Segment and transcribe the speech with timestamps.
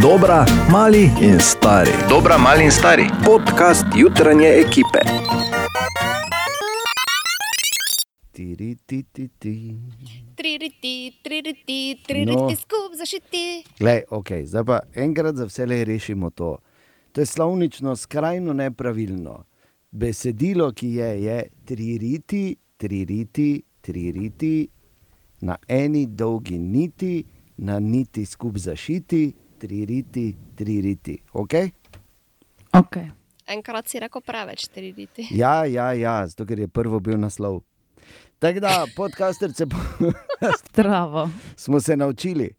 [0.00, 1.90] Dobra, mali in stari.
[2.08, 3.04] Dobra, mali in stari.
[3.24, 4.98] Podcast jutranje ekipe.
[8.32, 9.76] Tiri, ti, ti, ti.
[10.34, 12.06] Tririti, tririti, No.
[12.06, 13.64] tririti, skup zašiti.
[13.78, 16.58] Glej, okay, zdaj pa enkrat za vse rešimo to.
[17.12, 19.44] To je slovnično skrajno nepravilno.
[19.90, 24.68] Besedilo, ki je, je tririti, tririti, tririti,
[25.40, 27.24] na eni dolgi niti,
[27.56, 31.18] na niti skup zašiti, tririti, tririti.
[31.32, 31.70] Okay?
[32.72, 33.10] Okay.
[33.50, 35.26] Enkrat si rekel preveč, tririti.
[35.34, 37.60] Ja, ja, ja, zato ker je prvo bil naslov.
[38.40, 39.66] Tako da, podcasterce
[40.70, 41.28] Zdravo.
[41.56, 42.50] smo se naučili.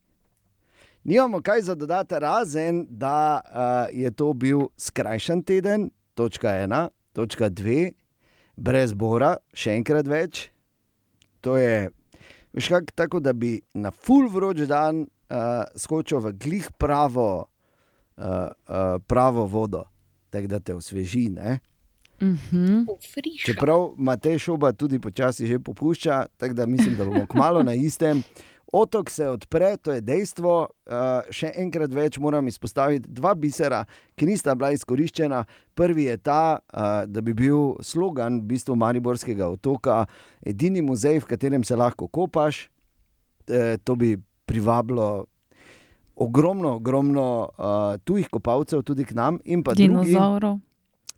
[1.03, 7.49] Nimamo kaj za dodati, razen da uh, je to bil skrajšan teden, točka ena, točka
[7.49, 7.91] dve,
[8.55, 10.43] brez bora, še enkrat več.
[11.41, 11.89] To je,
[12.53, 17.47] veš, kak, tako da bi na full vroč dan uh, skočil v glih pravo,
[18.17, 18.25] uh,
[18.67, 19.85] uh, pravo vodo,
[20.29, 21.29] tako da te osveži.
[21.29, 21.59] Ne?
[22.21, 22.85] Mhm.
[23.13, 23.51] Friška.
[23.51, 28.23] Čeprav Matej šoba tudi počasi že popušča, tako da mislim, da bomo kmalo na istem.
[28.71, 30.67] Otok se odpre, to je dejstvo.
[30.87, 33.81] Uh, še enkrat več moram izpostaviti dva bisera,
[34.15, 35.43] ki nista bila izkoriščena.
[35.75, 40.05] Prvi je ta, uh, da bi bil slogan v bistvu Mariborskega otoka
[40.39, 42.69] edini muzej, v katerem se lahko kopaš.
[43.51, 44.15] E, to bi
[44.51, 45.25] privabilo
[46.15, 47.25] ogromno, ogromno
[47.57, 47.65] uh,
[48.03, 49.87] tujih kopalcev tudi k nam in pa drugi.
[50.11, 50.59] Dinozaurov.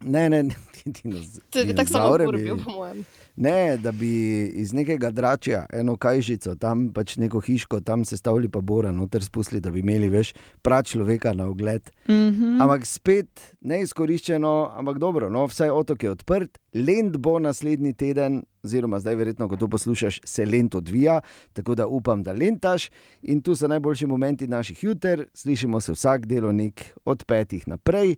[0.03, 0.55] Ne, ne, ne,
[0.95, 3.03] dinoz, To je tako samo dinozavre kurbil, bi- po mojem.
[3.35, 8.49] Ne, da bi iz nekega dračja, eno kajžico, tam pač neko hiško, tam se stavili
[8.49, 11.89] pa bora, noter spustili, da bi imeli več prav človeka na ogled.
[12.09, 12.61] Mhm.
[12.61, 18.99] Ampak spet neizkoriščeno, ampak dobro, no, vsaj otok je odprt, Lend bo naslednji teden, oziroma
[19.01, 21.19] zdaj, verjetno, ko to poslušaš, se Lend odvija,
[21.53, 22.89] tako da upam, da lentaš.
[23.21, 28.15] In tu so najboljši momenti naših juter, slišimo se vsak delovnik od petih naprej.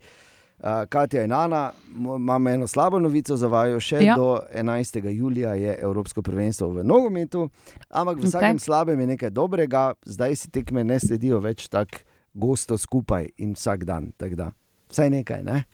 [0.57, 3.79] Uh, Katja in Ana, mo- imam eno slabo novico za vaju.
[3.79, 4.15] Še ja.
[4.15, 5.09] Do 11.
[5.09, 7.49] julija je Evropsko prvenstvo v nogometu,
[7.89, 8.63] ampak v vsakem okay.
[8.63, 11.99] slabem je nekaj dobrega, zdaj si tekme ne sledijo več tako
[12.33, 14.13] gosto skupaj in vsak dan.
[14.17, 14.51] da,
[14.89, 15.65] Vsaj nekaj, ne?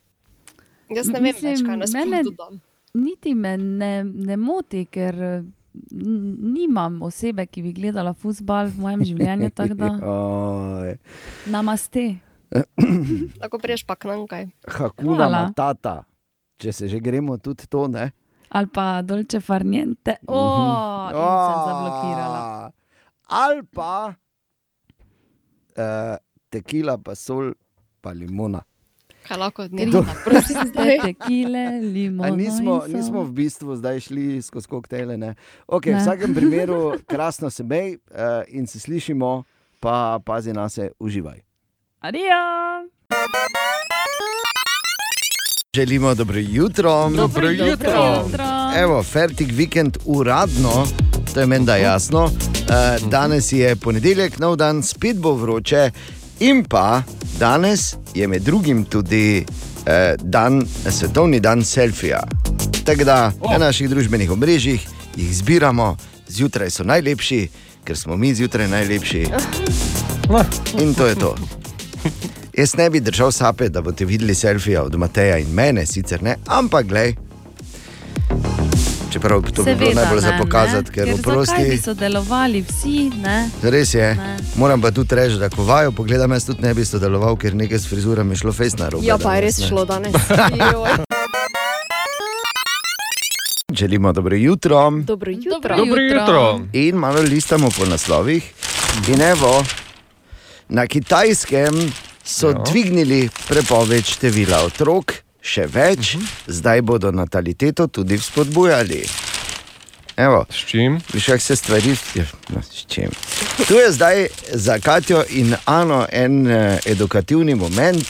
[0.90, 2.60] Jaz ne vem več, Mislim, kaj nas mene- dodam.
[2.94, 5.16] Niti me ne, ne moti, ker
[5.92, 9.52] nimam osebe, ki bi gledala futbal v mojem življenju.
[11.48, 12.31] Namaste.
[13.38, 14.48] Lahko priješ pa k nam kaj.
[14.68, 15.42] Hakuna Hvala.
[15.44, 16.04] matata,
[16.58, 18.12] če se že gremo tudi to, ne?
[18.50, 20.18] Ali pa dolče farniente.
[20.22, 20.28] Mhm.
[20.30, 22.72] Oh, in sem zablokirala.
[23.26, 24.14] Ali pa
[25.78, 26.18] uh,
[26.50, 27.54] tekila, pa sol,
[28.02, 28.62] pa limona.
[29.22, 30.98] Kaj lahko od Ker njega jih prosim Te zdaj.
[31.00, 32.30] tekile, A limona.
[32.32, 35.16] nismo, nismo v bistvu zdaj šli skozi koktejle.
[35.16, 35.36] Ne?
[35.66, 36.02] Okay, v Ne.
[36.02, 38.20] vsakem primeru, krasno se mej uh,
[38.50, 39.44] in se slišimo,
[39.80, 41.40] pa pazi na se, uživaj.
[42.02, 42.42] Adijo!
[45.76, 47.10] Želimo dobro jutro.
[47.10, 48.30] Dobro jutro.
[48.78, 50.88] Evo, fertik vikend uradno,
[51.34, 52.24] to je menda jasno.
[52.24, 55.92] Uh, danes je ponedeljek, nov dan, spet bo vroče,
[56.40, 57.04] in pa
[57.40, 59.84] danes je med drugim tudi uh,
[60.22, 62.24] dan, svetovni dan selfija.
[62.86, 65.98] Tako da na naših družbenih omrežjih jih zbiramo,
[66.28, 67.48] zjutraj so najlepši,
[67.84, 69.28] ker smo mi zjutraj najlepši.
[70.82, 71.61] In to je to.
[72.54, 76.36] Jaz ne bi držal sape, da boste videli selfije od Mateja in mene, sicer ne,
[76.48, 77.16] ampak glej.
[79.12, 80.94] Čeprav to bi bilo Seveda najbolj za ne, pokazati, ne?
[80.94, 81.78] ker bi oprosti.
[81.78, 83.50] sodelovali vsi, ne?
[83.62, 84.38] Res je, Ne.
[84.56, 87.80] moram pa tudi reči, da ko vajo pogledam, jaz tudi ne bi sodeloval, ker nekaj
[87.80, 89.06] s frizurami je šlo fejs na robe.
[89.06, 89.68] Ja, pa je res ne.
[89.68, 90.14] šlo danes.
[93.72, 95.52] Želimo dobro jutro Dobro jutro.
[95.52, 96.60] Dobro Dobro jutro.
[96.74, 98.52] in malo listamo po naslovih.
[99.08, 99.64] In evo,
[100.72, 101.94] na kitajskem
[102.24, 102.64] so Ja.
[102.72, 106.16] dvignili prepoved števila otrok, še več,
[106.48, 109.04] zdaj bodo nataliteto tudi vzpodbujali.
[110.18, 111.00] Evo, S čim?
[111.26, 113.10] Kako se stvari, ja, no, s čim.
[113.68, 118.06] Tu je zdaj za Katijo in Ano en uh, edukativni moment.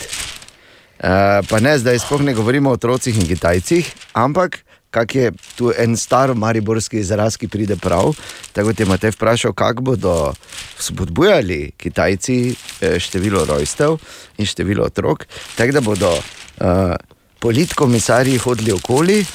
[1.01, 1.07] Uh,
[1.49, 4.59] pa ne, zdaj sploh ne govorimo o otrocih in Kitajcih, ampak
[4.91, 8.13] kak je tu en star mariborski izraz, ki pride prav.
[8.53, 10.33] Tako te imate vprašal, kako bodo
[10.79, 13.97] spodbujali Kitajci eh, število rojstev
[14.37, 16.95] in število otrok, tako da bodo uh,
[17.39, 19.25] politkomisarji hodili okoli,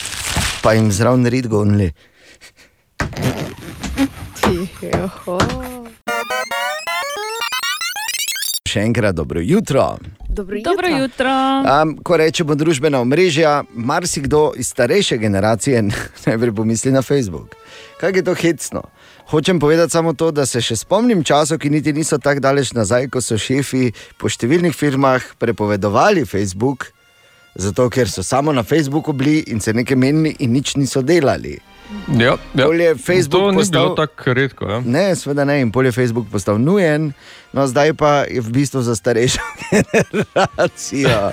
[0.63, 1.93] pa jim zraven red gonili.
[4.41, 5.76] Tiho.
[8.67, 9.97] Še enkrat dobro jutro.
[10.29, 10.73] Dobro jutro.
[10.73, 11.33] Dobro jutro.
[11.63, 15.83] Um, ko rečemo družbena omrežja, marsikdo iz starejše generacije
[16.27, 17.55] najprej pomisli na Facebook.
[18.01, 18.83] Kaj je to hecno?
[19.31, 23.09] Hočem povedati samo to, da se še spomnim časov, ki niti niso tako daleč nazaj,
[23.11, 26.91] ko so šefi po številnih firmah prepovedovali Facebook,
[27.55, 31.57] zato ker so samo na Facebooku bili in se nekaj menili in nič niso delali.
[32.19, 32.65] Ja, ja.
[32.67, 34.65] Pol je Facebook to ni postal- bilo tako redko.
[34.67, 34.81] Ja.
[34.81, 37.13] Ne, seveda ne, in pol je Facebook postal nujen,
[37.53, 39.39] no zdaj pa je v bistvu za starejšo
[39.71, 41.31] generacijo.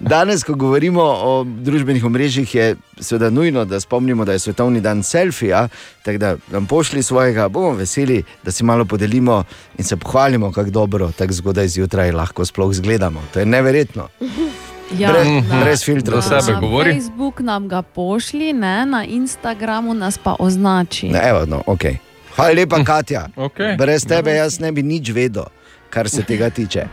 [0.00, 2.66] Danes, ko govorimo o družbenih omrežjih, je
[3.00, 5.68] seveda nujno, da spomnimo, da je svetovni dan selfija,
[6.02, 9.44] tako da nam pošli svojega, bomo veseli, da si malo podelimo
[9.78, 13.22] in se pohvalimo, kako dobro tako zgodaj zjutraj lahko sploh izgledamo.
[13.32, 14.08] To je neverjetno.
[14.92, 16.92] Ja, Brez- na- brez filtrov, na Za sebe govori.
[16.92, 21.08] Facebook nam ga pošli, ne, na Instagramu nas pa označi.
[21.08, 21.96] Ne, evo, no, okay.
[22.32, 23.28] Hvala lepa, Katja.
[23.36, 23.76] Okay.
[23.76, 25.44] Brez tebe jaz ne bi nič vedel,
[25.92, 26.86] kar se tega tiče.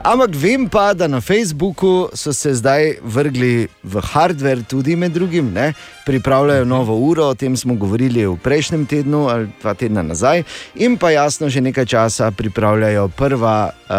[0.00, 5.52] Ampak vem pa, da na Facebooku so se zdaj vrgli v hardware, tudi med drugim,
[5.52, 5.72] ne?
[6.06, 10.44] pripravljajo novo uro, o tem smo govorili v prejšnjem tednu ali dva tedna nazaj,
[10.74, 13.96] in pa jasno, že nekaj časa pripravljajo prva uh,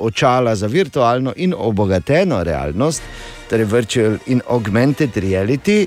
[0.00, 3.02] očala za virtualno in obogateno realnost,
[3.50, 5.86] torej virtual in augmented reality.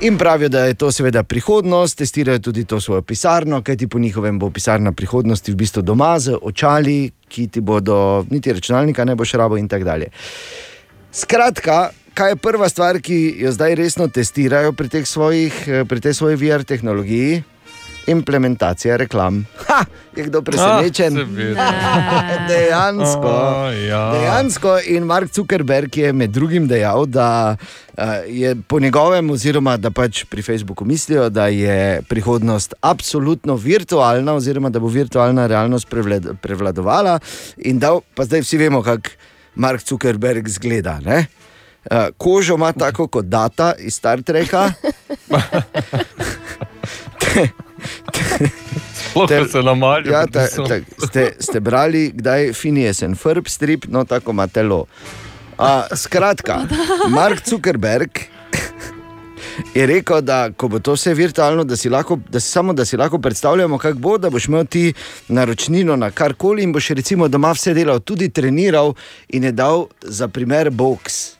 [0.00, 4.38] In pravijo, da je to seveda prihodnost, testirajo tudi to svojo pisarno, kajti po njihovem
[4.38, 9.32] bo pisarna prihodnosti v bistvu doma z očali, ki ti bodo, niti računalnika ne boš
[9.32, 10.06] rabo in tako dalje.
[11.12, 16.14] Skratka, kaj je prva stvar, ki jo zdaj resno testirajo pri, svojih, eh, pri tej
[16.14, 17.42] svoji VR tehnologiji?
[18.08, 19.46] Implementacija reklam.
[19.66, 19.84] Ha,
[20.16, 21.18] je kdo presenečen?
[21.58, 22.22] Ah.
[22.48, 23.28] Dejansko.
[23.28, 24.12] O, ja.
[24.12, 29.90] Dejansko in Mark Zuckerberg je med drugim dejal, da uh, je po njegovem, oziroma da
[29.90, 36.28] pač pri Facebooku mislijo, da je prihodnost absolutno virtualna, oziroma da bo virtualna realnost prevlad,
[36.42, 37.18] prevladovala.
[37.58, 39.08] In da, pa zdaj vsi vemo, kako
[39.54, 41.00] Mark Zuckerberg zgleda.
[41.04, 41.26] Ne?
[41.90, 44.72] Uh, kožo ima tako kot data iz Star Treka.
[49.10, 50.12] Sploh Ter- se namalja.
[50.12, 54.46] Ja, ta, ta, ste, ste brali, kdaj je Phineas and Ferb strip, no tako ima
[54.46, 54.84] telo.
[55.58, 56.60] A, skratka,
[57.18, 58.10] Mark Zuckerberg
[59.74, 62.84] je rekel, da ko bo to vse virtualno, da si lahko, da si, samo da
[62.84, 64.92] si lahko predstavljamo, kako bo, da boš imel ti
[65.28, 68.94] naročnino na karkoli in boš recimo doma vse delal, tudi treniral
[69.28, 71.34] in je dal za primer box.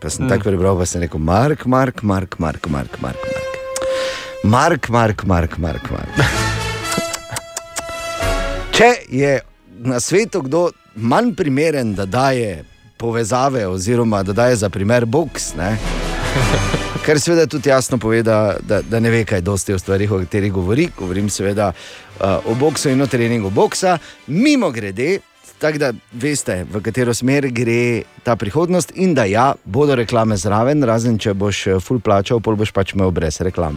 [0.00, 0.28] Pa sem mm.
[0.28, 3.18] tako prebral, pa sem rekel, Mark, Mark, Mark, Mark, Mark, Mark.
[3.26, 3.49] Mark,
[4.42, 5.90] Mark, Mark, Mark, Mark.
[8.72, 9.40] Če je
[9.84, 12.64] na svetu kdo manj primeren, da daje
[12.96, 15.76] povezave, oziroma da daje za primer box, ne?
[17.04, 20.18] ker seveda tudi jasno pove, da, da, da ne ve, kaj dosti o stvarih, o
[20.24, 20.88] katerih govori.
[20.96, 25.18] Govorim seveda uh, o boksu in o treningu boksa, mimo grede.
[25.60, 30.80] Tako da veste, v katero smer gre ta prihodnost, in da ja, bodo reklame zraven,
[30.88, 33.76] razen če boš eh, full plačal, pol boš pač imel brez reklam.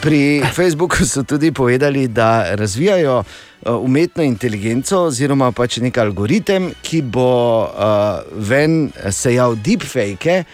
[0.00, 7.02] Pri Facebooku so tudi povedali, da razvijajo uh, umetno inteligenco, oziroma pač nek algoritem, ki
[7.02, 7.28] bo
[7.68, 10.44] uh, ven sejal deepfake.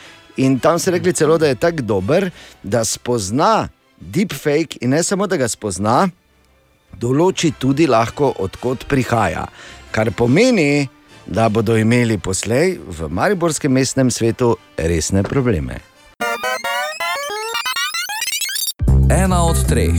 [0.42, 2.30] In tam so rekli celo, da je tako dober,
[2.62, 3.68] da spozna
[4.00, 6.08] deepfake in ne samo, da ga spozna,
[6.98, 9.46] določi tudi lahko, odkot prihaja.
[9.94, 10.88] Kar pomeni,
[11.26, 15.95] da bodo imeli poslej v Mariborskem mestnem svetu resne probleme.
[19.10, 19.94] Ena od treh,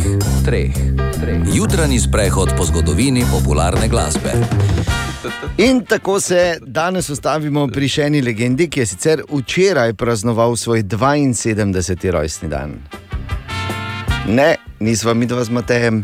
[0.45, 0.73] treh,
[1.21, 1.39] treh.
[1.53, 4.31] Jutranji sprehod po zgodovini popularne glasbe.
[5.57, 10.83] In tako se danes ustavimo pri še eni legendi, ki je sicer včeraj praznoval svoj
[10.83, 12.11] 72.
[12.11, 12.75] rojstni dan.
[14.27, 16.03] Ne, nisva mi dva z Matejem,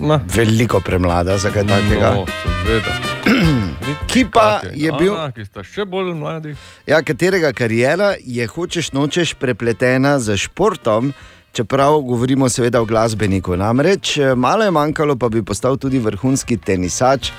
[0.00, 2.14] Ma, veliko premlada za kaj takega.
[2.14, 2.26] no,
[2.64, 2.92] seveda.
[4.10, 6.54] Ki pa je bil, Ana, ki sta še bolj mladi.
[6.86, 11.12] ja, katerega karijera je hočeš nočeš prepletena z športom.
[11.52, 16.56] Čeprav govorimo seveda o glasbeniku, namreč eh, malo je manjkalo, pa bi postal tudi vrhunski
[16.56, 17.30] tenisač.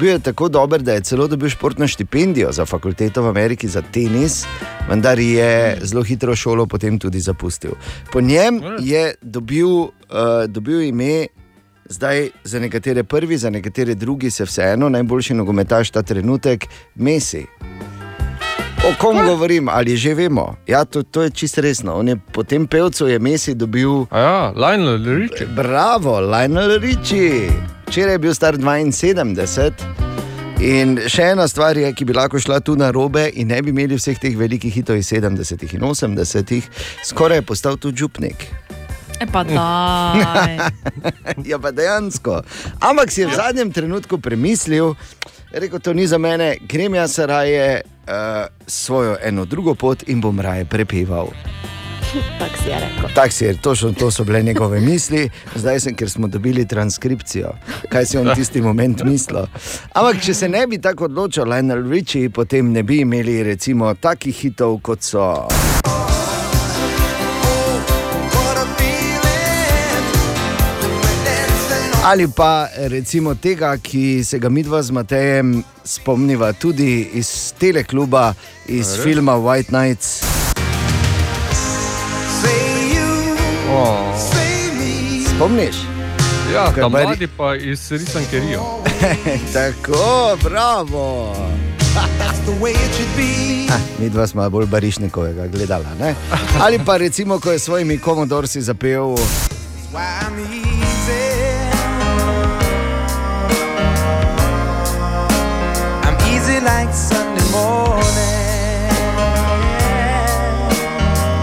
[0.00, 3.82] Bil je tako dober, da je celo dobil športno štipendijo za fakulteto v Ameriki za
[3.82, 4.46] tenis,
[4.88, 7.76] vendar je zelo hitro šolo potem tudi zapustil.
[8.12, 9.90] Po njem je dobil, uh,
[10.48, 11.26] dobil ime,
[11.88, 17.46] zdaj za nekatere prvi, za nekatere drugi, se vseeno najboljši nogometaš ta trenutek, Messi.
[18.86, 20.54] O kom govorim, ali že vemo?
[20.66, 22.02] Ja, to, to je čisto resno.
[22.06, 24.06] Je po tem pevcu je Messi dobil.
[24.10, 25.46] A ja, Lionel Richie.
[25.46, 27.50] Bravo, Lionel Richie.
[27.86, 29.72] Včeraj je bil star 72.
[30.62, 33.74] In še ena stvar je, ki bi lahko šla tu na robe in ne bi
[33.74, 36.70] imeli vseh teh velikih hitov iz 70 in 80,
[37.06, 38.46] skoraj je postal tudi župnik.
[39.18, 40.58] E pa daj.
[41.50, 42.42] ja, pa dejansko.
[42.78, 47.18] Ampak si je v zadnjem trenutku premislil, Je rekel, to ni za mene, grem jaz
[47.18, 48.12] raje uh,
[48.66, 51.28] svojo eno drugo pot in bom raje prepeval.
[52.38, 53.10] Tako si je rekel.
[53.14, 57.52] Tak si je, točno to so bile njegove misli, zdaj sem, ker smo dobili transkripcijo,
[57.88, 59.44] kaj si on tisti moment mislil.
[59.92, 64.36] Ampak, če se ne bi tako odločil, Lionel Richie, potem ne bi imeli recimo takih
[64.36, 65.48] hitov, kot so.
[72.08, 78.32] Ali pa recimo tega, ki se ga midva z Matejem spomniva tudi iz telekluba,
[78.64, 79.04] iz res?
[79.04, 80.24] filma White Nights.
[83.68, 84.16] Oh.
[85.36, 85.76] Spomniš?
[86.54, 88.64] Ja, Kaj tam pa mladi pa iz risanke Rio.
[89.52, 91.36] Tako, bravo.
[91.96, 95.92] Ah, Mi dva smo bolj barišnikovega gledala.
[96.00, 96.14] Ne?
[96.60, 99.16] Ali pa recimo, ko je svojimi komodorsi zapel.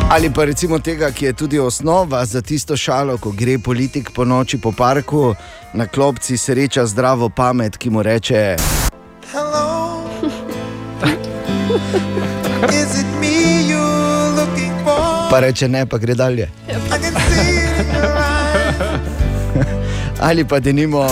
[0.10, 4.26] Ali pa recimo tega, ki je tudi osnova za tisto šalo, ko gre politik po
[4.26, 5.36] noči po parku,
[5.74, 8.56] na klopci sreča zdravo pamet, ki mu reče:
[15.30, 16.50] Pa reče ne, pa gre dalje.
[20.28, 21.08] Ali pa denimo.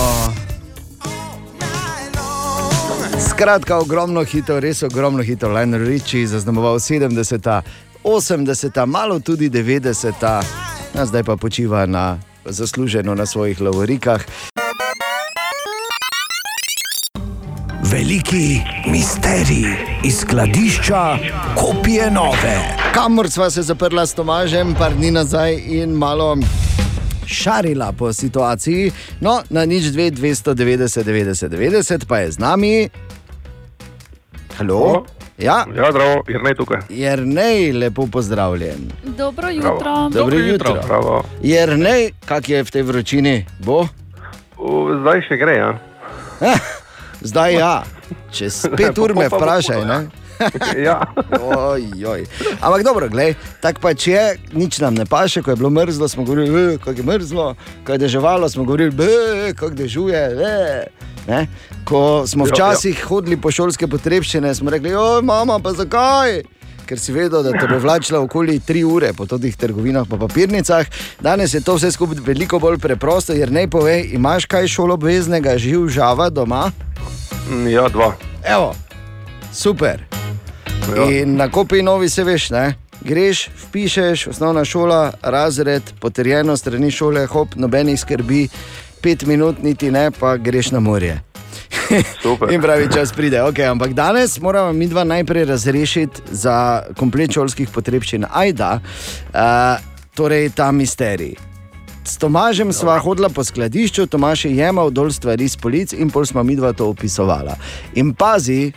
[3.29, 5.55] Skratka, ogromno hitov, res ogromno hitov.
[5.55, 7.63] Lionel Richie zaznamoval 70,
[8.03, 14.25] 80, malo tudi 90, a zdaj pa počiva na zasluženo na svojih lavorikah.
[17.83, 18.59] Veliki
[18.91, 19.65] misterij
[20.03, 21.17] iz skladišča
[21.55, 22.57] kopije nove.
[22.93, 26.37] Kamor sva se zaprla s Tomažem, par dni nazaj in malo
[27.25, 28.91] šarila po situaciji.
[29.21, 32.89] No, na nič 2, 290, 90, 90 pa je z nami.
[34.53, 34.79] Halo?
[34.79, 35.05] Halo?
[35.37, 36.77] Ja, Ja, zdravo, jer ne tukaj.
[36.89, 38.91] Jernej, lepo pozdravljen.
[39.07, 39.79] Dobro jutro.
[39.83, 40.75] Dobro Dobro jutro.
[40.75, 41.23] jutro.
[41.41, 43.35] Jernej, kak je v tej vročini?
[43.59, 43.87] Bo?
[44.55, 45.71] U, zdaj še gre, ja.
[47.23, 47.83] Zdaj ja,
[48.29, 49.75] čez pet ur me Pa bo vprašaj.
[49.75, 49.99] hudo, Ne?
[50.85, 51.01] Ja.
[51.41, 52.25] Oj, oj.
[52.61, 54.23] Ampak dobro, gled, tako pač je,
[54.53, 57.97] nič nam ne paše, ko je bilo mrzlo, smo govorili, kako je mrzlo, ko je
[57.97, 60.23] deževalo, smo govorili, kako dežuje.
[60.35, 60.83] Be.
[61.27, 61.47] Ne?
[61.85, 66.43] Ko smo Ja, včasih hodili po šolske potrebščine, smo rekli, oj, mama, pa zakaj?
[66.83, 70.83] Ker si vedel, da te bo vlačila okoli 3 ure po teh trgovinah, pa papirnicah.
[71.23, 75.87] Danes je to vse skupaj veliko bolj preprosto, jer ne povej, imaš kaj šolobveznega, živ
[75.87, 76.71] žava doma?
[77.47, 78.11] Mm, Ja, dva.
[78.43, 78.75] Evo,
[79.55, 80.03] super.
[80.91, 81.09] Ja.
[81.09, 82.73] In na kopi novi se veš, ne?
[83.01, 88.47] Greš, pišeš, osnovna šola, razred, potrjeno strani šole, hop, nobenih skrbi,
[89.01, 91.21] pet minut, niti ne, pa greš na morje.
[92.53, 93.41] In pravi čas pride.
[93.41, 98.25] Okay, ampak danes moramo mi dva najprej razrešiti za komplet šolskih potrebščin.
[98.31, 99.81] Ajda, uh,
[100.15, 101.35] torej ta misterij.
[102.03, 106.25] S Tomažem sva hodila po skladišču, Tomaž je jemal dol stvari z polic in pol
[106.27, 107.55] smo mi dva to opisovala.
[107.95, 108.73] In pazi,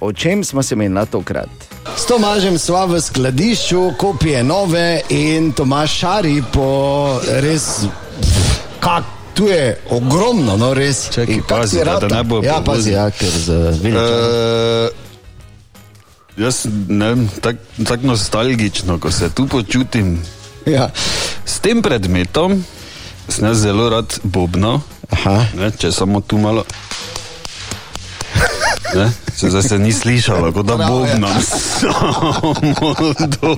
[0.00, 1.48] o čem smo se menila tokrat.
[1.96, 6.68] S Tomažem sva v skladišču, kopije nove in Tomaž šari po
[7.40, 7.84] res.
[8.80, 11.08] Kak, tu je ogromno, no res.
[11.10, 13.94] Čakaj, In kak pazi, ti da- da ne bo Ja, pazi, ja, ker z veličanom.
[13.94, 14.88] Uh,
[16.36, 20.22] jaz ne vem, tako tak nostalgično, ko se tu počutim.
[20.66, 20.90] Ja.
[21.44, 22.64] S tem predmetom
[23.28, 25.46] sem zelo rad bobno, Aha.
[25.54, 26.64] ne, če samo tu malo.
[28.94, 31.42] Ne, se zdaj se ni slišalo, kot da bobnam
[31.80, 32.54] samo
[33.26, 33.56] do.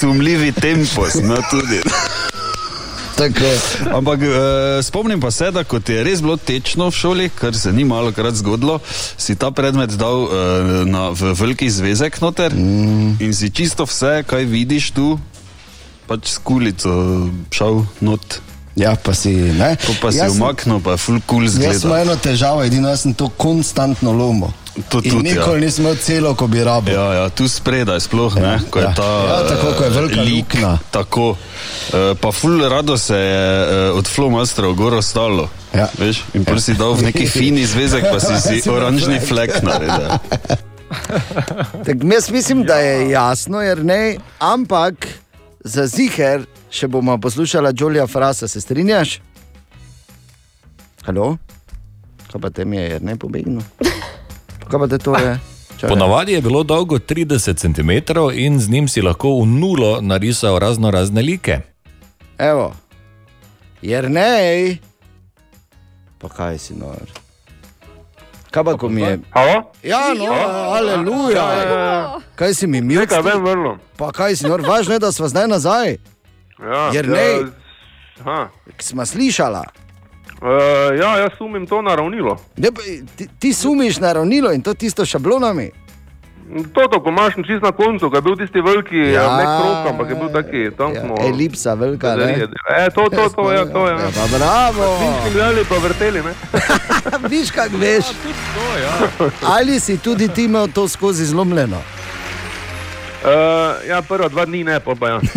[0.00, 1.80] Sumljivi tempo, no tudi.
[3.16, 3.50] Tako.
[3.94, 4.28] Ampak uh,
[4.82, 8.12] spomnim pa se, da kot je res bilo tečno v šoli, kar se ni malo
[8.12, 8.80] krat zgodilo,
[9.16, 10.32] si ta predmet dal uh,
[10.86, 13.22] na, v veliki zvezek noter mm.
[13.22, 15.14] in si čisto vse, kaj vidiš tu,
[16.10, 16.90] pač s kulico
[17.54, 18.40] šel not.
[18.76, 19.76] Ja, pa si ne.
[19.86, 22.00] Ko pa si Jaz sem- umaknil, pa je full cool Jaz sem zgleda.
[22.02, 24.50] eno težavo, edino jaz sem to konstantno lomil.
[24.90, 25.38] To tudi, ja.
[25.38, 26.94] nikoli nisem imel celo, ko bi rabil.
[26.94, 28.94] Ja, ja, tu spredaj sploh, ne, ko je ja.
[28.94, 30.78] ta Ja, tako, ko je eh, velika lik, luknja.
[30.90, 35.46] Tako, uh, pa ful rado se je uh, od flomastrov gor ostalo.
[35.74, 35.86] Ja.
[35.98, 40.10] Veš, in prvi si dal v neki fini zvezek, pa si si oranžni flek naredil.
[41.86, 44.94] Tak, jaz mislim, da je jasno, jer ne, ampak
[45.64, 49.20] za ziger še bomo poslušali Jolija Frasa, se strinjaš?
[51.04, 51.36] Halo?
[52.32, 53.62] Kaj pa te mi je, ne pobegnil?
[54.70, 55.38] Kaj pa te to je?
[55.78, 55.88] Čakaj.
[55.88, 57.90] Ponavadi je bilo dolgo 30 cm
[58.34, 61.60] in z njim si lahko v nulo narisal razno razne like.
[62.38, 62.72] Evo,
[63.82, 64.76] jer ne,
[66.18, 67.06] pa kaj si nor.
[68.50, 69.18] Kaj pa, ko mi je?
[69.30, 69.62] Halo?
[69.82, 70.30] Ja, no,
[70.74, 72.18] aleluja.
[72.34, 73.02] Kaj si mi mil?
[73.96, 75.98] Pa kaj si, nor, važno je, da smo zdaj nazaj.
[76.56, 77.44] Ja, Jernej.
[78.20, 78.48] ja.
[78.78, 79.64] Smo slišala.
[80.36, 80.48] Uh,
[80.94, 82.36] ja, jaz sumim to naravnilo.
[82.56, 82.82] Ne, pa,
[83.16, 85.70] ti, ti sumiš na ravnilo in to tisto šablonami.
[86.74, 89.22] To, to, ko imaš čist na koncu, ko je bil tisti veliki, Ja.
[89.22, 89.36] ja.
[89.36, 91.14] ne krok, ampak je bil taki, tam Ja, smo.
[91.18, 92.48] elipsa velika, ne?
[92.76, 93.94] E, to, to, to, ja, to je.
[93.94, 94.98] Ja, pa bravo.
[94.98, 96.32] Finski gledali pa vrteli, ne?
[97.32, 98.04] Viš, kak veš.
[98.04, 98.94] To, ja.
[99.46, 101.80] Ali si tudi ti imel to skozi zlomljeno?
[103.24, 103.30] Uh,
[103.88, 105.20] ja, prva dva dni ne, pa ja.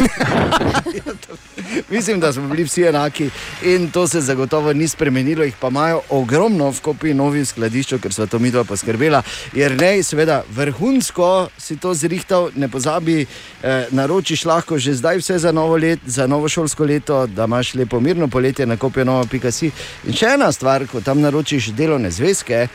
[1.90, 3.30] Mislim, da smo bili vsi enaki
[3.64, 5.44] in to se zagotovo ni spremenilo.
[5.44, 9.22] Jih pa imajo ogromno v kopi novih skladišču, ker so to mi dva poskrbela.
[9.54, 13.26] Jer ne, seveda, vrhunsko si to zrihtal, ne pozabi,
[13.64, 17.74] eh, naročiš lahko že zdaj vse za novo, let, za novo šolsko leto, da imaš
[17.74, 19.72] lepo mirno poletje na kopiju nova.si.
[20.04, 22.68] In še ena stvar, ko tam naročiš delovne zvezke,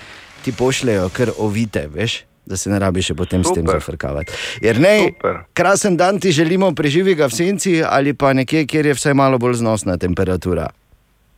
[0.44, 2.31] ti pošljejo kar ovite, veš.
[2.46, 3.78] Da se ne rabi še potem s tem Super.
[3.78, 4.32] zafrkavati.
[4.60, 5.44] Jer ne, Super.
[5.54, 9.38] krasen dan ti želimo, preživi ga v senci ali pa nekje, kjer je vsaj malo
[9.38, 10.68] bolj znosna temperatura.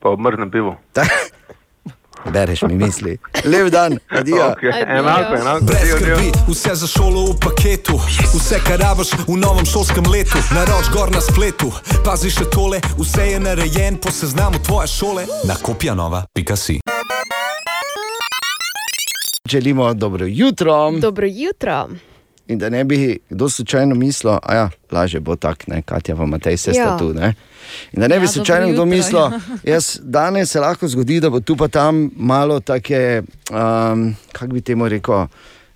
[0.01, 0.77] Pa obmrznem pivo.
[2.33, 3.19] Bereš mi misli.
[3.45, 4.37] Lep dan, adijo.
[4.37, 4.99] Okay.
[4.99, 5.65] Enako, enako.
[5.65, 8.01] Brez skrbi, vse za šolo v paketu,
[8.35, 11.73] vse kar rabiš v novem šolskem letu, naroč gor na spletu.
[12.05, 16.81] Pazi še tole, vse je narejen po seznamu tvoje šole na kopjanova.si.
[19.49, 20.91] Želimo dobro jutro.
[20.91, 21.89] Dobro jutro.
[22.49, 26.27] In da ne bi kdo slučajno mislil, da ja, laže bo tako, ne, Katja, pa
[26.27, 26.99] Matej, se sta Ja.
[26.99, 27.15] tu.
[27.15, 27.35] Ne?
[27.93, 29.41] In da ne bi Ja, slučajno dobro kdo mislil, ja.
[29.65, 34.61] jaz danes se lahko zgodi, da bo tu pa tam malo take, um, kako bi
[34.61, 35.27] temu rekel,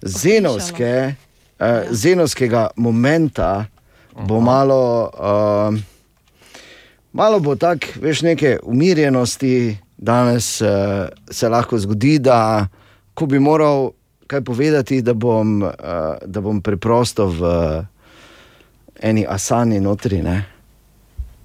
[0.03, 1.15] zenovske,
[1.61, 3.65] uh, zenovskega momenta,
[4.19, 5.11] bo malo.
[5.69, 5.83] Um,
[7.13, 10.69] Malo bo tako, veš, neke umirjenosti, danes uh,
[11.31, 12.67] se lahko zgodi, da
[13.19, 13.91] ko bi moral
[14.27, 15.71] kaj povedati, da bom, uh,
[16.27, 17.43] da bom preprosto v
[19.03, 20.23] eni asani notri.
[20.23, 20.45] Ne?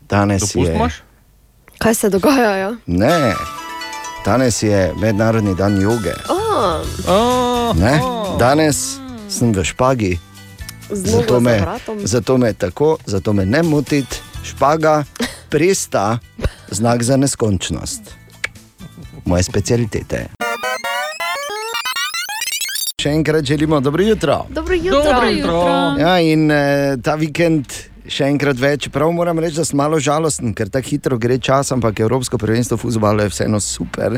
[0.09, 0.89] Danes Dopust je.
[1.77, 2.51] Kaj se dogaja?
[2.57, 2.75] Ja?
[2.85, 3.33] Ne,
[4.25, 6.13] danes je mednarodni dan joge.
[6.29, 7.99] Oh, A, Ne?
[8.03, 8.37] a.
[8.39, 10.19] Danes sem v špagi,
[10.89, 11.65] zato za me,
[12.03, 15.03] zato me tako, zato me ne motiti, špaga,
[15.49, 16.19] presta,
[16.69, 18.01] znak za neskončnost.
[19.25, 20.42] Moje specialitete.
[23.03, 24.45] Še enkrat želimo dobro jutro.
[24.49, 25.03] Dobro jutro.
[25.03, 25.63] Dobro jutro.
[25.99, 27.73] Ja, in eh, ta vikend
[28.07, 28.87] še enkrat več.
[28.95, 32.77] Prav moram reči, da sem malo žalosten, ker tako hitro gre čas, ampak Evropsko prvenstvo
[32.79, 34.15] v futbalu je vseeno super.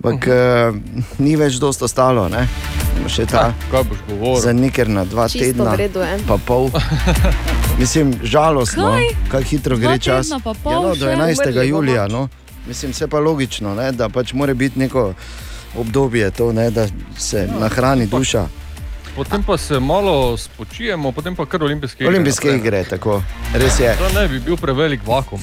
[0.00, 0.74] Ampak uh,
[1.22, 2.46] ni več dosto ostalo, ne?
[3.06, 4.40] Še ta Kaj boš govoril?
[4.42, 6.18] za nekaj na dva Čisto tedna.
[6.26, 6.66] Pa pol.
[7.80, 8.90] Mislim, žalostno,
[9.28, 10.32] kako hitro Dva gre čas.
[10.32, 11.14] tedna pa pol ja, no, do še?
[11.14, 11.44] 11.
[11.44, 11.68] Umrli bomo.
[11.68, 12.08] julija.
[12.10, 12.26] No.
[12.66, 15.12] Mislim, vse pa logično, ne, da pač mora biti neko
[15.76, 16.86] obdobje, to, ne, da
[17.18, 18.48] se nahrani duša.
[19.16, 22.08] Potem pa se malo spočijemo, potem pa kar olimpijske igre.
[22.08, 22.60] Olimpijske naprej.
[22.60, 23.22] igre, tako.
[23.54, 23.96] Res je.
[23.98, 25.40] Da ne bi bil prevelik vakum.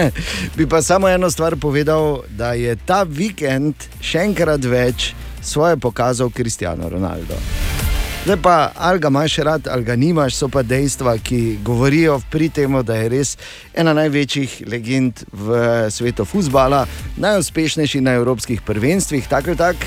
[0.56, 6.30] Bi pa samo eno stvar povedal, da je ta vikend še enkrat več svoje pokazal
[6.30, 7.36] Cristiano Ronaldo.
[8.24, 12.48] Zdaj pa, ali ga imaš rad, ali ga nimaš, so pa dejstva, ki govorijo pri
[12.48, 13.32] tem, da je res
[13.74, 15.56] ena največjih legend v
[15.90, 16.84] svetu futbola,
[17.16, 19.86] najuspešnejši na evropskih prvenstvih, tako ali tako,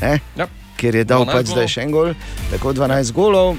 [0.00, 0.18] ne?
[0.36, 0.46] Ja.
[0.76, 2.12] ker je dal 12 pač zdaj še en gol,
[2.50, 3.56] tako 12 golov.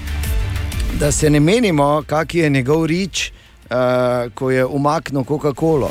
[1.02, 3.32] Da se ne menimo, kak je njegov rič,
[3.72, 5.90] uh, ko je umaknil Coca-Colo.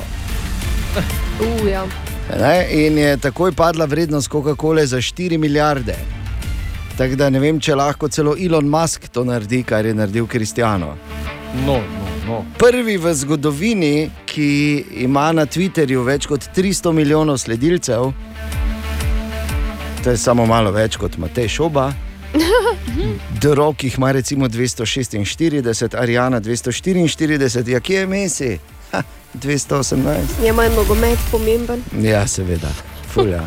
[1.40, 1.82] Uh, ja.
[2.38, 2.86] Ne?
[2.86, 6.19] In je takoj padla vrednost Coca-Cole za 4 milijarde.
[6.98, 10.96] Tako da ne vem, če lahko celo Elon Musk to naredi, kar je naredil Kristijano.
[11.66, 12.44] No, no, no.
[12.58, 14.50] Prvi v zgodovini, ki
[15.04, 18.12] ima na Twitterju več kot 300 milijonov sledilcev,
[20.04, 21.90] to je samo malo več kot Matej Šoba.
[23.42, 28.58] Drog jih ima recimo 246, Arijana 244, ja, kje je Messi?
[28.92, 29.02] Ha,
[29.34, 30.44] 218.
[30.44, 31.82] Je manj nogomet pomemben.
[32.02, 32.70] Ja, seveda,
[33.12, 33.42] fulja.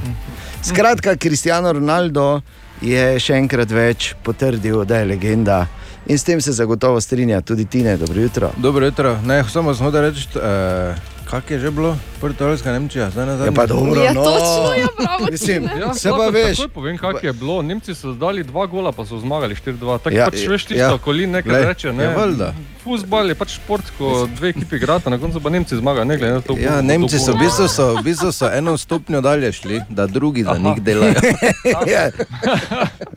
[0.64, 2.42] Skratka, Cristiano Ronaldo
[2.84, 5.64] je še enkrat več potrdil, da je legenda.
[6.06, 8.52] In s tem se zagotovo strinja tudi Tine, dobro jutro.
[8.58, 10.96] Dobro jutro, ne, samo smo da reči, eh,
[11.34, 13.48] kak je že bilo, Portugalska Nemčija, zdaj nazaj.
[13.48, 14.22] Ja, pa dobro, Ja, no.
[14.24, 16.58] točno, ja, bravo, Mislim, Ja, se pa veš.
[16.70, 17.62] Povem, kako je bilo.
[17.62, 19.98] Nemci so dali dva gola, pa so zmagali 4-2.
[19.98, 20.88] Tako Ja, ja, pač veš tisto, ja.
[20.88, 20.98] ja.
[20.98, 21.90] ko li nekaj Glej, reče.
[21.92, 22.04] Ne?
[22.06, 22.54] ja.
[22.80, 26.34] Futbol je pač šport, ko dve ekipi igrata, na koncu pa Nemci zmagajo, ne glede
[26.34, 26.54] na to.
[26.56, 29.82] Ja, kdo- Nemci so bo- v bistvu, so, v bistvu so eno stopnjo dalje šli,
[29.90, 30.60] da drugi za Aha.
[30.62, 31.18] njih delajo.
[31.94, 32.04] ja,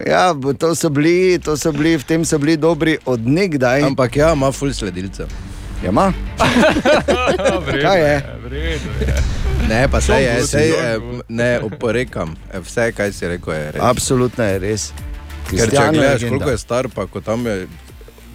[0.02, 3.82] ja, bo- to so, bili, to so bili, v tem so bili dobri od nekdaj.
[3.84, 5.26] Ampak ja, ima ful sledilcev.
[5.84, 6.12] Ja, ma?
[7.82, 8.22] Kaj je?
[9.68, 12.36] Ne, pa sej je, sej, eh, ne oporekam.
[12.52, 13.82] Eh, Vse, kaj si rekel, je res.
[13.82, 14.92] Absolutno je res.
[15.50, 17.66] Ker če je gledaš, koliko je star, pa ko tam je.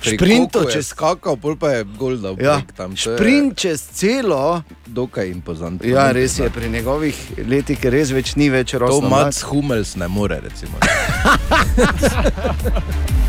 [0.02, 2.36] je čez- skakal, pol pa je gol dal.
[2.42, 2.96] Ja, tam.
[2.96, 4.64] To je Sprint čez celo.
[4.88, 5.88] Dokaj impozantno.
[5.88, 7.16] Ja, res je pri njegovih
[7.48, 9.10] letih, ker res več ni več To rosno.
[9.10, 10.78] Mats Hummels ne more, recimo.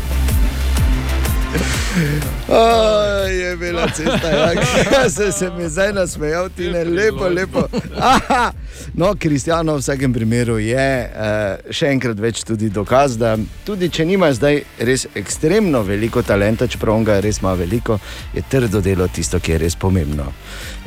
[2.47, 7.67] Oh, je bila cesta, ja, se, se mi zdaj nasmejal, ti ne lepo, lepo.
[7.97, 8.51] Aha.
[8.93, 13.35] No, Kristjano v vsakem primeru je uh, še enkrat več tudi dokaz, da
[13.65, 17.99] tudi če nimaš zdaj res ekstremno veliko talenta, čeprav ga res ima veliko,
[18.33, 20.31] je trdo delo tisto, ki je res pomembno.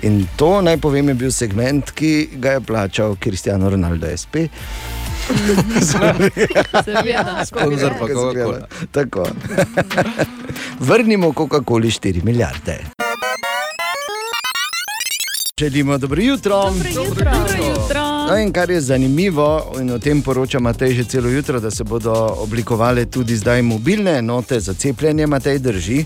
[0.07, 4.51] In to naj povem, je bil segment, ki ga je plačal Kristjano Ronaldo SP.
[7.45, 8.67] Sponzor pa Coca-Cola.
[8.91, 9.27] Tako.
[10.81, 12.85] Vrnimo Coca-Coli 4 milijarde.
[15.61, 16.55] Želimo dobro jutro.
[16.61, 18.01] Dobro jutro.
[18.31, 21.85] No, in kar je zanimivo, in o tem poroča Matej že celo jutro, da se
[21.85, 26.05] bodo oblikovale tudi zdaj mobilne enote za cepljenje, Matej drži.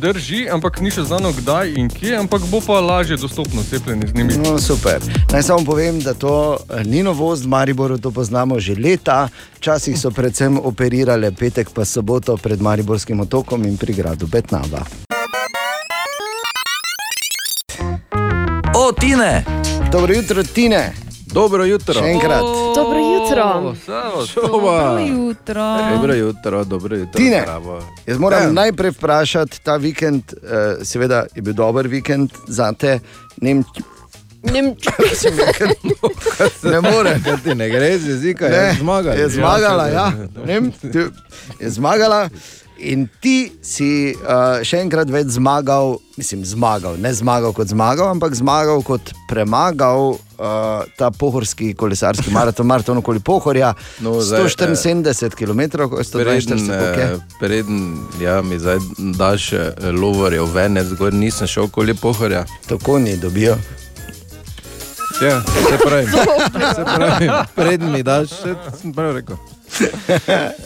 [0.00, 4.14] Drži, ampak ni še znano kdaj in kje, ampak bo pa lažje dostopno cepljenje z
[4.16, 4.38] njimi.
[4.40, 4.96] No, super.
[5.28, 9.28] Naj samo povem, da to eh, ni novost, v Mariboru to poznamo že leta.
[9.60, 14.80] Včasih so predvsem operirale petek pa soboto pred Mariborskim otokom in pri gradu Betnava.
[18.72, 19.44] O, Tine!
[19.92, 20.96] Dobro jutro, Tine.
[21.28, 22.00] Dobro jutro.
[22.00, 22.46] Še enkrat.
[22.72, 23.19] Dobro jutro.
[24.26, 24.82] Šova.
[24.82, 25.78] Dobro jutro.
[25.92, 27.18] Dobro jutro, dobro jutro.
[27.18, 27.82] Tine, zdravo.
[28.06, 28.46] jaz moram Ja.
[28.46, 28.52] ja.
[28.52, 33.00] najprej vprašati, ta vikend, eh, seveda je bil dober vikend za te,
[33.40, 33.66] Nemč
[34.42, 34.74] Nem...
[36.62, 37.20] ne more.
[37.24, 39.16] Kaj ti ne gre z jezika, je zmagala.
[39.16, 40.12] Je zmagala, ja.
[40.46, 40.72] Nem,
[41.60, 42.28] je zmagala.
[42.80, 48.32] In ti si uh, še enkrat več zmagal, mislim, zmagal, ne zmagal kot zmagal, ampak
[48.38, 53.74] zmagal kot premagal uh, ta pohorski kolesarski maraton, maraton okoli Pohorja.
[54.00, 55.60] No, zdaj, 174 km,
[55.92, 56.72] ko je 142 Preden, km.
[56.72, 57.84] eh, preden
[58.22, 58.80] ja, mi zdaj
[59.18, 62.46] daš eh, lovorjev venec, gor nisem šel okoli pohorja.
[62.68, 63.58] Tako ni dobijo.
[65.20, 66.06] Ja, se pravi,
[66.76, 69.36] se pravi, preden mi daš, še sem prav rekel.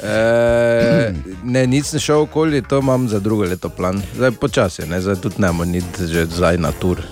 [0.05, 1.12] E,
[1.45, 4.03] ne, nisem šel okoli, to imam za drugo leto plan.
[4.17, 7.03] Zdaj počasi, ne, zdaj tudi ne morem iti že zdaj na tur.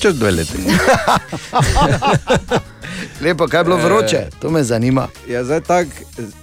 [0.00, 0.58] Čez dve leti.
[3.20, 5.08] Lepo, kaj je bilo vroče, to me zanima.
[5.28, 5.90] Ja, zdaj tako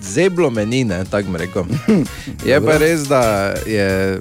[0.02, 1.64] zeblo meni, ne, tako mi rekel.
[2.50, 4.20] Je pa res, da je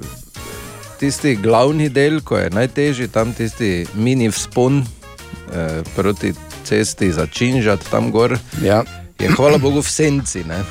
[0.99, 6.33] tisti glavni del, ko je najtežji, tam tisti mini vzpon eh, proti
[6.63, 8.37] cesti za Činžat, tam gor.
[8.63, 8.83] Ja.
[9.17, 10.43] Je hvala Bogu v senci.
[10.43, 10.63] ne.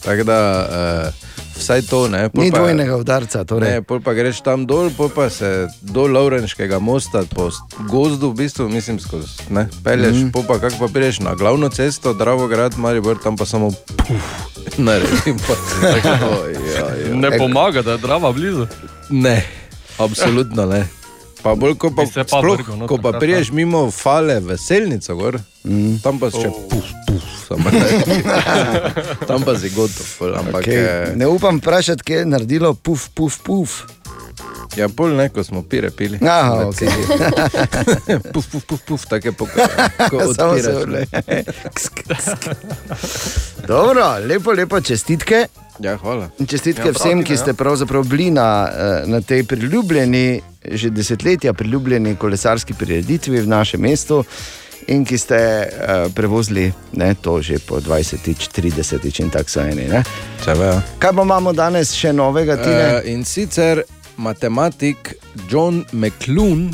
[0.00, 1.12] Tako da eh,
[1.56, 2.28] vsaj to ne.
[2.28, 3.44] pol Ni pa- dvojnega udarca.
[3.44, 3.70] Torej.
[3.70, 5.48] Ne, pol pa greš tam dol, pol pa se
[5.80, 7.48] do Laurenškega mosta po
[7.80, 9.48] gozdu, v bistvu, mislim, skozi.
[9.48, 10.24] Ne, pelješ, Mhm.
[10.24, 10.30] mm.
[10.30, 14.22] pol pa kako pa prideš na glavno cesto, Dravograd, Maribor, tam pa samo puf,
[14.78, 15.38] naredim.
[15.40, 16.30] Pa, tako,
[16.68, 17.14] ja, ja.
[17.14, 18.66] Ne pomaga, da je drava blizu.
[19.10, 19.40] Ne,
[19.98, 20.84] absolutno ne.
[21.44, 24.38] Pa bolj, ko pa, Bi se pa sploh, vrgel noter ko pa priješ mimo fale
[24.40, 25.36] veselnico, gor,
[25.68, 25.98] mm.
[26.00, 26.62] tam pa še Oh.
[26.72, 27.84] puf, puf, samo ne.
[29.28, 30.08] tam pa si gotov.
[30.24, 30.80] Ampak, Okay.
[30.80, 31.12] okay.
[31.20, 33.84] Ne upam vprašati, kje je naredilo puf, puf, puf.
[34.76, 36.18] Ja, pol ne, ko smo pire pili.
[36.22, 37.02] Aha, cesti.
[38.34, 39.04] puf, puf, puf, puf,
[39.38, 39.68] pokal.
[40.10, 41.06] Ko Samo se vrne.
[43.70, 45.46] Dobro, lepo, lepo čestitke.
[45.78, 46.28] Ja, hvala.
[46.48, 47.38] Čestitke Ja, ja, vsem, prav, ki ja.
[47.38, 53.80] ste pravzaprav bili na, eh, na tej priljubljeni, že desetletja priljubljeni kolesarski prireditvi v našem
[53.80, 54.24] mestu.
[54.86, 58.20] In ki ste uh, prevozili ne, to že po 20,
[58.52, 59.88] 30 in tako so eni.
[59.88, 60.02] Ne?
[60.44, 62.68] Čeve, Kaj pa imamo danes še novega, ti?
[62.68, 63.80] Uh, in sicer
[64.16, 65.14] matematik
[65.50, 66.70] John McClune,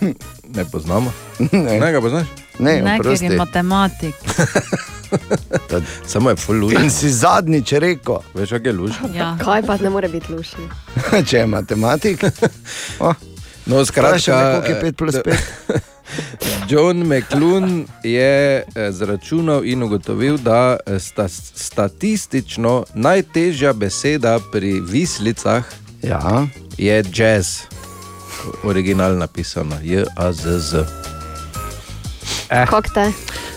[0.00, 0.12] hm,
[0.54, 1.12] ne poznamo.
[1.52, 1.80] Ne.
[1.80, 2.26] ne ga poznaš?
[2.58, 4.14] Ne, Ne, ker je matematik.
[6.06, 6.72] Samo je full luž.
[6.72, 8.92] In si zadnjič rekel, Veš, kak je luž?
[9.14, 9.36] Ja.
[9.40, 10.64] Kaj pa ne more biti lušni?
[11.28, 12.24] če je matematik.
[13.00, 13.14] Oh,
[13.66, 15.80] No, skratka, koliko je 5 plus eh, 5.
[16.68, 25.64] John McClune je eh, zračunal in ugotovil, da eh, sta statistično najtežja beseda pri vislicah
[26.08, 26.46] ja.
[26.78, 27.66] je jazz.
[28.64, 30.74] Original napisano, J-A-Z-Z.
[32.50, 32.66] Eh.
[32.66, 33.12] Kak te?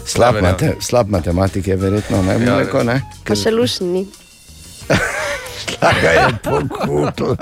[0.06, 0.52] Slab, Ja, verjamem.
[0.52, 2.84] mate, slab matematik je verjetno, ne bi Ja, rekel.
[2.86, 3.02] Ne?
[3.26, 4.08] Pa še lušni.
[5.70, 7.36] Šla je pokutila.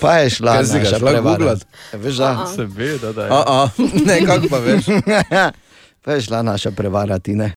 [0.00, 1.60] Pa je šla Kaj si ga šla googlat?
[1.92, 2.46] Veš, da.
[2.56, 3.30] Seveda, da je.
[3.30, 3.68] A, a,
[4.08, 4.84] ne, kako pa veš.
[6.02, 7.52] Pa je šla naša prevara, ti ne.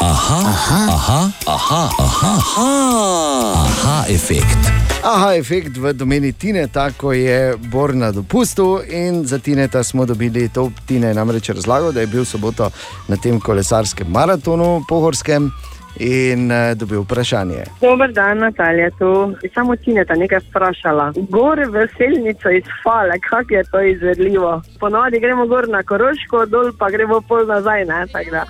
[0.00, 4.62] Aha, aha, aha, aha, aha, aha, aha efekt.
[5.02, 10.48] Aha, efekt v domeni Tineta, ko je Bor na dopustu in za Tineta smo dobili
[10.48, 10.70] to.
[10.86, 12.70] Tine je namreč razlagal, da je bil soboto
[13.08, 15.50] na tem kolesarskem maratonu pohorskem
[15.98, 17.66] in uh, dobil vprašanje.
[17.80, 18.90] Dober dan, Natalija.
[19.02, 21.12] Tu samo Tineta nekaj vprašala.
[21.28, 24.62] Gore v selnico iz Fale, kako je to izvedljivo?
[24.78, 27.84] Ponovadi gremo gor na Koroško, dol pa gremo pol nazaj.
[27.84, 28.44] Ne, tako da.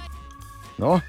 [0.78, 1.00] No,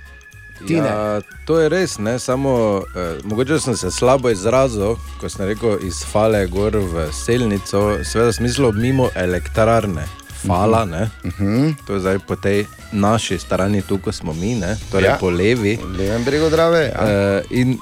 [0.68, 2.20] Ja, to je res, ne?
[2.20, 8.04] samo eh, mogoče sem se slabo izrazil, ko sem rekel iz Fale gor v Selnico,
[8.04, 10.04] seveda smislo mimo elektrarne.
[10.48, 11.10] Fala, ne?
[11.26, 11.72] Mhm.
[11.88, 14.78] To je zdaj po tej naši strani, tu ko smo mi, ne?
[14.92, 15.18] torej Ja.
[15.20, 15.80] po levi.
[15.98, 16.92] Levem bregu Drave.
[16.96, 17.08] Ja.
[17.08, 17.78] Eh, in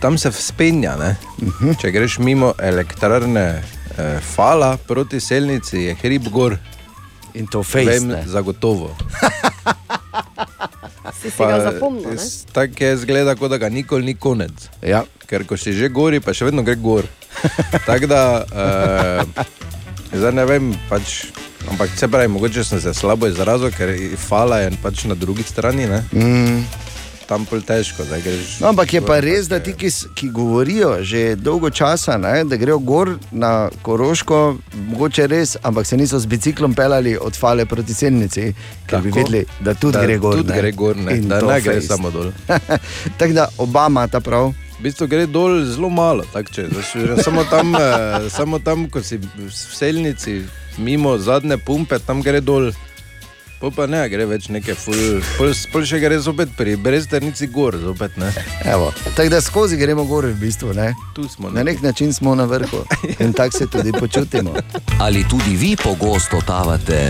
[0.00, 0.96] tam se vzpenja.
[0.96, 1.16] Ne?
[1.80, 3.62] Če greš mimo elektrarne
[3.98, 6.58] eh, Fala proti Selnici, je hrib gor.
[7.34, 8.96] In to fejs, zagotovo.
[11.14, 12.18] Si si ga zapomnil?
[12.52, 14.68] Tako je zgleda, kot da ga nikoli ni konec.
[14.82, 15.04] Ja.
[15.26, 17.06] Ker ko si že gori, pa še vedno gre gor.
[17.88, 19.44] Tako da, uh,
[20.14, 21.26] zdaj ne vem, pač,
[21.70, 25.88] ampak se pravi, mogoče sem se slabo izrazil, ker fala je pač na drugi strani.
[25.90, 26.02] Ne?
[26.14, 26.62] Mm.
[27.26, 28.60] Tam pol težko, greš.
[28.60, 32.56] No, ampak je pa res, da ti, ki, ki govorijo že dolgo časa, ne, da
[32.56, 33.50] grejo gor na
[33.82, 38.54] Koroško, mogoče res, ampak se niso z biciklom pelali od Fale proti Selnici,
[38.86, 39.18] ker bi Tako.
[39.18, 40.36] vedeli, da tudi Da gre gor.
[40.36, 41.88] tudi gre gor, ne, In da ne gre fejst.
[41.88, 42.30] samo dol.
[43.18, 44.54] Tako da oba imata prav.
[44.78, 49.02] V bistvu gre dol zelo malo, tak, če, zdaj, samo, tam, eh, samo tam, ko
[49.02, 50.44] si v selnici,
[50.78, 52.70] mimo zadnje pumpe, tam gre dol.
[53.60, 57.78] Po pa ne, gre več neke ful, pol, pol še gre zopet pri brezternici gor,
[57.80, 58.28] zopet ne.
[58.68, 60.74] Evo, tako da skozi gremo gor, v bistvu.
[60.76, 60.90] Ne?
[61.16, 61.48] Tu smo.
[61.50, 62.84] Na nek način smo na vrhu
[63.24, 64.52] in tako se tudi počutimo.
[65.00, 67.00] Ali tudi vi pogosto tavate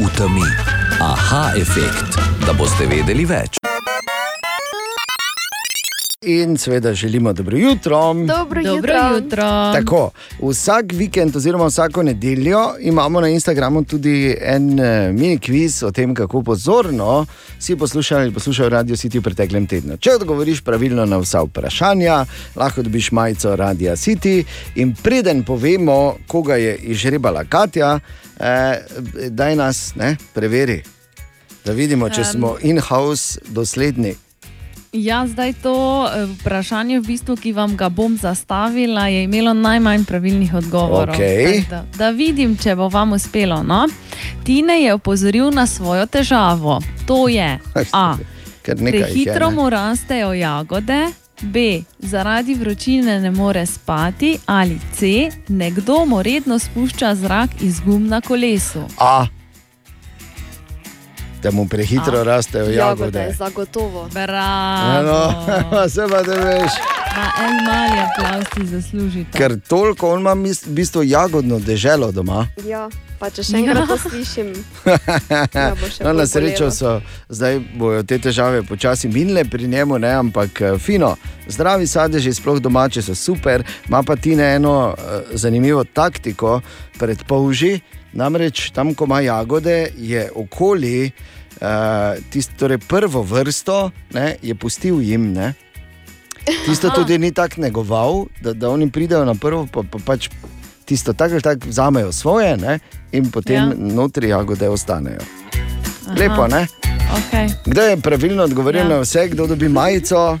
[0.00, 0.50] v temi?
[1.00, 3.60] Aha, efekt, da boste vedeli več.
[6.28, 8.14] In seveda želimo dobro jutro.
[8.14, 9.72] Dobro, Dobro jutro.
[9.72, 10.10] Tako,
[10.42, 16.14] vsak vikend, oziroma vsako nedeljo, imamo na Instagramu tudi en eh, mini kviz o tem,
[16.14, 17.26] kako pozorno
[17.58, 19.96] si poslušal ali poslušal Radio City v preteklem tednu.
[19.96, 22.24] Če odgovoriš pravilno na vsa vprašanja,
[22.56, 24.44] lahko dobiš majico Radio City.
[24.74, 28.00] In preden povemo, koga je izžrebala Katja,
[28.40, 28.78] eh,
[29.30, 30.82] daj nas ne, preveri,
[31.64, 34.25] da vidimo, če smo in-house dosledni.
[34.96, 40.04] Ja, zdaj to eh, vprašanje, v bistvu, ki vam ga bom zastavila, je imelo najmanj
[40.04, 41.16] pravilnih odgovorov.
[41.16, 43.62] Tako Da, da vidim, če bo vam uspelo.
[43.62, 43.84] No?
[44.44, 46.80] Tine je opozoril na svojo težavo.
[47.06, 47.58] To je
[47.92, 48.16] A.
[48.64, 51.06] Prehitro mu rastejo jagode,
[51.42, 51.82] B.
[51.98, 55.28] Zaradi vročine ne more spati, ali C.
[55.48, 58.80] Nekdo mu redno spušča zrak iz gum na kolesu.
[58.98, 59.26] A.
[61.42, 62.22] Da mu prehitro A.
[62.24, 62.78] rastejo Jagode,
[63.18, 63.34] jagode.
[63.34, 64.08] zagotovo.
[64.08, 65.00] Bravo.
[65.00, 66.72] Eno, se pa da veš.
[67.16, 69.38] Ma en mali aplaus ti zaslužite.
[69.38, 72.46] Ker toliko on ima mis- v bistvu jagodno deželo doma.
[72.66, 74.52] Ja, pa če še enkrat to slišim.
[75.54, 80.10] Ja, še no, na srečo so zdaj bojo te težave počasi minile pri njemu, ne,
[80.10, 81.16] ampak eh, fino.
[81.48, 84.98] Zdravi sadeži, sploh domači, so super, ima pa ti eno uh,
[85.32, 86.60] zanimivo taktiko
[86.98, 87.80] pred polži.
[88.16, 91.10] Namreč tam, ko ima jagode, je okoli
[91.60, 91.66] uh,
[92.30, 95.32] tisto, torej prvo vrsto, ne, je pustil jim.
[95.32, 95.52] Ne.
[96.64, 100.28] Tisto tudi ni tako negoval, da, da oni pridejo na prvo, pa, pa pač
[100.84, 102.78] tisto tako ali tako vzamejo svoje ne,
[103.12, 103.72] in potem Ja.
[103.76, 105.20] notri jagode ostanejo.
[106.16, 106.66] Lepo, ne?
[107.06, 107.50] Okay.
[107.66, 108.84] Kdo je pravilno odgovoril Ja.
[108.84, 108.88] ja.
[108.88, 110.38] na vse, kdo dobi majico?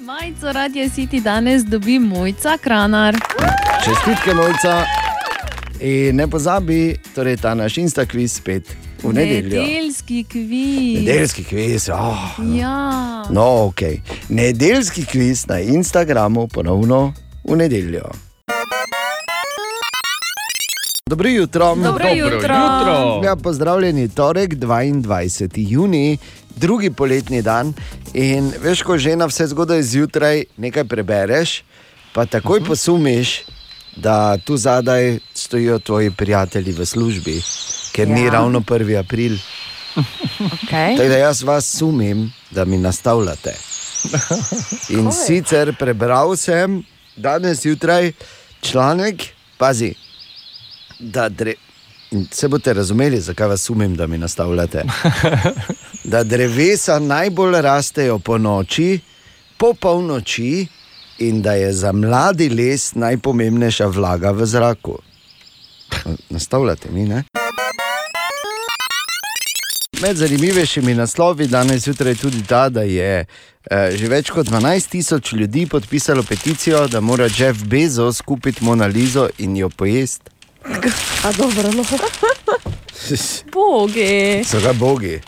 [0.00, 3.16] Majico Radio City danes dobi mojca kranar.
[3.84, 4.84] Čestitke, mojca.
[5.80, 9.62] In ne pozabi, torej ta naš instakviz spet v nedeljo.
[9.62, 11.04] Nedeljski kviz.
[11.04, 11.88] Nedeljski kviz.
[11.92, 12.40] Oh.
[12.56, 13.24] Ja.
[13.30, 13.80] No, ok.
[14.28, 17.12] Nedeljski kviz na Instagramu ponovno
[17.44, 18.08] v nedeljo.
[21.10, 21.74] Dobro jutro.
[21.74, 22.36] Dobro Dobro jutro.
[22.38, 23.20] jutro.
[23.24, 25.50] Ja, pozdravljeni, torek 22.
[25.68, 26.18] juni,
[26.56, 27.74] drugi poletni dan.
[28.14, 31.62] In veš, ko že na vse zgodaj zjutraj nekaj prebereš,
[32.12, 32.68] pa takoj uh -huh.
[32.68, 33.44] posumiš,
[33.96, 37.42] da tu zadaj stojijo tvoji prijatelji v službi,
[37.92, 38.14] ker ja.
[38.14, 38.98] ni ravno 1.
[38.98, 39.36] april.
[40.38, 40.96] Okay.
[40.96, 43.54] Tako da jaz vas sumim, da mi nastavljate.
[44.88, 45.12] In Kaj?
[45.26, 46.82] sicer prebral sem
[47.16, 48.12] danes zjutraj
[48.60, 49.22] članek,
[49.56, 49.94] pazi,
[50.98, 51.54] da dre,
[52.10, 54.84] in se boste razumeli, zakaj vas sumim, da mi nastavljate.
[56.04, 59.00] Da drevesa najbolj rastejo po noči,
[59.56, 60.66] po polnoči,
[61.18, 64.98] in da je za mladi les najpomembnejša vlaga v zraku.
[66.30, 67.24] Nastavljate mi, ne?
[70.00, 73.24] med zanimivejšimi naslovi danes zjutraj je tudi ta, da je
[73.70, 79.28] eh, že več kot 12 tisoč ljudi podpisalo peticijo, da mora Jeff Bezos kupiti Monalizo
[79.38, 80.30] in jo pojesti.
[81.24, 81.84] A dobro, no.
[83.52, 84.44] Bogi.
[84.44, 85.20] So ga bogi.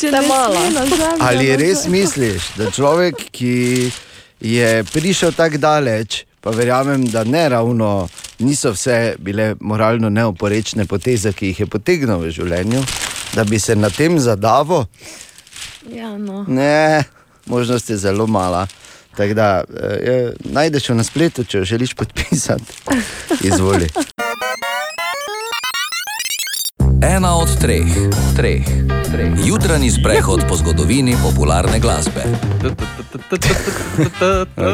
[0.00, 2.00] Če ne zemljo, Ali na res zemljo.
[2.00, 3.90] misliš, da človek, ki
[4.40, 11.32] je prišel tako daleč, pa verjamem, da ne ravno niso vse bile moralno neoporečne poteze,
[11.32, 12.82] ki jih je potegnil v življenju,
[13.34, 14.86] da bi se na tem zadavo?
[15.92, 16.44] Ja, no.
[16.48, 17.04] Ne,
[17.46, 18.66] možnost je zelo mala.
[19.16, 22.72] Tako da eh, najdeš jo na spletu, če jo želiš podpisati.
[23.48, 23.88] Izvoli.
[27.02, 27.86] Ena od treh,
[28.36, 28.64] treh,
[29.12, 29.32] treh.
[29.46, 32.20] jutranji sprehod po zgodovini popularne glasbe.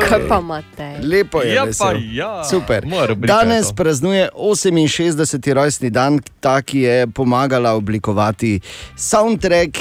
[0.09, 0.99] Kaj pa imate?
[1.03, 2.45] Lepo je, Ja, pa ja.
[2.45, 2.87] Super.
[3.17, 5.53] Danes praznuje 68.
[5.53, 8.61] rojstni dan, ta, ki je pomagala oblikovati
[8.97, 9.79] soundtrack.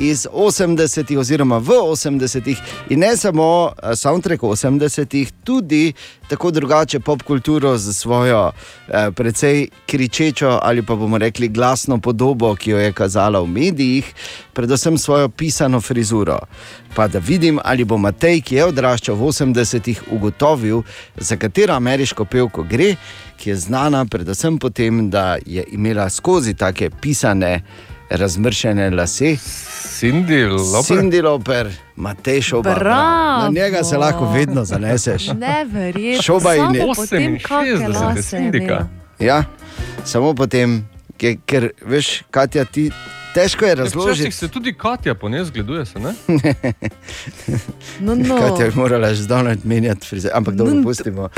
[0.00, 5.92] Iz 80-ih, oziroma v 80-ih, in ne samo eh, soundtrack 80-ih, tudi
[6.28, 8.52] tako drugače pop kulturo z svojo
[8.88, 14.14] eh, precej kričečo ali pa bomo rekli glasno podobo, ki jo je kazala v medijih,
[14.52, 16.38] predvsem svojo pisano frizuro.
[16.94, 20.82] Pa da vidim, ali bo Matej, ki je odraščal v 80-ih, ugotovil,
[21.16, 22.94] za katero ameriško pevko gre,
[23.36, 27.60] ki je znana predvsem po tem, da je imela skozi take pisane,
[28.10, 29.36] razmršene lase.
[29.90, 30.96] Cindy Lauper.
[30.96, 32.74] Cindy Loper, Matej Šoba.
[32.74, 33.42] Bravo.
[33.42, 35.26] Na njega se lahko vedno zaneseš.
[35.28, 36.22] Neverjetno.
[36.22, 36.84] Šoba in Samo je.
[36.96, 38.88] po tem, kakšne 68 lase je imela.
[39.18, 39.44] Ja,
[40.04, 40.88] samo potem,
[41.20, 42.88] ker, ker veš, Katja, ti
[43.34, 44.30] težko je Včasih razložiti.
[44.30, 46.14] se tudi Katja po njej zgleduje, se ne?
[48.00, 48.36] No, no.
[48.36, 51.28] Katja je morala že zdavnaj menjati frize, ampak dobro, No, pustimo.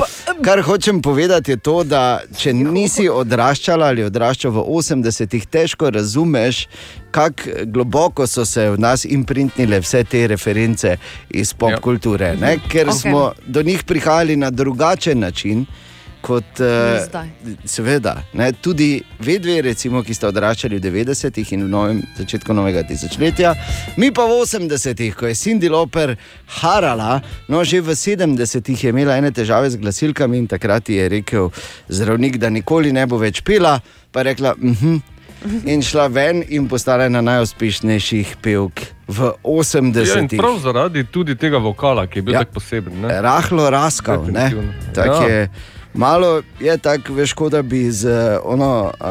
[0.41, 6.67] Kar hočem povedati je to, da če nisi odraščala ali odraščal v 80-ih, težko razumeš,
[7.11, 10.97] kako globoko so se v nas imprintnile vse te reference
[11.29, 12.57] iz pop kulture, ne?
[12.69, 12.95] ker Ok.
[12.95, 13.01] okay.
[13.01, 15.65] smo do njih prihajali na drugačen način.
[16.23, 16.55] Kot,
[17.03, 17.27] zdaj.
[17.65, 18.87] seveda, ne, tudi
[19.19, 23.51] vedve, recimo, ki sta odraščali v 90-ih in v novem, začetku novega tisočletja,
[23.97, 26.15] mi pa v 80-ih, ko je Cindy Loper
[26.61, 28.39] harala, no že v 70-ih
[28.79, 31.51] je imela ene težave z glasilkami in takrat ji je rekel
[31.89, 35.11] zdravnik, da nikoli ne bo več pila, pa je rekla, mhm.
[35.65, 39.35] In šla ven in postala ena najuspešnejših pevk v Ja,
[39.75, 40.39] in 80-ih.
[40.39, 42.39] prav zaradi tudi tega vokala, ki je bil Ja.
[42.39, 42.43] ja.
[42.45, 42.95] tako poseben.
[43.01, 43.11] Ne?
[43.19, 44.23] rahlo raskav.
[44.23, 44.39] ne.
[44.39, 44.71] Definitivno.
[44.95, 45.27] Tak Ja.
[45.27, 45.49] je,
[45.93, 49.07] malo je tako, veš, kot da bi z eh, ono uh,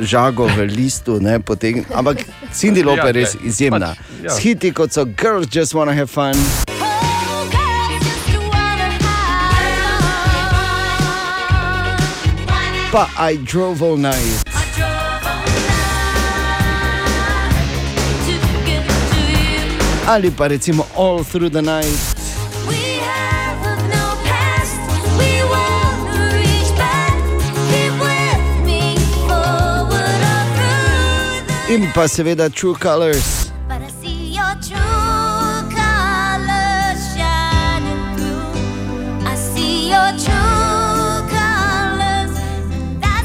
[0.00, 1.84] žago v listu, ne, potegn...
[1.94, 2.18] ampak
[2.52, 3.94] Cindy Ja, Loper je res glej, izjemna.
[3.94, 4.30] pač, ja.
[4.30, 6.34] S hiti kot so Girls Just Wanna Have Fun.
[12.92, 14.42] Pa I drove all night.
[20.06, 21.98] Ali pa recimo All Through the Night.
[31.68, 33.50] In pa seveda True Colors.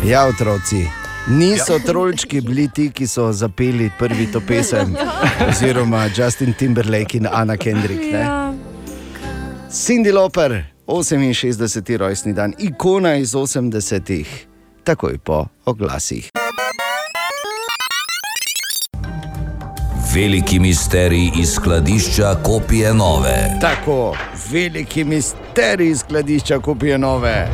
[0.06, 0.88] Ja, otroci.
[1.28, 4.98] Niso trolčki bili ti, ki so zapeli prvi to pesem,
[5.50, 8.02] oziroma Justin Timberlake in Anna Kendrick.
[8.02, 8.20] Ne?
[8.20, 8.54] Ja.
[9.70, 11.98] Cindy Loper, 68.
[11.98, 14.48] rojstni dan, ikona iz 80-ih,
[14.84, 16.41] takoj po oglasih.
[20.16, 23.58] Veliki misterij iz skladišča kopije nove.
[23.62, 24.16] Tako,
[24.52, 27.48] veliki misterij iz skladišča kupije nove.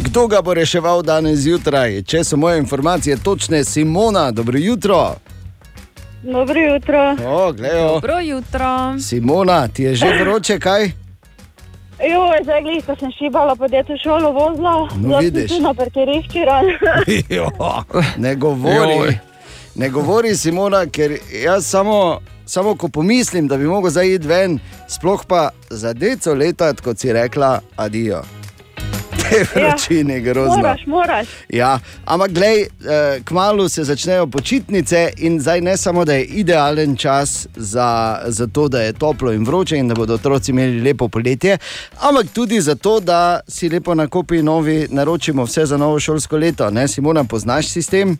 [0.00, 2.02] Kdo ga bo reševal danes zjutraj?
[2.02, 5.14] Če so moje informacije točne, Simona, dobro jutro.
[6.22, 7.16] Dobro jutro.
[7.26, 7.88] O, glejo.
[7.88, 8.98] Dobro jutro.
[9.00, 10.84] Simona, ti je že vroče kaj?
[12.02, 15.50] Jo, zdaj glih, ko sem šibala po djecu šolo vozila, No, vidiš.
[15.60, 16.38] na parkirišču.
[17.36, 17.48] Jo,
[18.16, 18.94] ne govori.
[18.94, 19.18] Joj.
[19.74, 24.58] Ne govori, Simona, ker jaz samo, samo ko pomislim, da bi mogel zdaj iti ven,
[24.88, 28.22] sploh pa za deco leta, kot si rekla, adijo.
[29.24, 30.56] Te vročine, grozno.
[30.56, 31.26] Moraš, moraš.
[31.48, 36.96] Ja, ampak glej, eh, kmalo se začnejo počitnice in zdaj ne samo, da je idealen
[36.96, 41.08] čas za, za to, da je toplo in vroče in da bodo otroci imeli lepo
[41.08, 41.58] poletje,
[42.00, 46.70] ampak tudi zato, da si lepo na kopi novi naročimo vse za novo šolsko leto.
[46.70, 48.18] Ne, Simona, poznaš sistem?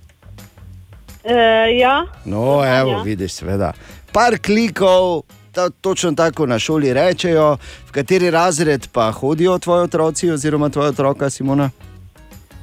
[1.24, 1.34] E,
[1.78, 3.02] ja, No, evo, ja.
[3.02, 3.72] vidiš, seveda.
[4.12, 5.22] Par klikov,
[5.52, 7.56] ta, točno tako na šoli rečejo,
[7.88, 11.70] v kateri razred pa hodijo tvoji otroci oziroma tvoja otroka, Simona.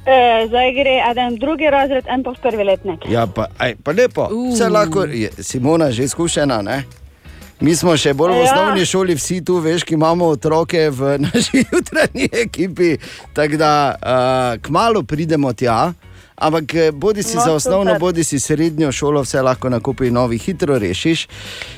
[0.06, 3.00] E, zdaj gre en drugi razred, en pa prvi letnik.
[3.08, 6.62] Ja, pa, aj, pa lepo, vse lahko, je, Simona je že izkušena.
[6.62, 6.82] Ne?
[7.60, 8.42] Mi smo še bolj v Ja.
[8.44, 12.96] osnovni šoli, vsi tu, veš, ki imamo otroke v naši jutranji ekipi.
[13.32, 15.92] Tako da uh, kmalo pridemo tja.
[16.42, 18.00] Ampak eh, bodi si No, za osnovno, super.
[18.00, 21.28] bodi si srednjo šolo, vse lahko na kupi novi, hitro rešiš.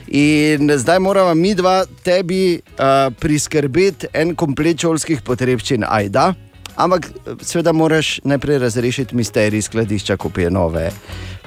[0.08, 6.32] In zdaj moramo mi dva tebi uh, priskrbeti en komplet šolskih potrebščin, ajda.
[6.76, 10.90] Ampak eh, seveda moraš najprej razrešiti misterij skladišča kupije nove.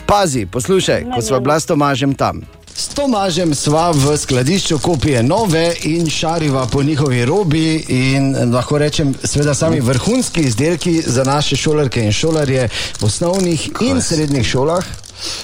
[0.06, 2.46] Pazi, poslušaj, ko smo bila s Tomažem tam.
[2.78, 7.86] S Tomažem sva v skladišču kopije nove in šariva po njihovi robi.
[7.90, 12.70] In lahko rečem, seveda, sami vrhunski izdelki za naše šolarke in šolarje
[13.02, 14.86] v osnovnih in srednjih šolah.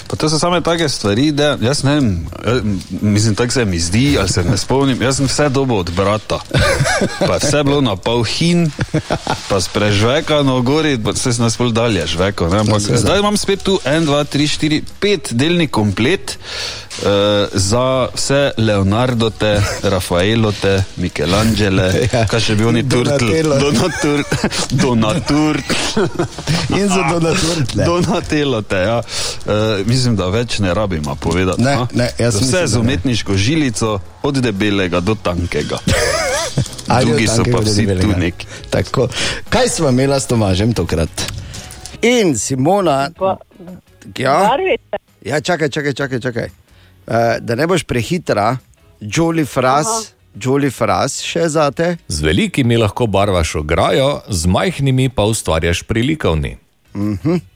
[0.08, 2.62] Pa to so same take stvari, da jaz ne vem, eh,
[3.02, 5.02] mislim, tako se mi zdi, ali se ne spomnim.
[5.02, 6.40] Jaz sem vse dobo od brata.
[7.20, 8.72] Pa vse bilo na pol hin,
[9.50, 12.50] pa sprežvekano gori, pa se nas bolj dalje žveko.
[12.50, 16.38] ne, Ampak zdaj imam spet tu en, dva, tri, štiri, pet delni komplet.
[16.94, 17.10] Uh,
[17.54, 22.28] za vse Leonardote, Rafaelote, Michelangele, ja.
[22.30, 23.42] kaj še bi oni turtli.
[23.42, 24.22] Donatur,
[24.84, 25.58] Donatur.
[26.78, 27.86] In za Donaturtle.
[27.86, 29.00] Donatelote, ja.
[29.02, 31.62] Uh, mislim, da več ne rabimo povedati.
[31.62, 31.88] Ne, a?
[31.94, 35.78] ne, jaz Vse mislim, z umetniško žilico, od debelega do tankega.
[37.02, 38.48] Drugi so pa vsi tu neki.
[38.70, 39.08] Tako.
[39.50, 41.10] Kaj smo imeli s Tomažem tokrat?
[42.02, 43.10] In Simona.
[44.18, 44.98] Ja, Barvice.
[45.22, 46.20] ja čakaj, čakaj, čakaj.
[46.20, 46.50] čakaj.
[47.08, 48.58] Uh, da ne boš prehitra,
[49.02, 51.98] Jolly Fras, Jolly Fras še za te.
[52.08, 56.58] Z velikimi lahko barvaš ograjo, z majhnimi pa ustvarjaš prilikovni.
[56.96, 57.53] Mhm.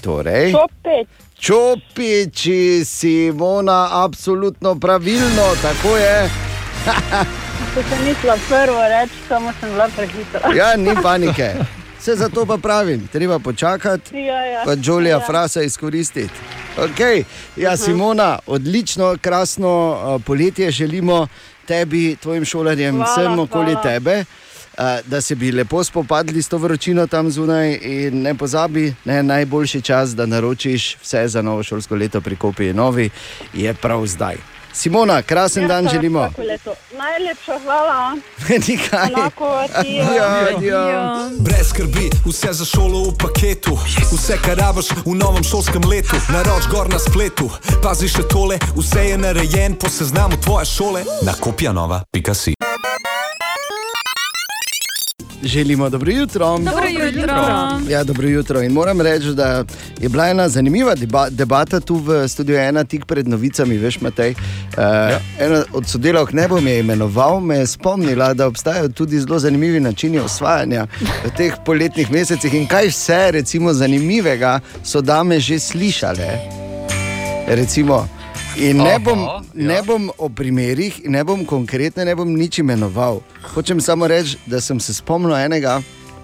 [0.00, 0.52] Torej.
[0.52, 1.08] Čopič.
[1.38, 6.30] Čopiči, Simona, absolutno pravilno, tako je.
[7.74, 10.40] To sem mislila prvo reči, samo sem bila prehitra.
[10.54, 11.54] Ja, ni panike.
[11.98, 14.62] Vse zato pa pravim, treba počakati, Ja, ja.
[14.64, 15.20] pa Jolija Ja.
[15.20, 16.34] Frasa izkoristiti.
[16.76, 17.24] Okay.
[17.56, 19.70] Ja, Simona, odlično, krasno
[20.14, 21.26] uh, poletje želimo
[21.66, 23.82] tebi, tvojim šolarjem, Hvala, vsem okoli hvala.
[23.82, 24.24] tebe.
[25.04, 29.82] Da se bi lepo spopadli s to vročino tam zunaj, in ne pozabi, ne, najboljši
[29.82, 33.10] čas, da naročiš vse za novo šolsko leto pri Kopiji Novi,
[33.54, 34.36] je prav zdaj.
[34.72, 36.30] Simona, krasen Ja, dan želimo.
[36.92, 38.16] Najlepša hvala.
[38.68, 39.06] Nikaj.
[39.08, 40.04] Enako, adijo.
[40.04, 41.30] Adijo, adijo.
[41.38, 43.78] Brez skrbi, vse za šolo v paketu,
[44.12, 47.50] vse, kar rabiš v novem šolskem letu, naroč gor na spletu.
[47.82, 51.04] Pazi še tole, vse je narejen po seznamu tvoje šole.
[51.22, 52.54] Na kopija nova, pika si.
[55.42, 56.58] Želimo dobro jutro.
[56.58, 57.34] Dobro jutro.
[57.90, 58.62] Ja, dobro jutro.
[58.62, 59.64] In moram reči, da
[60.00, 64.30] je bila ena zanimiva deba debata tu v studiu ena tik pred novicami, veš, Matej.
[64.30, 65.20] Uh, ja.
[65.40, 69.80] Ena od sodelavk ne bom je imenoval, me je spomnila, da obstajajo tudi zelo zanimivi
[69.80, 70.86] načini osvajanja
[71.24, 76.38] v teh poletnih mesecih in kaj vse, recimo, zanimivega so dame že slišale.
[77.48, 78.08] Recimo,
[78.58, 79.42] In ne Aha, bom, ja.
[79.54, 83.20] ne bom o primerih, ne bom konkretno, ne bom nič imenoval.
[83.54, 85.78] Hočem samo reči, da sem se spomnil enega,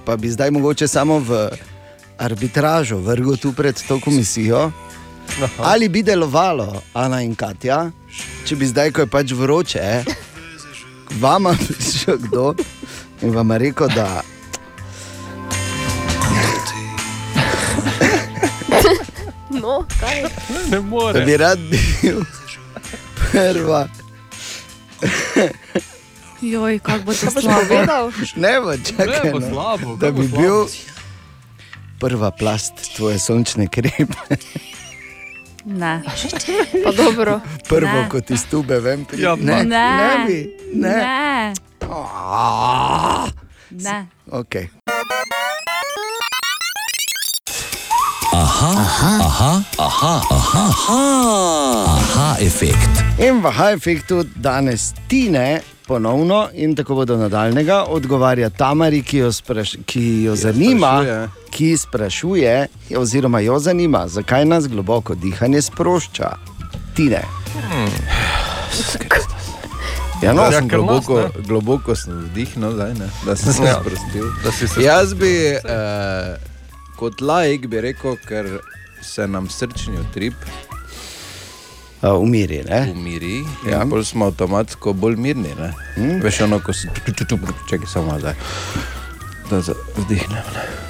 [0.05, 1.49] pa bi zdaj mogoče samo v
[2.19, 4.73] arbitražo vrgel tu pred to komisijo.
[5.59, 7.91] Ali bi delovalo, Ana in Katja,
[8.45, 10.05] če bi zdaj, ko je pač vroče,
[11.07, 12.55] k vama prišel kdo
[13.23, 14.23] in vam je rekel, da
[19.63, 20.23] No, kaj?
[20.23, 20.29] Ne
[20.69, 21.21] da more.
[21.21, 22.21] bi rad bil
[23.23, 23.89] prva.
[26.43, 27.75] Joj, kako bo to slabo.
[28.37, 29.07] Ne bo, čakaj.
[29.25, 29.49] Ne bo no.
[29.49, 30.39] slabo, Da bi slabo?
[30.39, 30.57] bil
[31.99, 34.37] prva plast tvoje sončne kreme,
[35.67, 36.03] Ne.
[36.85, 37.41] Pa dobro.
[37.69, 38.09] prvo, Ne.
[38.09, 39.05] ko ti stube vem.
[39.05, 39.23] Pri...
[39.23, 39.87] Ja, ne, Ne.
[39.97, 40.39] ne bi.
[40.75, 40.89] Ne.
[40.89, 41.53] Ne.
[41.83, 43.27] Ah,
[43.71, 44.07] ne.
[44.27, 44.69] Okay.
[48.35, 51.01] Aha, aha, aha, aha, aha, aha,
[51.89, 52.91] aha efekt.
[53.21, 59.33] In v Hajfektu danes Tine ponovno in tako bo do nadaljnega odgovarja Tamari, ki jo,
[59.33, 61.29] spraš, ki jo zanima, sprašuje.
[61.51, 62.55] ki sprašuje,
[62.97, 66.33] oziroma jo zanima, zakaj nas globoko dihanje sprošča.
[66.95, 67.23] Tine.
[70.23, 71.43] Ja, no, Ja, Ja, sem ker nas, globoko, ne.
[71.45, 73.75] globoko sem vdihnil, zdaj, ne, da sem se Ja.
[73.77, 74.27] sprostil.
[74.81, 76.37] Jaz bi eh,
[76.97, 78.61] kot laik bi rekel, ker
[79.03, 80.35] se nam srčni utrip
[82.03, 82.65] uh, umiri.
[82.65, 82.89] Ne?
[82.93, 83.71] umiri, Ja.
[83.71, 83.83] ja.
[83.83, 85.55] in bolj smo avtomatsko bolj mirni.
[85.55, 85.73] Ne?
[85.97, 86.21] Mm.
[86.21, 86.89] Veš, ono, ko si
[87.67, 88.35] čakaj samo zdaj.
[89.51, 90.43] Da za- vdihnem.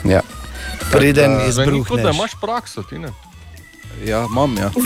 [0.04, 0.12] Ne?
[0.12, 0.20] Ja.
[0.90, 2.12] Preden Zveni kot da izbruhneš.
[2.12, 3.08] imaš prakso, ti ne.
[4.04, 4.70] Ja, imam ja.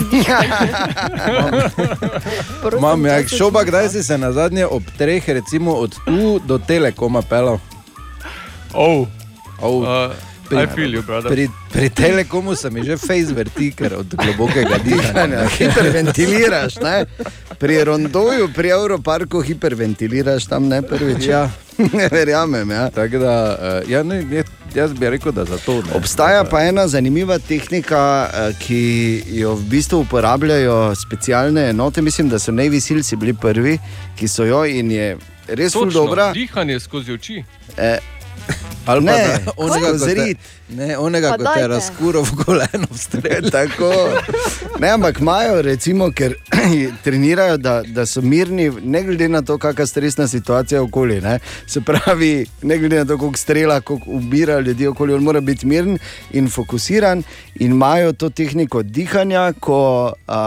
[2.77, 3.15] Imam ja.
[3.15, 7.21] čas je Šoba, kdaj si se na zadnje ob treh, recimo od tu do telekoma
[7.21, 7.57] pelal?
[8.73, 9.07] Oh,
[9.61, 10.09] Oh, I
[10.75, 11.31] feel you, brother.
[11.31, 15.45] Pri, pri telekomu se mi že face vrti, ker od globokega dihanja.
[15.45, 17.05] Ja, hiperventiliraš, ne?
[17.59, 21.25] Pri rondoju, pri Evroparku hiperventiliraš tam ne prvič.
[21.25, 21.49] Ja.
[21.79, 22.71] ne verjamem.
[22.71, 22.89] Ja.
[22.89, 24.43] Tako da, uh, ja, ne, je,
[24.75, 25.93] jaz bi rekel, da za to ne.
[25.95, 32.01] Obstaja pa ena zanimiva tehnika, eh, ki jo v bistvu uporabljajo specialne enote.
[32.01, 33.79] Mislim, da so Navy Seals bili prvi,
[34.19, 36.31] ki so jo in je res Točno, dobra.
[36.33, 37.43] Dihanje skozi oči.
[37.77, 37.97] Eh,
[38.89, 39.11] Ali ne,
[39.45, 40.37] da, onega zrit.
[40.69, 43.51] Ne, onega, ki te razkuro v koleno strelja.
[43.57, 43.89] Tako.
[44.79, 46.33] Ne, ampak imajo, recimo, ker
[47.05, 51.19] trenirajo, da, da so mirni, ne glede na to, kakšna stresna situacija okoli.
[51.21, 51.37] Ne.
[51.67, 55.67] Se pravi, ne glede na to, koliko strela, koliko ubira ljudi okoli, on mora biti
[55.67, 55.99] miren
[56.33, 57.23] in fokusiran.
[57.59, 59.79] In imajo to tehniko dihanja, ko
[60.27, 60.41] a,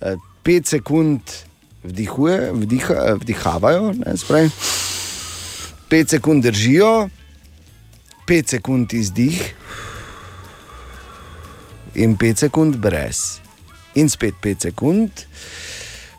[0.00, 1.20] a, pet sekund
[1.84, 4.50] vdihuje, vdiha, vdihavajo, ne, spravi
[5.92, 7.08] 5 sekund držijo,
[8.26, 9.54] 5 sekund izdih
[11.94, 13.40] in 5 sekund brez.
[13.94, 15.10] In spet 5 sekund,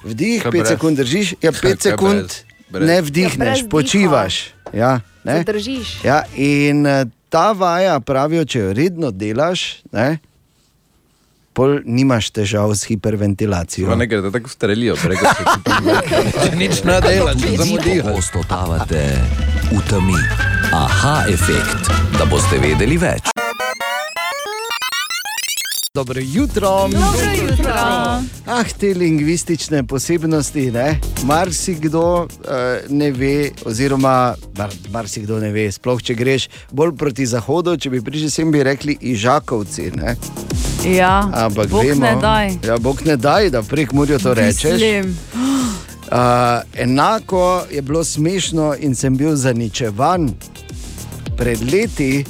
[0.03, 2.43] vdih, 5 sekund držiš, ja, 5 sekund brez?
[2.69, 2.87] Brez.
[2.87, 4.53] ne vdihneš, ja, počivaš.
[4.73, 6.03] Ja, ne držiš.
[6.03, 10.19] Ja, in eh, ta vaja, pravijo, če jo redno delaš, ne,
[11.53, 13.89] pol nimaš težav s hiperventilacijo.
[13.89, 15.97] Sva ne gre, da tako strelijo, preko se ti pa ne.
[16.37, 18.05] Če nič ne delaš, zamudijo.
[18.13, 20.19] Posto tavate v temi.
[20.73, 23.33] Aha, efekt, da boste vedeli več.
[25.93, 26.89] Dobro jutro.
[26.89, 27.73] Dobro jutro.
[28.45, 30.99] Ah, te lingvistične posebnosti, ne?
[31.23, 32.27] marsikdo uh,
[32.89, 38.01] ne ve, oziroma mar, marsikdo ne ve, sploh če greš bolj proti zahodu, če bi
[38.01, 39.91] prišli sem, bi rekli Ižakovci.
[39.95, 40.15] Ne?
[40.83, 42.57] Ja, Ampak Bog vemo, ne daj.
[42.67, 44.81] Ja, Bog ne daj, da prek Murjo to rečeš.
[46.13, 46.19] Uh,
[46.77, 50.29] enako je bilo smešno in sem bil zaničevan
[51.37, 52.25] pred leti,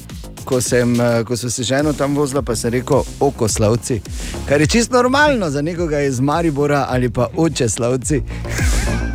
[0.45, 4.01] ko, sem, eh, ko so se ženo tam vozila, pa sem rekel okoslavci.
[4.49, 8.21] Kar je čisto normalno za nekoga iz Maribora ali pa oče slavci.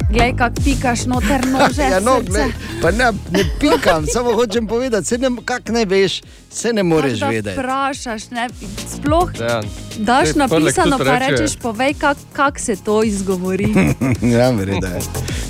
[0.08, 1.82] Glej, kak pikaš noter nože.
[1.82, 2.48] ja, no, glej,
[2.82, 7.18] pa ne, ne pikam, samo hočem povedati, se ne, kak ne veš, se ne moreš
[7.18, 7.60] da vedeti.
[7.60, 8.48] Vprašaš, ne,
[8.88, 9.64] sploh Dejan.
[9.98, 13.68] daš Prlek napisano, pa reče- rečeš, povej, kako kak se to izgovori.
[14.34, 15.00] ja, verjeda je.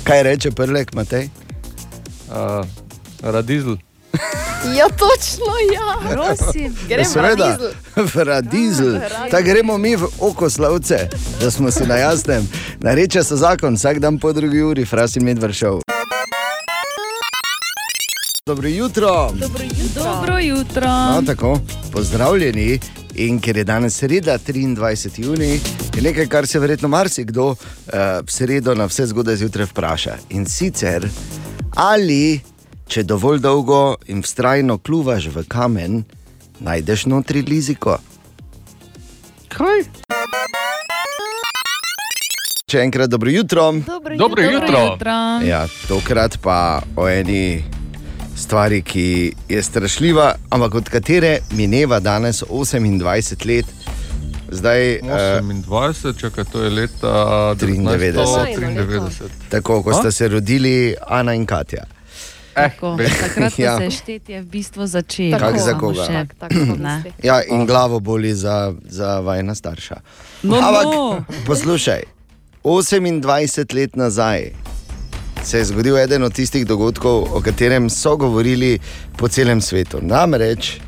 [0.03, 1.29] Kaj reče prlek, Matej?
[2.27, 2.65] Uh,
[3.21, 3.77] radizel.
[4.77, 6.13] Ja, točno, ja.
[6.13, 6.75] Prosim.
[6.89, 7.57] Gremo Seveda,
[8.13, 8.93] v radizel.
[8.93, 9.31] Ja, radizel.
[9.31, 11.07] Tako gremo mi v okoslavce,
[11.41, 12.49] da smo si na jasnem.
[12.79, 15.79] Nareče so zakon, vsak dan po drugi uri, frasin med vršil.
[18.45, 19.31] Dobro jutro.
[19.33, 20.03] Dobro jutro.
[20.03, 20.87] Dobro jutro.
[20.87, 21.59] No, tako,
[21.91, 22.79] pozdravljeni.
[23.15, 25.23] In ker je danes sreda, 23.
[25.23, 25.59] juni,
[25.95, 27.55] je nekaj, kar se verjetno marsikdo uh,
[28.27, 30.15] sredo na vse zgodaj zjutraj vpraša.
[30.29, 31.09] In sicer,
[31.75, 32.39] ali
[32.89, 36.03] če dovolj dolgo in vztrajno kluvaš v kamen,
[36.59, 37.99] najdeš notri liziko.
[39.49, 39.83] Kaj?
[42.69, 43.71] Še enkrat dobro jutro.
[43.85, 44.81] Dobro Dobro jutro.
[44.85, 45.17] jutro.
[45.41, 47.63] Ja, tokrat pa o eni
[48.37, 49.05] stvari, ki
[49.49, 53.65] je strašljiva, ampak od katere mineva danes 28 let.
[54.49, 57.13] Zdaj, eh, 28, čakaj, to je leta
[57.53, 58.17] 93.
[58.17, 59.29] 1993.
[59.49, 59.99] tako kot A?
[59.99, 61.85] sta se rodili Ana in Katja.
[62.53, 63.77] Tako, takrat Ja.
[63.77, 65.39] se je štetje v bistvu začelo.
[65.39, 66.05] Kak za koga?
[66.05, 67.13] Še, Tak, tak, tako.
[67.23, 70.01] Ja, in glavo boli za, za vajna starša.
[70.43, 71.23] No, Ampak, no.
[71.45, 72.03] poslušaj,
[72.63, 74.51] 28 let nazaj
[75.43, 78.79] se je zgodil eden od tistih dogodkov, o katerem so govorili
[79.17, 79.99] po celem svetu.
[80.01, 80.79] Namreč,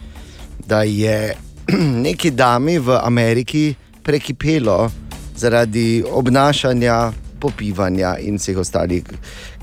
[0.68, 1.36] da je
[2.06, 4.92] neki dami v Ameriki prekipelo
[5.36, 7.12] zaradi obnašanja,
[7.42, 9.04] popivanja in vseh ostalih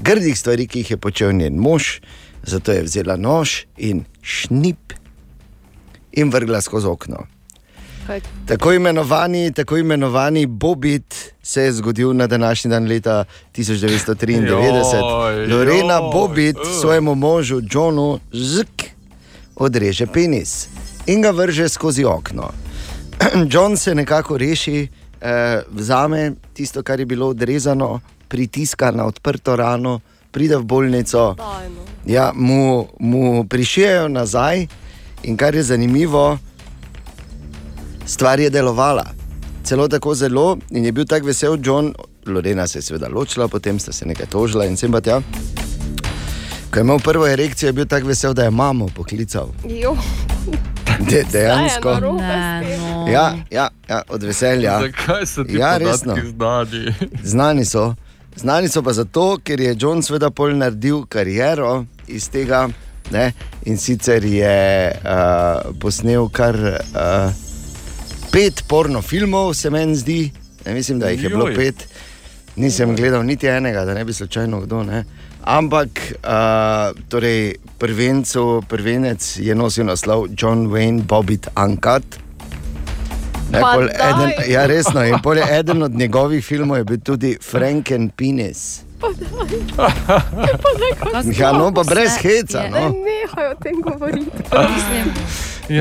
[0.02, 1.98] grdih stvari, ki jih je počel njen mož.
[2.42, 4.94] Zato je vzela nož in šnip
[6.12, 7.26] in vrgla skozi okno.
[8.06, 8.20] Kaj?
[8.46, 13.24] Tako imenovani, tako imenovani Bobit se je zgodil na današnji dan leta
[13.56, 14.48] 1993.
[14.48, 16.80] Joj, Lorena joj, Bobit uh.
[16.80, 18.84] svojemu možu Johnu Zk
[19.56, 20.68] odreže penis
[21.06, 22.50] in ga vrže skozi okno.
[23.52, 24.88] John se nekako reši,
[25.20, 30.00] eh, vzame tisto, kar je bilo odrezano, pritiska na odprto rano,
[30.30, 31.34] pride v bolnico.
[31.34, 31.82] Daj, no.
[32.06, 34.66] Ja, mu, mu prišijajo nazaj,
[35.22, 36.38] in kar je zanimivo,
[38.06, 39.04] stvar je delovala.
[39.64, 41.94] Celo tako zelo in je bil tako vesel, John,
[42.26, 45.20] Lorena se je seveda ločila, potem sta se nekaj tožila in sem pa tja.
[46.70, 49.48] Ko je imel prvo erekcijo, je bil tako vesel, da je mamo poklical.
[49.64, 49.96] Jo.
[50.98, 51.94] De, dejansko.
[52.00, 53.06] Ne, no.
[53.12, 54.80] Ja, ja, ja, od veselja.
[54.80, 56.14] Zakaj so ti Ja, ja, resno.
[56.14, 56.94] znani?
[57.22, 57.94] Znani so.
[58.36, 62.68] Znani so pa zato, ker je John seveda pol naredil kariero iz tega
[63.10, 63.32] Ne?
[63.64, 67.32] In sicer je uh, posnel kar uh,
[68.32, 70.30] pet porno filmov, se meni zdi,
[70.66, 71.88] ne, mislim, da jih je bilo pet.
[72.56, 74.82] Nisem gledal niti enega, da ne bi slučajno kdo.
[74.82, 75.04] Ne?
[75.48, 75.88] Ampak
[76.20, 82.04] uh, torej, prvencu, prvenec je nosil naslov John Wayne Bobbitt Uncut.
[83.48, 83.88] Ne, Pa daj.
[83.88, 85.00] eden, ja, resno.
[85.02, 88.84] In pol je eden od njegovih filmov je bil tudi Franken Penis.
[91.32, 92.62] Ja, no, pa brez heca.
[92.62, 92.92] Ne, No.
[92.92, 94.42] nehaj o tem govoriti.
[94.50, 94.68] Ja,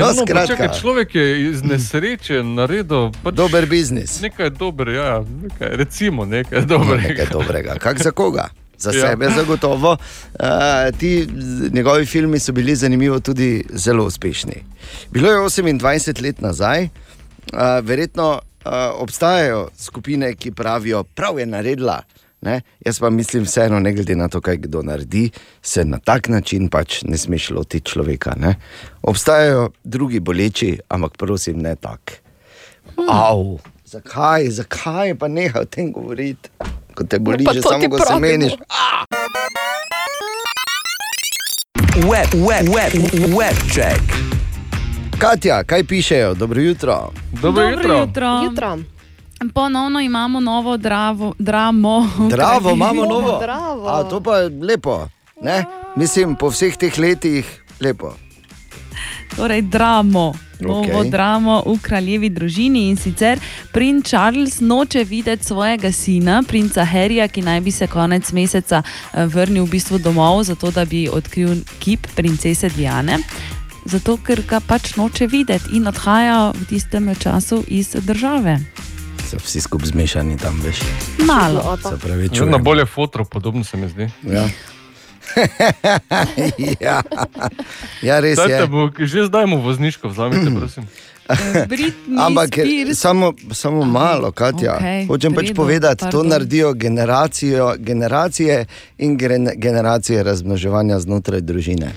[0.00, 0.46] No, no, pa skratka.
[0.48, 4.20] čakaj, človek je iz nesreče naredil pač Dober biznis.
[4.20, 7.08] nekaj dobrega, ja, nekaj, recimo nekaj dobrega.
[7.08, 7.72] Nekaj dobrega.
[7.76, 8.48] Kak za koga?
[8.78, 9.10] Za Ja.
[9.10, 9.92] sebe, zagotovo.
[9.92, 11.28] Uh, ti
[11.72, 14.64] njegovi filmi so bili zanimivo tudi zelo uspešni.
[15.10, 16.90] Bilo je 28 let nazaj, uh,
[17.82, 22.02] verjetno uh, obstajajo skupine, ki pravijo, prav je naredila.
[22.40, 22.60] Ne?
[22.86, 25.30] Jaz pa mislim, vseeno, ne glede na to, kaj kdo naredi,
[25.62, 28.34] se na tak način pač ne smeš lotiti človeka.
[28.38, 28.54] Ne?
[29.02, 32.12] Obstajajo drugi boleči, ampak prosim, ne tak.
[33.08, 36.50] Av, zakaj, zakaj pa nehaj o tem govoriti?
[36.98, 38.52] Ko te boli, Pa že samo ko se meniš.
[42.10, 42.92] Web, web, web,
[43.38, 44.02] web check.
[45.18, 46.34] Katja, kaj pišejo?
[46.34, 47.10] Dobro jutro.
[47.42, 47.98] Dobro jutro.
[47.98, 48.40] jutro.
[48.44, 48.78] Jutro.
[49.54, 52.10] Ponovno imamo novo dravo, dramo.
[52.30, 53.38] Dravo, imamo novo.
[53.38, 53.88] Bravo.
[53.88, 55.08] A, to pa je lepo.
[55.42, 55.64] Ne?
[55.96, 58.14] Mislim, po vseh teh letih lepo.
[59.36, 60.34] Torej, dramo.
[60.60, 61.10] Novo okay.
[61.10, 63.38] dramo v kraljevi družini in sicer
[63.72, 69.26] princ Charles noče videti svojega sina, princa Harryja, ki naj bi se konec meseca eh,
[69.26, 73.20] vrnil v bistvu domov, zato da bi odkril kip princese Diane.
[73.88, 78.58] Zato, ker ga pač noče videti in odhaja v tistem času iz države.
[79.30, 80.82] So vsi skupaj zmešani tam, veš.
[81.26, 81.76] Malo.
[82.04, 82.62] Vedno čujem.
[82.64, 84.10] bolje fotro, podobno se mi zdi.
[84.26, 84.48] Ja.
[86.80, 87.02] ja.
[88.02, 88.66] ja, res Dajte je.
[88.66, 90.84] mu, že zdaj mu vozniško vzamite, prosim.
[92.18, 92.56] Ampak
[92.94, 94.74] samo, samo malo, Katja.
[94.74, 96.28] Okej, Hočem pač povedati, to pardon.
[96.28, 98.64] naredijo generacijo, generacije
[98.98, 101.92] in gren- generacije razmnoževanja znotraj družine.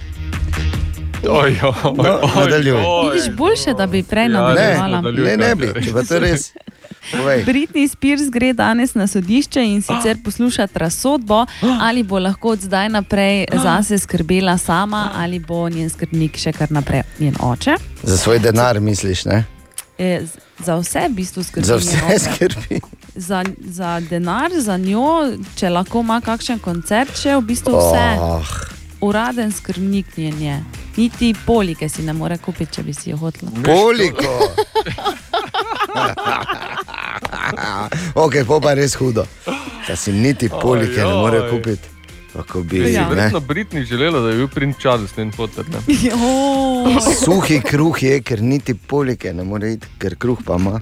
[1.24, 2.74] Oj, oj, No, oj, nadaljuj.
[2.78, 3.14] oj.
[3.14, 5.02] Vidiš, boljše, da bi prej Ja, nadaljevala.
[5.02, 6.52] Ne, ne bi, če pa to res.
[7.12, 7.44] Povej.
[7.46, 11.46] Britney Spears gre danes na sodišče in sicer poslušati razsodbo,
[11.82, 16.72] ali bo lahko od zdaj naprej zase skrbela sama, ali bo njen skrbnik še kar
[16.72, 17.76] naprej njen oče.
[18.04, 19.44] Za svoj denar misliš, ne?
[19.98, 20.22] E,
[20.66, 21.66] Za vse v bistvu skrbi.
[21.66, 22.82] Za vse skrbi.
[23.16, 28.06] Za, za denar, za njo, če lahko ima kakšen koncert, še v bistvu vse.
[28.22, 28.54] Oh,
[29.02, 30.64] Uraden skrbnik njen je.
[30.98, 33.52] Niti polike si ne more kupiti, če bi si jo hotela.
[33.66, 34.54] koliko?
[38.16, 39.26] ok, pa je res hudo.
[39.88, 41.88] Da si niti polike ne more kupiti.
[42.34, 43.06] Kako bi, Bi si ne?
[43.10, 45.66] verjetno Britni želela, da je bil princ Charles njen fotor.
[45.70, 45.80] ne?
[46.04, 46.16] Jo.
[47.26, 50.80] Suhi kruh je, ker niti polike ne more iti, ker kruh pa ima.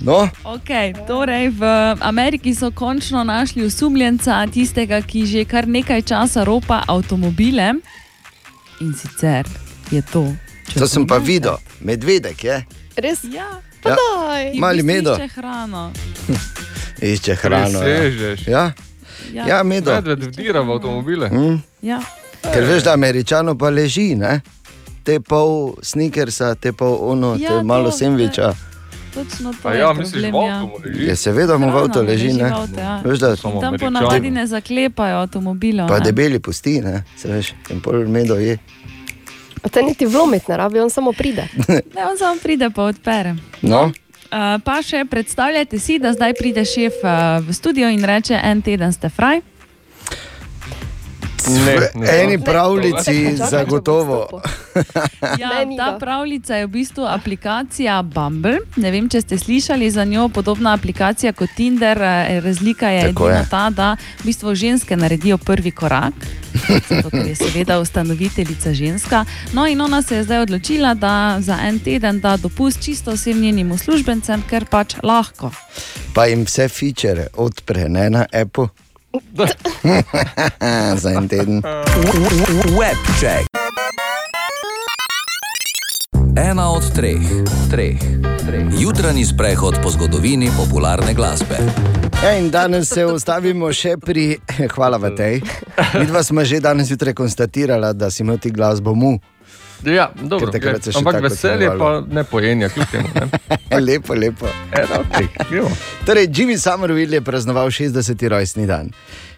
[0.00, 1.62] No, Okay, torej v
[2.00, 7.74] Ameriki so končno našli osumljenca, tistega, ki že kar nekaj časa ropa avtomobile.
[8.80, 9.44] In sicer
[9.90, 10.24] je to.
[10.72, 12.64] to sem pa videl, medvedek je,
[12.96, 13.24] Res?
[13.24, 13.96] Ja, Ja.
[14.52, 15.16] V Mali medo.
[15.16, 15.92] išče hrano.
[17.12, 17.78] išče hrano.
[17.78, 18.40] Ja, Presežeš.
[18.46, 18.72] ja,
[19.32, 19.92] Ja, ja medo.
[19.92, 21.28] Medved vdira v avtomobile.
[21.28, 21.60] Mm.
[21.82, 22.00] ja.
[22.42, 24.40] Ker veš, da američano pa leži, ne?
[25.02, 28.52] te pol sneakersa, te pol ono, Ja, te malo to, sendviča.
[29.14, 30.32] Točno to A je ja, misliš, problem.
[30.34, 30.62] v Ja.
[30.84, 31.06] leži?
[31.06, 32.44] Je seveda mu v mu leži, leži ne?
[32.44, 33.00] v avtu, ja.
[33.04, 35.88] Veš, da Samo Tam ponavadi ne zaklepajo avtomobilov.
[35.88, 36.04] pa ne.
[36.04, 37.04] debeli pusti, ne?
[37.16, 38.58] se veš, in pol medo je.
[39.62, 41.44] Pa te niti vlomiti ne rabi, on samo pride.
[41.94, 43.34] Ne, on samo pride pa odpere.
[43.62, 43.90] No,
[44.30, 47.10] Uh, pa še predstavljajte si, da zdaj pride šef uh,
[47.42, 49.40] v studio in reče: En teden ste fraj.
[51.48, 52.44] Ne, v ne, eni ne.
[52.44, 54.42] pravljici bom zagotovo.
[55.38, 58.58] Ja, ta pravljica je v bistvu aplikacija Bumble.
[58.76, 61.98] Ne vem, če ste slišali za njo, podobna aplikacija kot Tinder.
[62.02, 63.46] eh, Razlika je Tako edina je.
[63.50, 66.14] ta, da v bistvu ženske naredijo prvi korak.
[66.88, 69.24] Zato, ker je seveda ustanoviteljica ženska.
[69.52, 73.40] No, in ona se je zdaj odločila, da za en teden da dopust čisto vsem
[73.40, 75.50] njenim uslužbencem, ker pač lahko.
[76.14, 78.68] Pa jim vse feature odpre, ne na Apple.
[81.02, 81.62] Za en teden.
[82.78, 83.46] Web check.
[86.36, 87.20] Ena od treh,
[87.70, 87.98] treh,
[88.46, 88.66] treh.
[88.78, 91.58] Jutranji sprehod po zgodovini popularne glasbe.
[92.22, 94.38] Ja, in danes se ustavimo še pri,
[94.74, 95.40] hvala v tej.
[95.98, 99.18] Mi dva smo že danes jutraj konstatirali, da si imel ti glasbo mu.
[99.84, 103.28] Ja, dobro, je, se še ampak veselje pa ne pojenja, kljub temu.
[103.86, 104.48] Lepo, lepo.
[104.76, 105.00] Eno,
[106.06, 108.28] Torej, Jimmy Somerville je praznoval 60.
[108.28, 108.90] rojstni dan.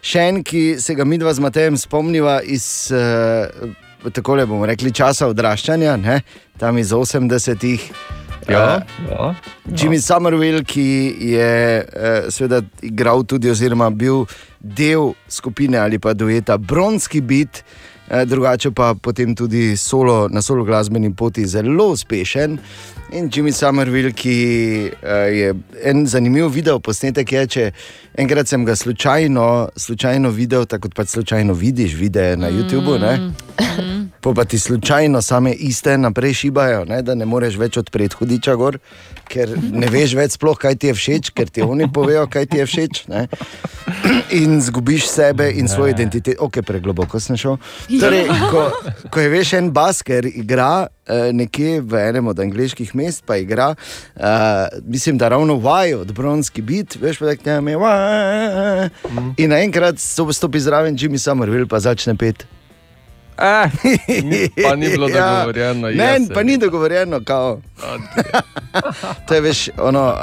[0.03, 4.91] Še en, ki se ga midva z Matejem spomniva iz, uh, tako le bomo rekli,
[4.91, 6.19] časa odraščanja, ne?
[6.59, 7.87] tam iz 80-ih.
[8.51, 9.29] Ja, Eh, ja.
[9.71, 14.25] Jimmy Somerville, ki je uh, seveda igral tudi, oziroma bil
[14.59, 17.92] del skupine ali pa dueta Bronski bit, uh,
[18.25, 22.57] drugače pa potem tudi solo, na solo glasbeni poti zelo uspešen.
[23.13, 24.35] In Jimmy Somerville, ki
[24.89, 25.53] uh, je
[25.83, 27.65] en zanimiv video posnetek, je, če
[28.17, 32.97] enkrat sem ga slučajno, slučajno videl, tako kot pač slučajno vidiš videe na YouTubu.
[33.01, 33.33] Ne?
[34.21, 38.55] Po pa ti slučajno same iste naprej šibajo, ne, da ne moreš več odpreti hudiča
[38.55, 38.77] gor,
[39.29, 42.61] ker ne veš več sploh, kaj ti je všeč, ker ti oni povejo, kaj ti
[42.61, 43.03] je všeč.
[43.11, 43.27] Ne.
[44.39, 46.45] In zgubiš sebe in svojo identiteto.
[46.45, 47.59] Ok, pregloboko sem šel.
[48.03, 48.63] Torej, ko,
[49.07, 53.69] ko je veš en basker, igra eh, nekje v enem od angliških mest, pa igra,
[54.15, 58.89] eh, mislim, da ravno vaj od Bronski bit, veš pa tako ne vaj.
[59.37, 62.15] In naenkrat stopi zraven Jimmy Somerville, pa začne
[63.37, 63.69] Eh,
[64.63, 65.95] pa ni bilo dogovorjeno, Ja.
[65.95, 67.61] Ne, jaz pa ni dogovorjeno, kao.
[69.27, 70.17] to je veš, ono, uh,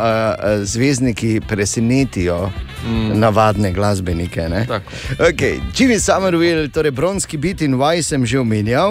[0.62, 2.50] zvezdniki presenetijo
[2.86, 3.20] mm.
[3.20, 4.48] navadne glasbenike.
[4.48, 4.66] ne.
[5.18, 5.60] Okay.
[5.76, 8.90] Jimmy Somerville, torej bronski bit in vaj sem že omenjal.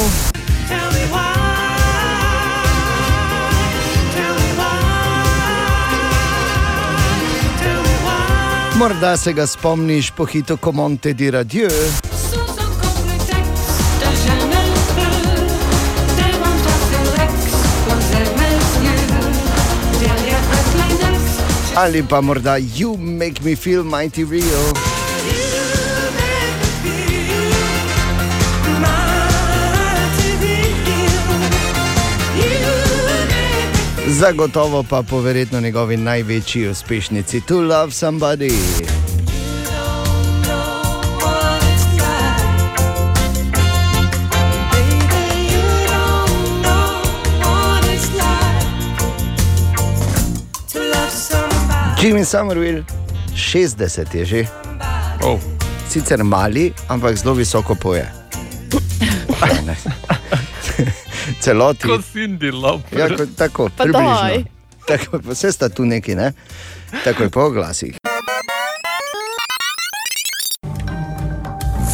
[8.79, 11.67] Morda se ga spomniš po hitu Comonte di Radio.
[21.75, 24.73] Ali pa morda You Make Me Feel Mighty Real.
[34.07, 38.51] Zagotovo pa po verjetno njegovi največji uspešnici To Love Somebody.
[52.01, 52.83] Jimmy Somerville,
[53.35, 54.41] 60 je že.
[55.21, 55.35] Oh.
[55.89, 58.07] Sicer mali, ampak zelo visoko poje.
[59.65, 59.75] Ne.
[61.39, 61.87] Celoti.
[61.87, 62.99] Kot Cindy Lauper.
[62.99, 64.43] Ja, kot, tako, Pa približno.
[64.87, 66.31] Tako, vse sta tu neki, ne?
[67.03, 67.95] Tako je po glasih.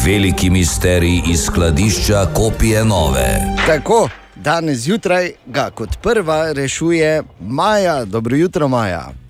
[0.04, 3.42] Veliki misterij iz skladišča kopije nove.
[3.66, 8.04] Tako, danes zjutraj ga kot prva rešuje Maja.
[8.04, 9.25] Dobro jutro, Maja.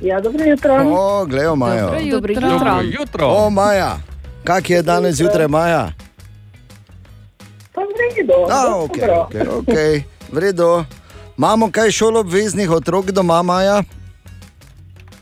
[0.00, 0.74] Ja, dobro jutro.
[0.86, 1.86] O, glejo Majo.
[1.86, 2.00] Dobro
[2.32, 2.48] jutro.
[2.50, 3.26] Dobro jutro.
[3.26, 3.98] O, Maja.
[4.44, 5.92] Kak je danes zjutraj, Maja?
[7.74, 8.32] Pa v redu.
[8.50, 9.74] A, ok, ok, ok,
[10.32, 10.84] v redu.
[11.38, 13.82] Imamo kaj šolo obveznih otrok doma, Maja?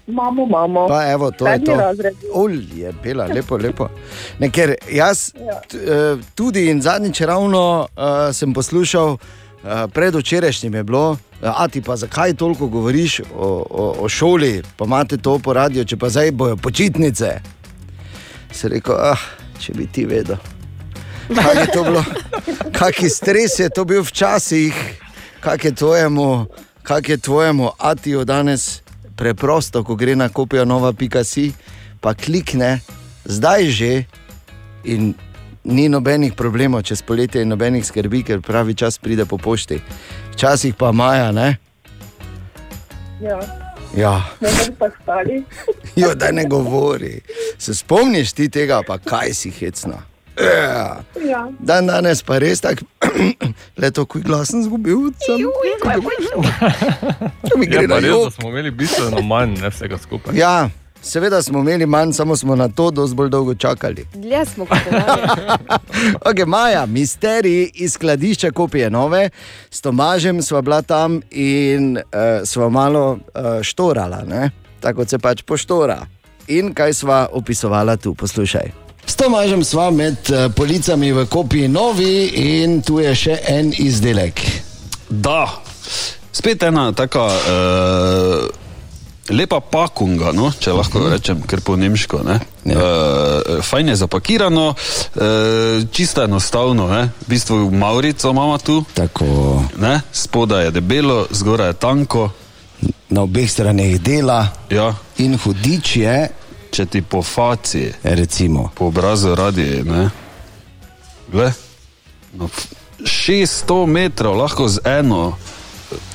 [0.06, 0.86] Imamo, imamo.
[0.88, 2.08] Pa evo, to je Sedmi to.
[2.32, 3.88] Olje, pela, lepo, lepo.
[4.38, 5.60] Ne, ker jaz Ja.
[5.68, 9.16] t, eh, tudi in zadnjič ravno uh, sem poslušal,
[9.92, 13.24] predvčerajšnjim je bilo, uh, a ti pa zakaj toliko govoriš o,
[13.70, 17.40] o, o šoli, pa imate to po radiju, če pa zdaj bojo počitnice.
[18.52, 19.20] Se rekel, ah,
[19.60, 20.36] če bi ti vedel.
[21.28, 22.04] Kaj je to bilo?
[22.72, 24.74] Kakšen stres je to bil včasih,
[25.40, 26.46] kak je tvojemu,
[26.82, 28.82] kak je tvojemu Atiju danes
[29.16, 31.52] preprosto, ko gre na kopijo nova pika.si,
[32.00, 32.80] pa klikne,
[33.24, 33.92] zdaj že
[34.84, 35.14] in
[35.68, 39.80] ni nobenih problemov čez poletje in nobenih skrbi, ker pravi čas pride po pošti.
[40.32, 41.56] Včasih pa maja, ne?
[43.20, 43.40] Ja,
[43.96, 44.22] Ja,
[45.96, 47.20] jo, da ne govori.
[47.58, 50.02] Se spomniš ti tega, pa kaj si hecna?
[50.40, 51.00] Ja.
[51.28, 51.48] Ja.
[51.58, 52.84] Dan danes pa res tako,
[53.80, 55.10] le to, kuj glas sem zgubil.
[55.24, 55.42] Sem.
[57.50, 60.36] To mi Ja, gre pa na res, da smo imeli bistveno manj ne, vsega skupaj.
[60.38, 60.70] Ja,
[61.02, 64.06] seveda smo imeli manj, samo smo na to dosti bolj dolgo čakali.
[64.14, 65.22] Dlje smo kupovali.
[66.24, 69.30] Okay, Maja, misterij iz skladišča kopije nove,
[69.70, 72.02] s Tomažem sva bila tam in uh,
[72.44, 74.50] sva malo uh, štorala, ne?
[74.80, 76.06] tako kot se pač poštora.
[76.48, 78.70] In kaj sva opisovala tu, poslušaj.
[79.06, 84.40] S Tomažem sva med uh, policami v kopiji novi in tu je še en izdelek.
[85.08, 85.48] Da,
[86.32, 88.67] spet ena taka uh,
[89.30, 92.22] lepa pakunga, no, če lahko rečem, ker po nemško.
[92.24, 92.38] Ne?
[92.64, 97.08] Uh, fajn je zapakirano, uh, čisto enostavno, ne?
[97.26, 98.84] v bistvu Maurico imamo tu.
[98.94, 99.62] Tako.
[99.78, 100.00] Ne?
[100.12, 102.30] Spodaj je debelo, zgoraj je tanko.
[103.10, 104.46] Na obeh straneh dela.
[104.70, 104.92] Ja.
[105.18, 106.18] In hudič je.
[106.68, 108.68] Če ti po faci, recimo.
[108.76, 110.10] po obrazu radi, ne.
[111.32, 111.48] Gle.
[112.36, 112.68] No, f-
[113.00, 115.38] 600 metrov, lahko z eno,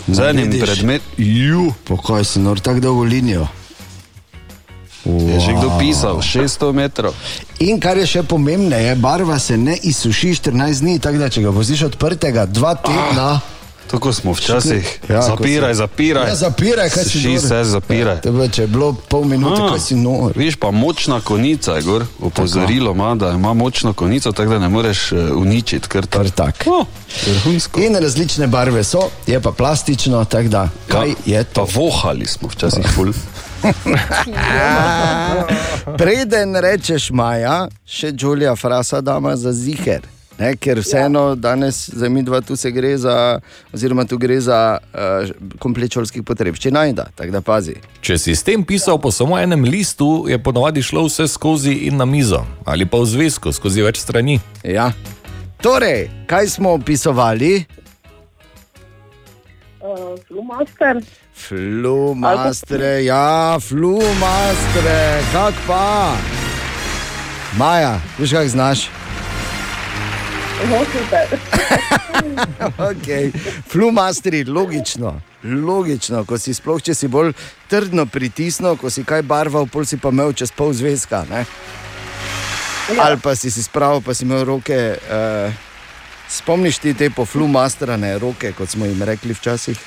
[0.08, 1.74] z enim predmetom.
[1.88, 3.48] Pokoj si nor tako dolgo linijo.
[5.04, 7.12] Je že kdo pisal, 600 metrov.
[7.60, 11.52] In kar je še pomembneje, barva se ne izsuši 14 dni, tako da če ga
[11.52, 13.42] voziš odprtega, dva tedna.
[13.92, 15.00] Tako smo včasih.
[15.10, 16.30] Ja, zapiraj, zapiraj.
[16.30, 17.42] Ja, zapiraj, kaj si Ši nor?
[17.42, 18.16] se, zapiraj.
[18.16, 20.34] Ja, tebe, če je bilo pol minute, A, kaj si nor.
[20.36, 24.70] Viš pa močna konica, je gor, opozorilo ima, da ima močno konico, tako da ne
[24.70, 26.64] moreš eh, uničiti kar Kar tak.
[26.66, 26.86] Oh,
[27.28, 27.82] vrhunsko.
[27.82, 31.66] In različne barve so, je pa plastično, tako da kaj je to?
[31.66, 33.14] Pa vohali smo včasih ful.
[35.98, 40.02] Preden rečeš Maja, še Julija Frasa dama za ziger.
[40.40, 43.40] Ne, ker vseeno danes za mi dva tu se gre za,
[43.74, 45.30] oziroma tu gre za uh,
[45.62, 47.76] komplet šolskih potrebščin, najda, tako da pazi.
[48.02, 52.02] Če si s tem pisal po samo enem listu, je ponovadi šlo vse skozi in
[52.02, 54.40] na mizo, ali pa v zvezku, skozi več strani.
[54.66, 54.90] Ja.
[55.62, 57.54] Torej, kaj smo opisovali?
[59.84, 61.04] Uh, Flumaster.
[61.34, 64.98] Flumastre, ja, flumastre,
[65.34, 66.18] kak pa?
[67.58, 68.90] Maja, veš kak znaš?
[72.78, 73.32] Okay.
[73.68, 75.22] Flumastri, logično.
[75.44, 77.34] Logično, ko si sploh, če si bolj
[77.70, 81.26] trdno pritisnil, ko si kaj barval, pol si pa imel čez pol zvezka.
[81.30, 81.44] Ne?
[83.00, 84.80] Ali pa si si spravil, pa si imel roke.
[85.04, 85.52] Uh,
[86.30, 89.80] spomniš ti te po flumastrane roke, kot smo jim rekli včasih?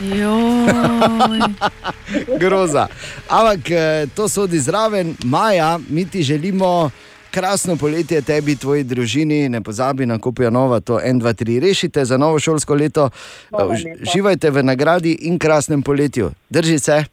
[0.00, 1.40] Joj.
[2.40, 2.88] Groza.
[3.28, 6.90] Ampak eh, to sodi zraven, Maja, mi ti želimo.
[7.30, 12.04] Krasno poletje tebi, tvoji družini, ne pozabi na kupijo nova, to 1, 2, 3 rešite
[12.04, 13.10] za novo šolsko leto.
[13.50, 14.02] Hvala lepa.
[14.02, 16.30] Uživajte v nagradi in krasnem poletju.
[16.50, 17.04] Drži se.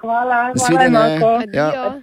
[0.00, 0.86] Hvala, hvala Nasvidenje.
[0.86, 1.42] enako.
[1.52, 2.00] Ja.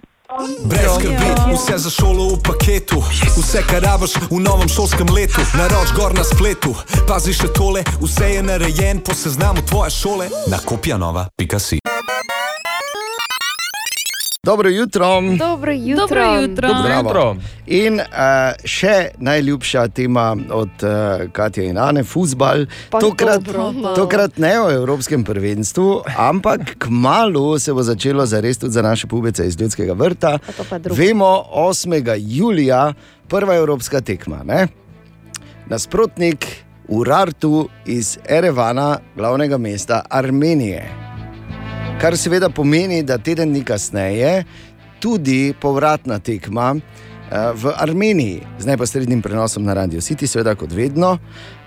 [0.64, 2.98] Brez skrbi, vse za šolo v paketu,
[3.38, 6.74] vse kar rabiš v novem šolskem letu, naroč gor na spletu.
[7.08, 11.78] Pazi še tole, vse je narejen po seznamu tvoje šole na kopjanova.si.
[14.46, 15.06] Dobro jutro.
[15.38, 16.06] Dobro jutro.
[16.06, 16.68] Dobro jutro.
[16.80, 17.36] Zdravo.
[17.66, 18.04] In uh,
[18.64, 22.66] še najljubša tema od uh, Katja in Ane, futbal.
[22.90, 28.72] Tokrat, dobro, tokrat ne o Evropskem prvenstvu, ampak k malu se bo začelo zares tudi
[28.72, 30.38] za naše pubece iz Ljudskega vrta.
[30.94, 32.14] Vemo, 8.
[32.18, 32.94] julija,
[33.28, 34.44] prva evropska tekma.
[34.44, 34.68] Ne?
[35.66, 36.46] Nasprotnik
[36.88, 41.15] Urartu iz Erevana, glavnega mesta Armenije.
[41.96, 44.44] Kar seveda pomeni, da teden dni kasneje
[45.00, 51.14] tudi povratna tekma eh, v Armeniji z neposrednim prenosom na Radio City, seveda kot vedno.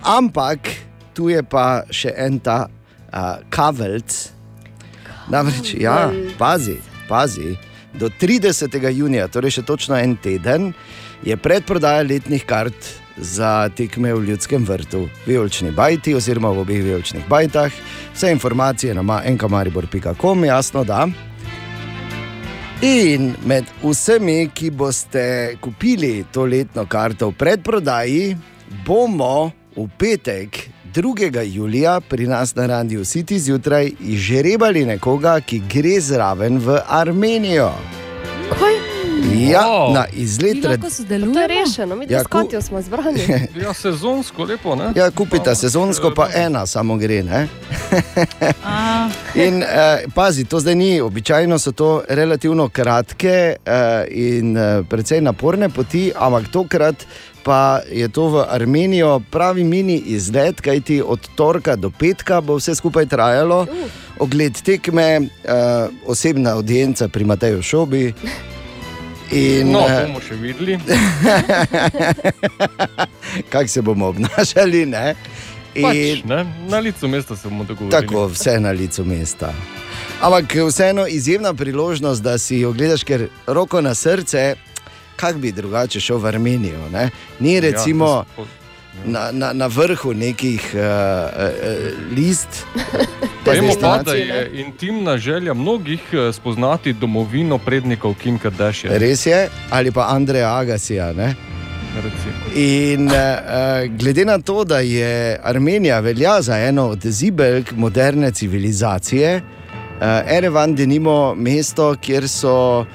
[0.05, 0.69] Ampak
[1.17, 4.13] tu je pa še en ta uh, kavelc.
[5.33, 6.77] Namreč, ja, pazi,
[7.09, 7.57] pazi.
[7.97, 8.77] Do 30.
[8.93, 10.71] junija, torej še točno en teden,
[11.25, 17.23] je predprodaja letnih kart za tekme v Ljudskem vrtu, Vijolčni bajti oziroma v obeh Vijolčnih
[17.29, 17.71] bajtah.
[18.13, 21.07] Vse informacije na enkamaribor.com, jasno da.
[22.81, 28.37] In med vsemi, ki boste kupili to letno karto v predprodaji,
[28.85, 31.43] bomo v petek 2.
[31.43, 37.73] julija pri nas na Radiu City zjutraj izžrebali nekoga, ki gre zraven v Armenijo.
[38.49, 38.78] Kaj?
[39.29, 39.93] Ja, Wow.
[39.93, 40.81] na izlet red.
[41.33, 43.19] To je rešeno, mi Ja, ku- smo zbrani.
[43.63, 44.91] Ja, sezonsko lepo, ne?
[44.95, 47.19] Ja, kupite sezonsko, pa ena samo gre.
[49.35, 49.67] In eh,
[50.15, 53.29] pazi, to zdaj ni običajno, so to relativno kratke
[53.65, 57.05] eh, in eh, precej naporne poti, ampak tokrat
[57.43, 62.75] pa je to v Armenijo pravi mini izlet, kajti od torka do petka bo vse
[62.75, 63.65] skupaj trajalo.
[64.19, 65.57] Ogled tekme, eh,
[66.05, 68.13] osebna audienca pri Mateju Šobi.
[69.31, 70.79] In, No, eh, bomo še videli.
[73.51, 74.85] kako se bomo obnašali.
[74.85, 75.15] Ne?
[75.75, 76.45] Pač, ne?
[76.67, 77.91] Na licu mesta se bomo dogovorili.
[77.91, 79.53] Tako, vse na licu mesta.
[80.21, 84.55] Ampak vseeno izjemna priložnost, da si jo gledaš, ker roko na srce,
[85.15, 86.89] kak bi drugače šel v Armenijo.
[86.89, 87.09] Ne?
[87.39, 88.58] Ni recimo Ja, to so-
[89.05, 92.47] na, na, na vrhu nekih uh, uh, list.
[93.45, 98.93] Vemo pa, da je intimna želja mnogih eh, spoznati domovino prednikov Kim Kardashian.
[98.93, 101.13] Res je, ali pa Andreja Agasija.
[101.13, 101.35] Ne?
[102.55, 103.13] In uh,
[103.97, 110.01] glede na to, da je Armenija velja za eno od zibelk moderne civilizacije, uh,
[110.37, 112.87] Erevan denimo mesto, kjer so uh,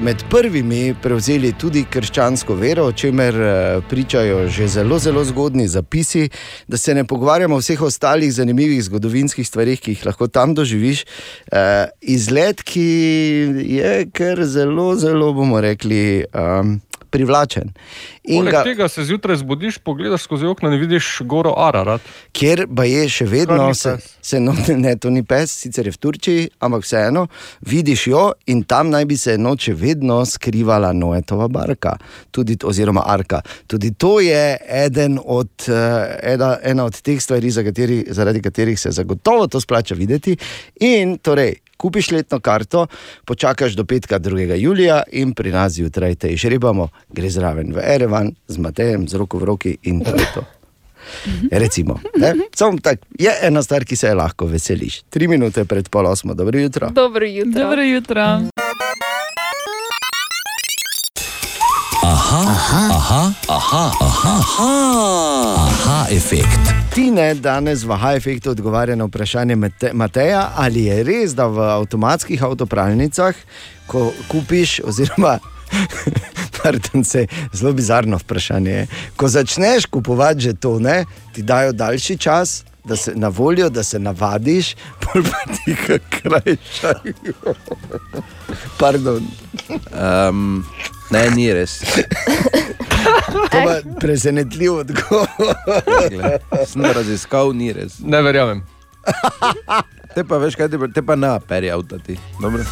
[0.00, 6.28] med prvimi prevzeli tudi krščansko vero, o čemer uh, pričajo že zelo, zelo zgodni zapisi,
[6.68, 11.04] da se ne pogovarjamo o vseh ostalih zanimivih zgodovinskih stvarih, ki jih lahko tam doživiš.
[11.52, 12.86] Uh, izlet, ki
[13.64, 16.24] je kar zelo, zelo bomo rekli.
[16.34, 16.80] Um,
[17.10, 17.72] privlačen.
[18.24, 22.00] In Poleg ga, tega se zjutraj zbudiš, pogledaš skozi okno in vidiš goro Ararat.
[22.32, 24.54] kjer pa je še vedno, se, se no,
[24.84, 27.26] ne, to ni pes, sicer je v Turčiji, ampak vseeno
[27.66, 31.96] vidiš jo in tam naj bi se noč še vedno skrivala Noetova barka,
[32.30, 33.42] tudi, oziroma arka.
[33.66, 38.80] Tudi to je eden od, eh, ena, ena od teh stvari, za kateri, zaradi katerih
[38.80, 40.36] se zagotovo to splača videti.
[40.80, 42.86] In torej, kupiš letno karto,
[43.24, 44.54] počakaš do petka 2.
[44.60, 49.40] julija in pri nas zjutraj te išrebamo, gre zraven v Erevan z Matejem, z roko
[49.40, 50.44] v roki in to je to.
[51.50, 52.34] Recimo, ne?
[52.54, 55.00] Samo tak, je ena stvar, ki se je lahko veseliš.
[55.10, 56.90] Tri minute pred pol osmo, dobro jutro.
[56.92, 57.62] Dobro jutro.
[57.62, 58.26] Dobro jutro.
[62.10, 64.70] Aha, aha, aha, aha, aha, aha,
[65.62, 66.58] aha efekt.
[66.90, 71.62] Tine danes v High Effectu odgovarja na vprašanje Mate- Mateja, ali je res, da v
[71.62, 73.34] avtomatskih avtopralnicah,
[73.86, 75.38] ko kupiš, oziroma.
[76.58, 78.86] Pardon, se, zelo bizarno vprašanje je.
[79.16, 83.84] Ko začneš kupovati že to, ne, ti dajo daljši čas, da se na voljo, da
[83.86, 87.54] se navadiš, pol pa ti ga krajšajo.
[88.78, 89.22] Pardon.
[89.94, 90.64] Um,
[91.14, 91.78] ne, ni res.
[93.50, 95.28] To je presenetljiv odgovor.
[96.66, 98.00] Sem raziskal, ni res.
[98.02, 98.64] Ne verjamem.
[100.14, 102.18] Te pa veš, kaj te, pa- te pa ne peri avta ti.
[102.42, 102.66] Dobro.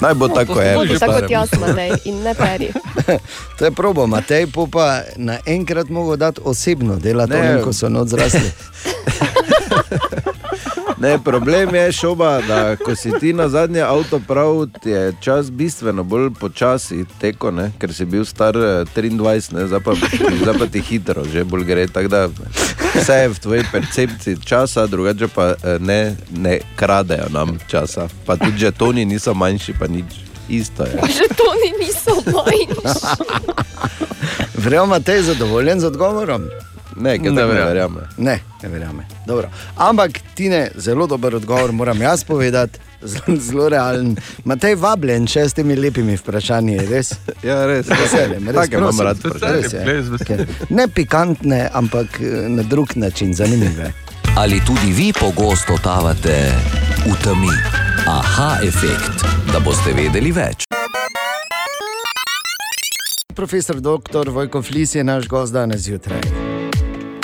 [0.00, 0.98] Naj bo tako, je.
[0.98, 2.72] Tako kot jaz, Matej, in ne peri.
[3.58, 7.62] To je probo, Matej pa pa naenkrat mogo dati osebno delati, Ne.
[7.62, 8.50] ko so noč zrasli.
[10.98, 15.50] Ne, problem je šoba, da ko si ti na zadnje avto prav, ti je čas
[15.50, 17.72] bistveno bolj počasi teko, ne?
[17.78, 19.66] ker si bil star eh, 23, ne?
[19.66, 19.92] zdaj pa,
[20.42, 21.86] zdaj pa ti hitro, že bolj gre.
[21.86, 22.28] Da
[22.94, 28.08] vse je v tvoji percepciji časa, drugače pa eh, ne, ne kradejo nam časa.
[28.26, 30.04] Pa tudi že toni niso manjši, pa nič.
[30.48, 30.92] Isto je.
[31.16, 33.06] Že to ni niso manjši.
[34.64, 36.42] Vrejo, Matej, zadovoljen z odgovorom?
[36.96, 37.66] Ne, Ne ne verjamem.
[37.66, 38.00] verjame.
[38.16, 39.02] Ne, ne verjame.
[39.26, 39.48] Dobro.
[39.76, 42.78] Ampak ti ne, zelo dober odgovor, moram jaz povedati,
[43.46, 44.14] zelo, realen.
[44.44, 47.14] Matej vabljen še s temi lepimi vprašanji, res.
[47.48, 47.86] Ja, res.
[47.86, 48.56] Z veseljem, res.
[48.56, 49.06] Take imam prosim.
[49.06, 49.84] rad vprašanja.
[49.84, 50.46] Res je.
[50.70, 53.92] Ne pikantne, ampak eh, na drug način zanimive.
[54.36, 56.36] Ali tudi vi pogosto totavate
[57.06, 57.52] v temi?
[58.06, 60.66] Aha efekt, da boste vedeli več.
[63.34, 64.28] Profesor dr.
[64.30, 66.20] Vojko Flis je naš gost danes zjutraj.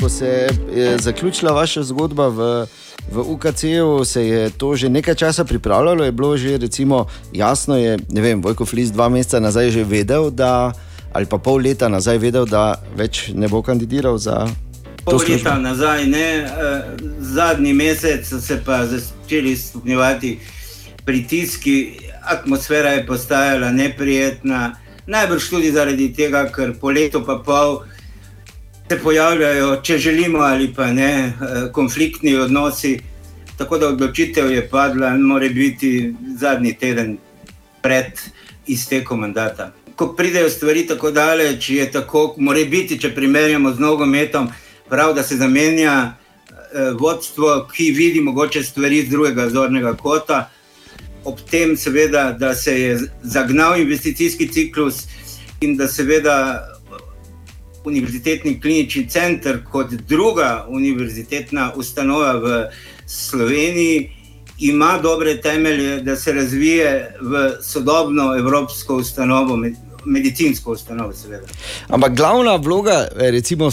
[0.00, 2.66] Ko se je zaključila vaša zgodba v,
[3.10, 7.98] v UKC-ju, se je to že nekaj časa pripravljalo, je bilo že recimo jasno, je,
[8.10, 10.72] ne vem, Vojko Flis dva meseca nazaj že vedel, da,
[11.12, 14.46] ali pa pol leta nazaj vedel, da več ne bo kandidiral za
[15.04, 15.32] Pol službo.
[15.32, 16.48] leta nazaj, ne, eh,
[17.20, 20.38] zadnji mesec so se pa začeli stopnjevati
[21.04, 24.76] pritiski, atmosfera je postajala neprijetna,
[25.06, 27.80] najbrž tudi zaradi tega, ker po letu pa pol
[28.90, 31.32] se pojavljajo, če želimo ali pa ne, eh,
[31.72, 32.98] konfliktni odnosi.
[33.58, 37.18] Tako da odločitev je padla, mora biti zadnji teden
[37.82, 38.18] pred
[38.66, 39.70] iztekom mandata.
[39.96, 44.48] Ko pridejo stvari tako daleč, je tako, mora biti, če primerjamo z nogometom,
[44.88, 45.94] prav, da se zamenja
[46.50, 50.48] eh, vodstvo, ki vidi mogoče stvari z drugega zornega kota.
[51.24, 55.04] Ob tem, seveda, da se je zagnal investicijski ciklus
[55.60, 56.69] in da seveda
[57.84, 62.66] Univerzitetni klinični center kot druga univerzitetna ustanova v
[63.06, 64.10] Sloveniji
[64.58, 71.46] ima dobre temelje, da se razvije v sodobno evropsko ustanovo, med- medicinsko ustanovo, seveda.
[71.88, 73.70] Ampak glavna vloga, eh, recimo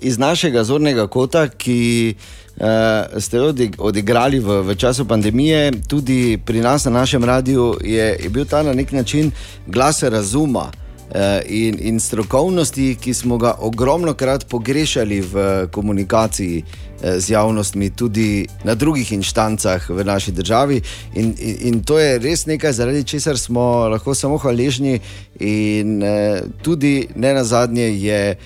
[0.00, 2.14] iz našega zornega kota, ki
[2.56, 7.78] uh, ste jo odig- odigrali v, v času pandemije, tudi pri nas na našem radiju,
[7.84, 9.30] je, je bil ta na nek način
[9.66, 10.70] glas razuma.
[11.12, 17.90] Eh, In, in strokovnosti, ki smo ga ogromno krat pogrešali v komunikaciji eh, z javnostmi,
[17.90, 20.80] tudi na drugih instancah v naši državi.
[21.14, 25.00] In, in, in to je res nekaj, zaradi česar smo lahko samo hvaležni,
[25.40, 28.36] in eh, tudi ne na zadnje je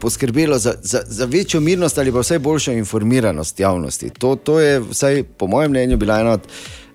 [0.00, 4.10] poskrbelo za, za, za večjo mirnost ali pa vsaj boljšo informiranost javnosti.
[4.10, 6.40] To, to je, vsaj po mojem mnenju, bila ena od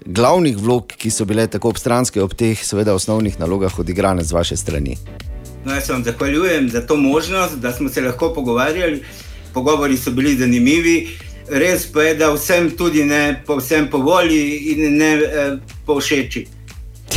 [0.05, 4.57] glavnih vlog, ki so bile tako obstranske ob teh, seveda, osnovnih nalogah odigrane z vaše
[4.57, 4.97] strani.
[5.65, 9.03] No, jaz vam zahvaljujem za to možnost, da smo se lahko pogovarjali.
[9.53, 11.07] Pogovori so bili zanimivi.
[11.49, 16.47] Res pa je, da vsem tudi ne povsem po volji in ne eh, po všeči.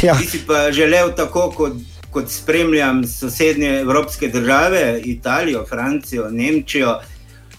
[0.02, 0.14] Ja.
[0.16, 1.72] Ti si pa želel, tako kot,
[2.10, 6.98] kot spremljam sosednje evropske države, Italijo, Francijo, Nemčijo,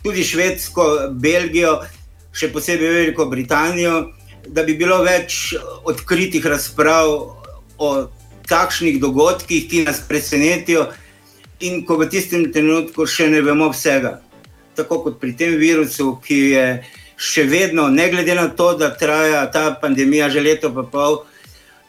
[0.04, 1.80] tudi Švedsko, Belgijo,
[2.32, 4.12] še posebej Veliko Britanijo,
[4.54, 5.54] da bi bilo več
[5.86, 7.12] odkritih razprav
[7.78, 7.89] o
[8.50, 10.88] takšnih dogodkih, ki nas presenetijo,
[11.60, 14.20] in ko v tistem trenutku še ne vemo vsega.
[14.80, 16.66] Tako kot pri tem virusu, ki je
[17.20, 21.26] še vedno, ne glede na to, da traja ta pandemija že leto in pol,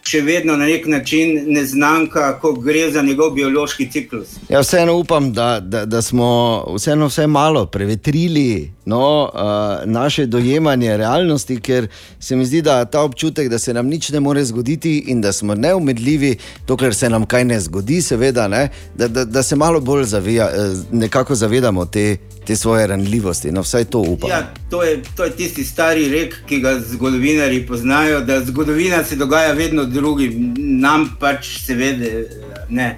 [0.03, 4.36] še vedno na nek način neznanka, ko gre za njegov biološki ciklus.
[4.48, 6.30] Ja, vseeno upam, da, da, da smo
[6.76, 11.86] vseeno vse malo prevetrili no, uh, naše dojemanje realnosti, ker
[12.20, 15.32] se mi zdi, da ta občutek, da se nam nič ne more zgoditi in da
[15.32, 16.36] smo neumedljivi,
[16.66, 20.51] dokler se nam kaj ne zgodi, seveda, ne, da, da, da se malo bolj zavija,
[20.51, 23.53] eh, nekako zavedamo te, te svoje ranljivosti.
[23.53, 24.30] No, vsaj to upam.
[24.30, 29.16] Ja, to, je, to je tisti stari rek, ki ga zgodovinari poznajo, da zgodovina se
[29.16, 32.24] dogaja vedno drugim, nam pač seveda
[32.68, 32.95] ne.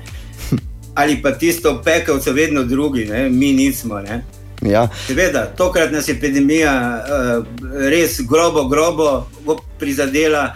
[0.94, 3.28] Ali pa tisto pekelce vedno drugi, ne?
[3.30, 4.00] mi nismo.
[4.00, 4.22] Ne?
[4.62, 4.88] Ja.
[5.06, 7.46] Seveda, tokrat nas je epidemija uh,
[7.90, 9.26] res grobo, grobo
[9.78, 10.52] prizadela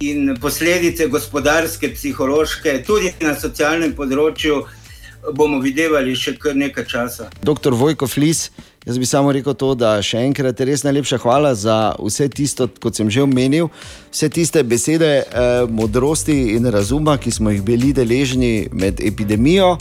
[0.00, 4.64] in posledice gospodarske, psihološke, tudi na socialnem področju
[5.34, 7.28] bomo videli še kar nekaj časa.
[7.44, 8.48] Doktor Vojko Flis,
[8.86, 12.96] jaz bi samo rekel to, da še enkrat res najlepša hvala za vse tisto, kot
[12.96, 13.70] sem že omenil,
[14.12, 19.76] vse tiste besede eh, modrosti in razuma, ki smo jih bili deležni med epidemijo.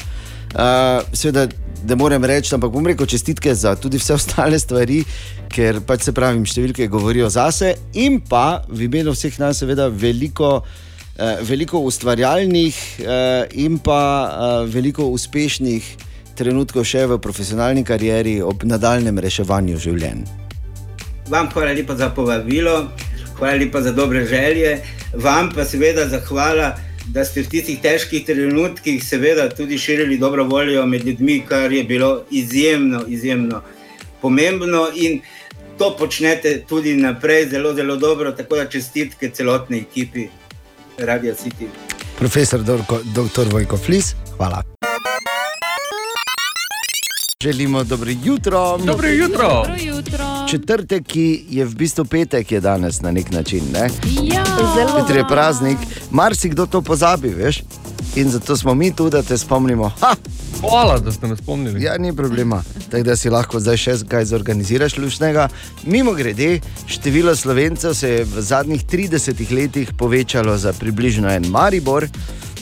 [0.50, 1.44] Uh, seveda,
[1.86, 5.04] da moram reči, ampak bom rekel čestitke za tudi vse ostale stvari,
[5.54, 10.64] ker pač se pravim, številke govorijo zase in pa v imenu vseh nas, seveda, veliko,
[11.42, 13.08] veliko ustvarjalnih uh,
[13.52, 14.02] in pa
[14.64, 15.84] uh, veliko uspešnih
[16.40, 20.24] trenutkov še v profesionalni karieri ob nadaljem reševanju življenj.
[21.30, 22.90] Vam hvala lepa za povabilo,
[23.38, 24.80] hvala lepa za dobre želje,
[25.14, 26.78] vam pa seveda zahvala,
[27.10, 31.84] da ste v tistih težkih trenutkih seveda tudi širili dobro voljo med ljudmi, kar je
[31.84, 33.62] bilo izjemno, izjemno
[34.22, 35.22] pomembno in
[35.78, 40.28] to počnete tudi naprej zelo, zelo dobro, tako da čestitke celotni ekipi
[41.06, 41.68] Radio City.
[42.18, 42.62] Profesor
[43.14, 43.48] dr.
[43.52, 44.64] Vojko Flis, hvala.
[47.44, 48.78] Želimo dobro jutro.
[48.78, 49.48] Dobro jutro.
[49.48, 50.26] Dobro jutro.
[50.50, 53.62] Četrtek, ki je v bistvu petek, je danes na nek način.
[53.74, 53.90] Ne?
[54.24, 54.44] Ja.
[54.76, 55.78] Zelo Petr je praznik,
[56.12, 57.64] marsikdo to pozabi, veš.
[58.20, 59.92] In zato smo mi tu, da te spomnimo.
[60.02, 60.16] Ha!
[60.62, 61.84] Hvala, da ste me spomnili.
[61.84, 62.64] Ja, ni problema.
[62.92, 65.48] Tako da si lahko zdaj še kaj zorganiziraš lušnega.
[65.88, 72.10] Mimo grede, število slovencev se je v zadnjih 30 letih povečalo za približno en Maribor,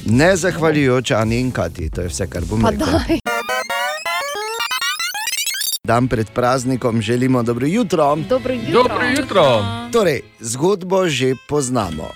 [0.06, 1.90] ne zahvaljujoč Ani in Kati.
[1.90, 3.18] To je vse, kar bom rekel.
[5.84, 8.16] Dan pred praznikom želimo dobro jutro.
[8.30, 8.84] Dobro jutro.
[8.84, 9.46] Dobro jutro.
[9.92, 12.14] Torej, zgodbo že poznamo.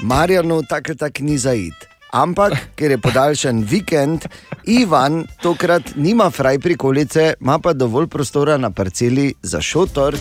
[0.00, 1.93] Marjanu tako tak ni zaid.
[2.14, 4.28] Ampak, ker je podaljšan vikend,
[4.70, 10.14] Ivan tokrat nima fraj prikolice, ima pa dovolj prostora na parceli za šotor.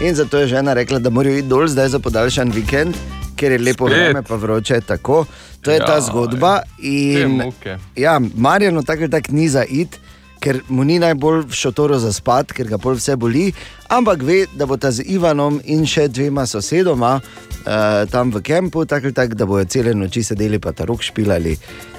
[0.00, 2.94] In zato je žena rekla, da morajo iti dol zdaj za podaljšan vikend,
[3.36, 3.98] ker je lepo Spet.
[3.98, 4.80] vreme, pa vroče.
[4.80, 5.24] Tako.
[5.60, 6.60] To je ja, ta zgodba.
[6.78, 7.42] In,
[7.96, 9.98] ja, Marjanu tako tak ni zaid.
[10.40, 13.50] Ker mu ni najbolj v šotoru za spat, ker ga pol vse boli,
[13.90, 18.84] ampak ve, da bo ta z Ivanom in še dvema sosedoma uh, tam v kampu,
[18.86, 21.56] tako tak, da bojo cele noči sedeli pa ta rok špilali.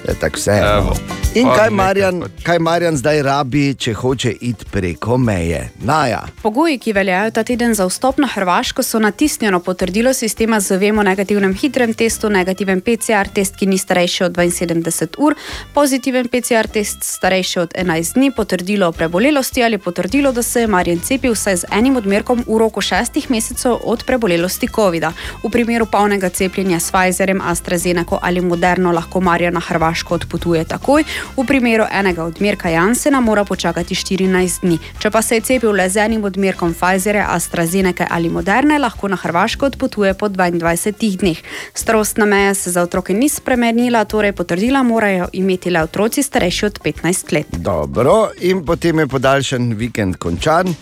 [0.07, 0.51] eh, Tako vse.
[0.51, 0.95] Evo.
[0.95, 0.95] No.
[1.35, 2.31] In Pa kaj Marjan, pač.
[2.43, 5.69] kaj Marjan zdaj rabi, če hoče iti preko meje?
[5.79, 6.25] Naja.
[6.41, 11.03] Pogoji, ki veljajo ta teden za vstop na Hrvaško, so natisnjeno potrdilo sistema z vemo
[11.03, 15.35] negativnem hitrem testu, negativen PCR test, ki ni starejši od 72 ur,
[15.73, 20.67] pozitiven PCR test starejši od 11 dni, potrdilo o prebolelosti ali potrdilo, da se je
[20.67, 25.11] Marjan cepil vsaj z enim odmerkom v roku šestih mesecev od prebolelosti COVID-a.
[25.43, 31.03] V primeru polnega cepljenja s Pfizerjem, AstraZeneca ali Moderno lahko Marjan na Hrvaško odpotuje takoj,
[31.37, 34.77] v primeru enega odmerka Jansena mora počakati 14 dni.
[34.99, 39.15] Če pa se je cepil le z enim odmerkom Pfizerja, AstraZeneca ali Moderne, lahko na
[39.15, 41.37] Hrvaško odpotuje po 22 dneh.
[41.73, 46.79] Starostna meja se za otroke ni spremenila, torej potrdila morajo imeti le otroci starejši od
[46.83, 47.47] 15 let.
[47.57, 50.75] Dobro, in potem je podaljšan vikend končan.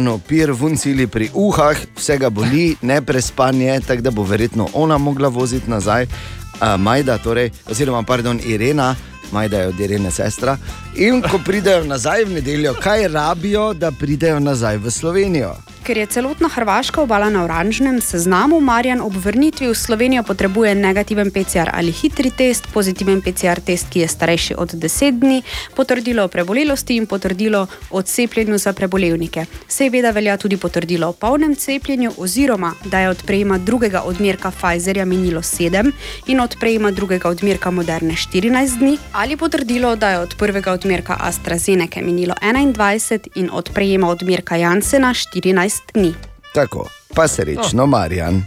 [0.00, 5.70] Marjano, pir, vuncili pri uhah, vsega boli, neprespanje, tako da bo verjetno ona mogla voziti
[5.70, 8.94] nazaj, uh, Majda, torej, oziroma pardon, Irena,
[9.32, 10.56] Majda je od Irene sestra.
[10.96, 15.54] In ko pridejo nazaj v nedeljo, kaj rabijo, da pridejo nazaj v Slovenijo?
[15.80, 21.30] Ker je celotna Hrvaška obala na oranžnem seznamu, Marjan ob vrnitvi v Slovenijo potrebuje negativen
[21.32, 25.42] PCR ali hitri test, pozitiven PCR test, ki je starejši od 10 dni,
[25.74, 29.46] potrdilo o prebolelosti in potrdilo o cepljenju za prebolevnike.
[29.68, 35.04] Seveda velja tudi potrdilo o polnem cepljenju, oziroma da je od prejema drugega odmerka Pfizerja
[35.04, 35.92] minilo 7
[36.26, 41.16] in od prejema drugega odmerka Moderne 14 dni, ali potrdilo, da je od prvega odmerka
[41.20, 46.14] AstraZeneca minilo 21 in od prejema odmerka Jansena 14 dni.
[46.54, 48.42] Tako, pa srečno, Marjan.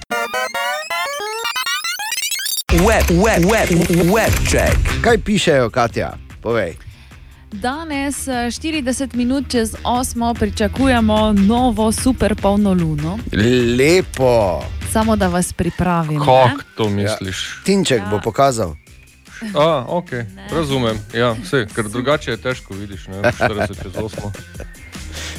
[2.73, 3.69] Web, web, web,
[4.13, 4.77] web check.
[5.01, 6.13] Kaj pišejo, Katja?
[6.41, 6.75] Povej.
[7.51, 13.19] Danes, eh, 40 minut čez 8, pričakujemo novo super polno luno.
[13.77, 14.63] Lepo.
[14.91, 16.19] Samo da vas pripravim.
[16.19, 16.25] ne?
[16.25, 17.61] Kako to misliš?
[17.65, 18.75] Tinček bo pokazal.
[19.55, 20.09] A, ok,
[20.51, 20.99] razumem.
[21.13, 24.31] Ja, vse, ker drugače je težko, vidiš, ne, 40 čez 8.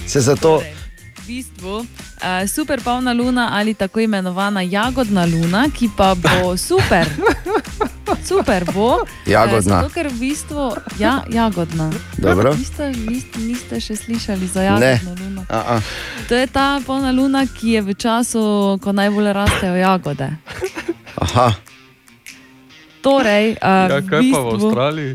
[0.06, 0.58] Se zato.
[0.58, 0.83] V
[1.26, 1.86] bistvu uh,
[2.46, 7.06] super polna luna ali tako imenovana jagodna luna, ki pa bo super.
[8.24, 8.98] Super bo.
[9.26, 9.58] Jagodna.
[9.58, 10.64] Eh, Zato, ker v bistvu
[10.98, 11.90] ja, jagodna.
[12.16, 12.54] Dobro.
[12.54, 14.96] Niste, niste, niste še slišali za Ne.
[14.96, 15.42] jagodno luno.
[15.48, 15.80] A-a.
[16.28, 18.42] To je ta polna luna, ki je v času,
[18.78, 20.30] ko najbolj rastejo jagode.
[21.16, 21.52] Aha.
[23.00, 25.12] Torej, uh, Ja, kaj pa v Avstraliji?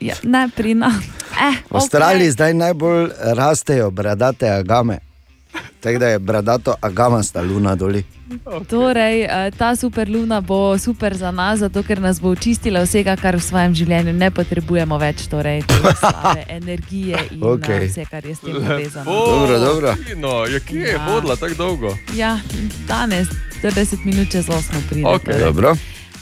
[0.00, 0.94] Ja, ne pri nas.
[1.32, 4.98] Eh, V Avstraliji zdaj najbolj rastejo bradate agame.
[5.80, 8.04] Tako da je bradato agamasta luna doli.
[8.68, 13.16] Torej, eh, ta super luna bo super za nas, zato ker nas bo očistila vsega,
[13.16, 17.52] kar v svojem življenju ne potrebujemo več, torej te slabe energije in Okej.
[17.76, 17.88] okay.
[17.88, 19.04] vse, kar je s tem povezano.
[19.06, 19.94] Dobro, dobro.
[20.16, 21.06] No, ja, kje je Ja.
[21.06, 21.96] vodila tako dolgo?
[22.14, 22.38] Ja,
[22.88, 23.28] danes,
[23.60, 25.08] 40 minut čez 8 pride.
[25.08, 25.38] Okej.
[25.40, 25.76] Dobro.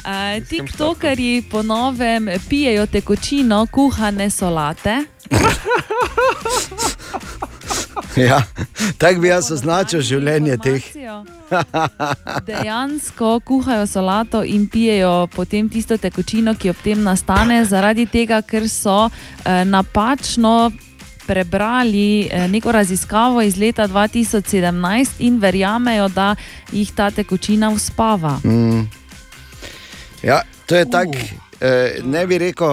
[0.05, 5.05] Uh, TikTokerji po novem pijejo tekočino kuhane solate.
[8.16, 8.43] Ja,
[8.98, 10.86] tako bi jaz označil življenje teh.
[12.47, 18.68] Dejansko kuhajo solato in pijejo potem tisto tekočino, ki ob tem nastane, zaradi tega, ker
[18.68, 20.72] so eh, napačno
[21.27, 26.35] prebrali eh, neko raziskavo iz leta 2017 in verjamejo, da
[26.72, 28.40] jih ta tekočina uspava.
[28.44, 28.99] Mm.
[30.23, 31.19] Ja, to je tako,
[31.61, 32.69] eh, ne bi rekel,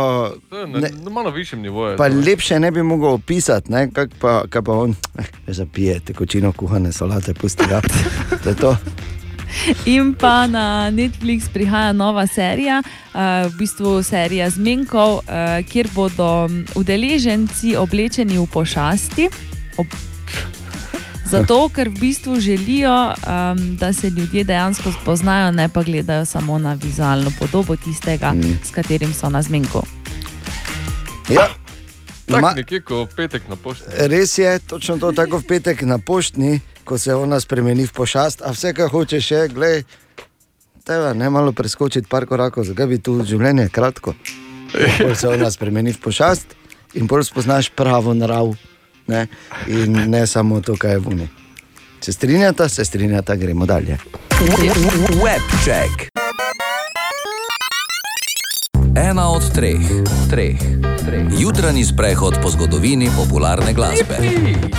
[0.50, 1.98] To je na, ne, na malo višjem nivoju.
[1.98, 2.16] pa to.
[2.16, 6.92] lepše ne bi mogel opisati, ne, kak pa, kak pa on, eh, zapije tekočino kuhane
[6.92, 7.82] solate, pusti ga.
[8.44, 8.78] To je to.
[9.86, 13.20] In pa na Netflix prihaja nova serija, uh,
[13.52, 15.24] v bistvu serija Zmenkov, uh,
[15.70, 19.30] kjer bodo mm, udeleženci oblečeni v pošasti.
[19.78, 19.88] Ob...
[21.28, 26.60] Zato, ker v bistvu želijo, um, da se ljudje dejansko spoznajo, ne pa gledajo samo
[26.60, 28.60] na vizualno podobo tistega, mm.
[28.64, 29.84] s katerim so na zmenku.
[31.30, 31.48] Ja.
[32.28, 33.84] Tako Ma- nekje, ko v petek na pošti.
[33.98, 38.42] Res je, točno to, tako v petek na poštni, ko se ona spremeni v pošast,
[38.42, 39.84] a vse, kar hočeš, je, gledaj,
[40.88, 44.16] tega ne malo preskočiti par korakov, zakaj bi tu življenje kratko.
[44.72, 46.56] Ko se ona spremeni v pošast
[46.96, 48.56] in bolj spoznaš pravo narav,
[49.08, 49.28] ne?
[49.68, 51.28] in ne samo to, kaj je vuni.
[52.02, 53.98] Se strinjata, se strinjata, gremo dalje.
[55.24, 56.10] Web check.
[59.10, 59.80] Ena od treh,
[60.30, 60.58] treh,
[61.06, 61.26] treh.
[61.40, 64.18] Jutranji sprehod po zgodovini popularne glasbe.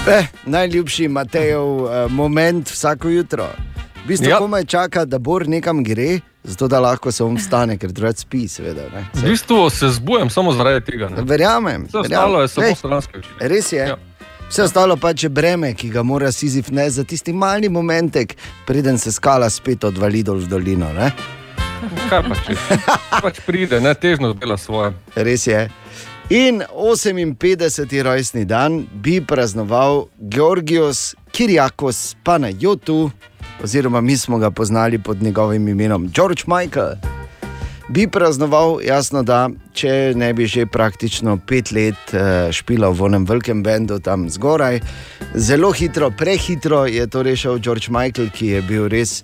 [0.09, 3.47] Eh, najljubši Matejev eh, moment vsako jutro.
[4.05, 4.31] V bistvu Ja.
[4.31, 4.39] ja.
[4.39, 8.49] komaj čaka, da Bor nekam gre, zato da lahko se on vstane, ker drugače spi,
[8.49, 8.83] seveda.
[8.95, 9.05] Ne?
[9.15, 11.09] V bistvu se zbujam samo zaradi tega.
[11.09, 11.23] Ne?
[11.23, 11.85] Verjamem.
[11.89, 12.25] Vse verjamem.
[12.25, 13.29] ostalo je samo stranske oči.
[13.41, 13.79] Res je.
[13.87, 13.97] Ja.
[14.49, 18.99] Vse ostalo pa je breme, ki ga mora Sizif ne za tisti mali momentek, preden
[18.99, 20.89] se skala spet odvali dol v dolino.
[20.93, 21.11] Ne?
[22.09, 22.57] Kaj pa če?
[23.23, 24.95] Pač pride, ne težno dela svoje.
[25.15, 25.69] Res je.
[26.31, 28.03] In 58.
[28.03, 33.11] rojstni dan bi praznoval Georgios Kiriakos Panajotu,
[33.65, 37.18] oziroma mi smo ga poznali pod njegovim imenom George Michael.
[37.89, 43.25] Bi praznoval, jasno, da če ne bi že praktično pet let eh, špilal v enem
[43.25, 44.83] velikem bendu tam zgoraj.
[45.33, 49.23] Zelo hitro, prehitro je to rešil George Michael, ki je bil res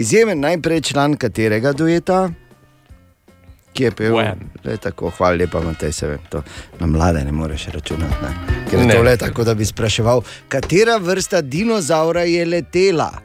[0.00, 2.30] izjemen, najprej član katerega dueta,
[3.76, 4.16] ki je pel.
[4.64, 6.40] Le tako, hvala lepa, Matej, se vem, to
[6.80, 8.16] na mlade ne moreš računati.
[8.22, 8.32] Ne?
[8.66, 13.10] Ker je to le tako, da bi spraševal, katera vrsta dinozaura je letela.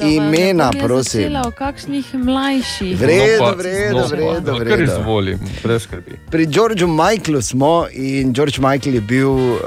[0.00, 1.20] Imena, prosim.
[1.22, 2.92] Začela v kakšnih mlajših.
[2.94, 5.82] V redu, No pa, v redu, no v pa, redu, no, v Kar izvolim, brez
[5.82, 6.18] skrbi.
[6.30, 9.58] Pri Georgeu Michaelu smo in George Michael je bil uh,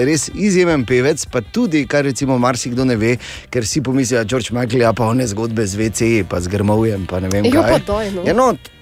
[0.00, 3.16] res izjemen pevec, pa tudi, kar recimo marsikdo ne ve,
[3.50, 7.04] ker si pomislijo, da George Michael je pa one zgodbe z VC, pa z grmovjem,
[7.04, 7.70] pa ne vem Jo, kaj.
[7.70, 8.24] pa daj, no.
[8.24, 8.72] Ja, no, de-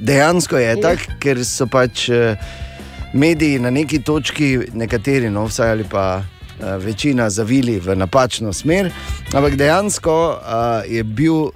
[0.00, 0.76] dejansko je Ja.
[0.80, 2.36] tako, ker so pač uh,
[3.14, 6.22] mediji na neki točki, nekateri, no, vsaj ali pa.
[6.60, 8.90] eh, Večina zavili v napačno smer,
[9.34, 11.50] ampak dejansko uh, je bil uh,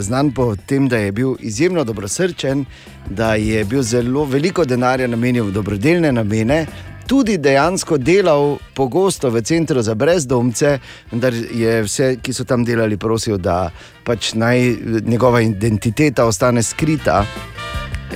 [0.00, 2.64] znan po tem, da je bil izjemno dobrosrčen,
[3.10, 6.66] da je bil zelo veliko denarja namenil v dobrodelne namene,
[7.06, 10.78] tudi dejansko delal pogosto v centru za brezdomce,
[11.10, 13.70] vendar je vse, ki so tam delali, prosil, da
[14.04, 14.76] pač naj
[15.06, 17.24] njegova identiteta ostane skrita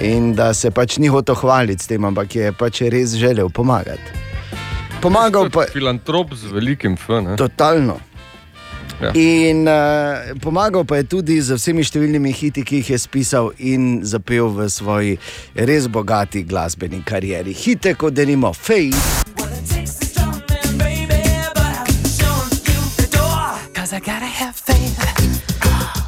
[0.01, 4.27] in da se pač ni hotel hvaliti s tem, ampak je pač res želel pomagati.
[5.03, 5.73] Pomagal pa je.
[5.79, 7.09] Filantrop z velikim F.
[7.23, 7.37] Ne?
[7.37, 8.01] Totalno.
[8.99, 9.13] Ja.
[9.15, 14.03] In uh, pomagal pa je tudi z vsemi številnimi hiti, ki jih je spisal in
[14.03, 15.15] zapel v svoji
[15.55, 17.55] res bogati glasbeni karieri.
[17.55, 19.38] Hite kot denimo Faith.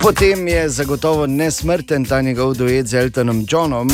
[0.01, 3.89] Potem je zagotovo nesmrten ta njegov duet z Eltonom Johnom.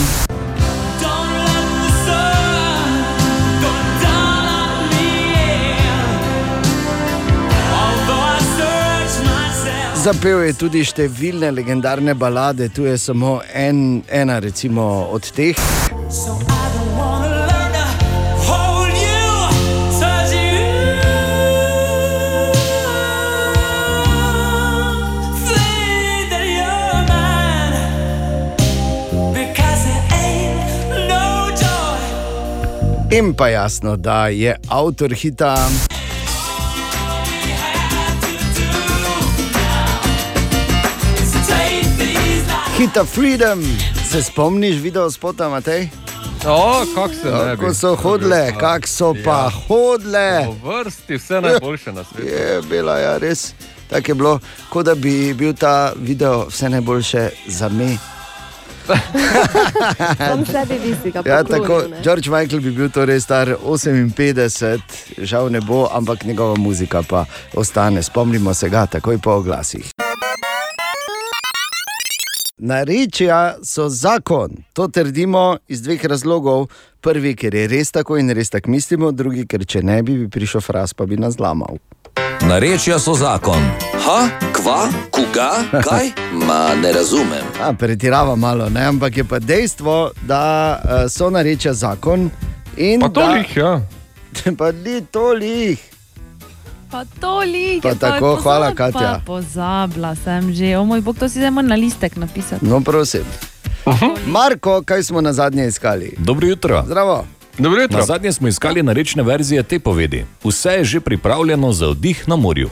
[10.04, 15.58] Zapel je tudi številne legendarne balade, tu je samo en, ena recimo od teh.
[33.18, 35.68] In pa jasno, da je avtor hita.
[42.76, 43.64] Hita Freedom,
[44.10, 45.88] se spomniš video spota, Matej?
[46.47, 47.56] O, kak se bi.
[47.56, 50.47] Kako so hodile, kako so pa hodile.
[50.62, 52.28] V vrsti vse najboljše na svetu.
[52.28, 53.55] Je bila ja, res.
[53.90, 54.38] Tako je bilo,
[54.68, 57.97] kot da bi bil ta video vse najboljše za me.
[61.24, 61.82] Ja, tako.
[62.02, 64.78] George Michael bi bil torej star 58,
[65.18, 68.02] žal ne bo, ampak njegova muzika pa ostane.
[68.02, 69.90] Spomnimo se ga takoj po oglasih.
[72.58, 74.50] Narečja so zakon.
[74.72, 76.66] To trdimo iz dveh razlogov.
[77.00, 80.28] Prvi, ker je res tako in res tako mislimo, drugi, ker če ne bi, bi
[80.28, 81.76] prišel fras, pa bi nas zlamal.
[82.48, 83.60] Narečja so zakon.
[84.06, 85.50] Ha, kva, koga,
[85.82, 86.10] kaj?
[86.46, 87.42] Ma ne razumem.
[87.62, 88.84] A, pretirava malo, ne?
[88.84, 90.42] ampak je pa dejstvo, da
[90.74, 92.30] uh, so narečja zakon.
[92.76, 93.80] in Pa da- tolih, ja.
[94.58, 95.78] pa ni tolih.
[96.90, 97.88] Pa toliko.
[97.88, 99.20] Pa tako, hvala, Katja.
[99.26, 102.62] Pozabila sem že, o moj bog, to si zdaj moram na listek napisati.
[102.62, 103.26] No, prosim.
[104.26, 106.14] Marko, kaj smo na zadnje iskali?
[106.18, 106.82] Dobro jutro.
[106.86, 107.26] Zdravo.
[107.58, 110.24] Dobro Na zadnje smo iskali narečne verzije te povedi.
[110.44, 112.70] Vse je že pripravljeno za oddih na morju.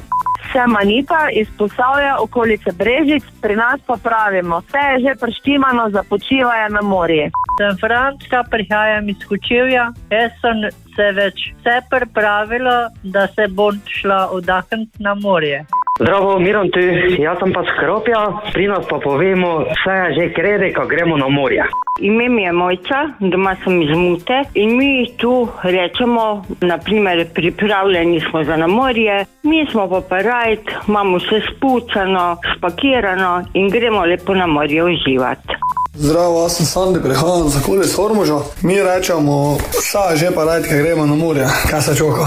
[0.55, 6.03] Sem Anita iz Posavja, okolice Brežic, pri nas pa pravimo, vse je že preštimano za
[6.09, 7.31] počivanje na morju.
[7.59, 9.91] Sem Frančka, prihajam iz Kočevja.
[10.15, 10.63] Jaz sem
[10.95, 15.65] se več vse pripravila, da se bom šla oddahniti na morje.
[16.01, 16.81] Zdravo, Miran tu,
[17.23, 18.21] jaz sem pa skropja,
[18.53, 21.63] pri nas pa povemo, vse je že krede, ko gremo na morje.
[22.01, 28.43] Ime mi je Mojca, doma sem iz Mute in mi tu rečemo, naprimer, pripravljeni smo
[28.45, 34.47] za na morje, mi smo pa parajt, imamo vse spucano, spakirano in gremo lepo na
[34.47, 35.55] morje uživati.
[35.95, 38.39] Zdravo, jaz sem Sandi, prihajam za kulic Hormoža.
[38.63, 42.27] Mi rečemo, vsa že pa rajt, kaj gremo na morje, kaj se čoka.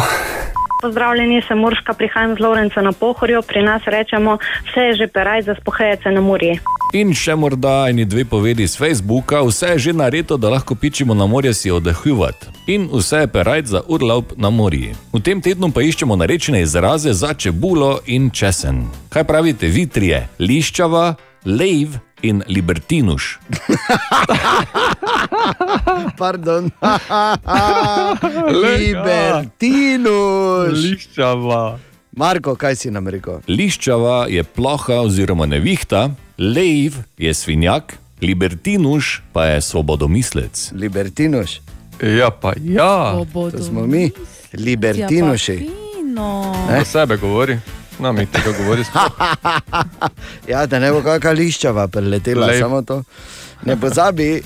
[0.81, 3.41] Pozdravljeni, sem Murška, prihajam z Lovrenca na Pohorju.
[3.41, 4.37] Pri nas rečemo,
[4.69, 6.59] vse je že peraj za spohajece na morje.
[6.93, 11.13] In še morda eni dve povedi z Facebooka, vse je že nareto, da lahko pičimo
[11.13, 12.47] na morje si oddehujati.
[12.67, 14.93] In vse je perajt za urlaub na morju.
[15.13, 18.85] V tem tednu pa iščemo narečene izraze za čebulo in česen.
[19.09, 20.27] Kaj pravite vi trije?
[20.39, 21.15] Liščava,
[21.48, 21.90] lejv
[22.22, 23.40] in libertinuš.
[26.19, 26.72] Pardon.
[28.65, 30.84] Libertinus.
[30.84, 31.80] Liščava.
[32.18, 33.40] Marko, kaj si nam rekel?
[33.48, 40.72] Liščava je ploha oziroma nevihta, lejv je svinjak, libertinuš pa je svobodomislec.
[40.74, 41.60] Libertinuš.
[42.02, 43.14] Ja, pa ja.
[43.34, 44.11] To smo mi,
[44.53, 45.69] libertinuši.
[46.18, 46.53] No.
[46.69, 47.60] Za sebe govori.
[47.99, 48.84] No, mi tega govori.
[50.48, 52.61] Ja, da ne bo kakšna liščava preletela, Lej.
[52.61, 53.02] samo to.
[53.65, 54.41] Ne pozabi,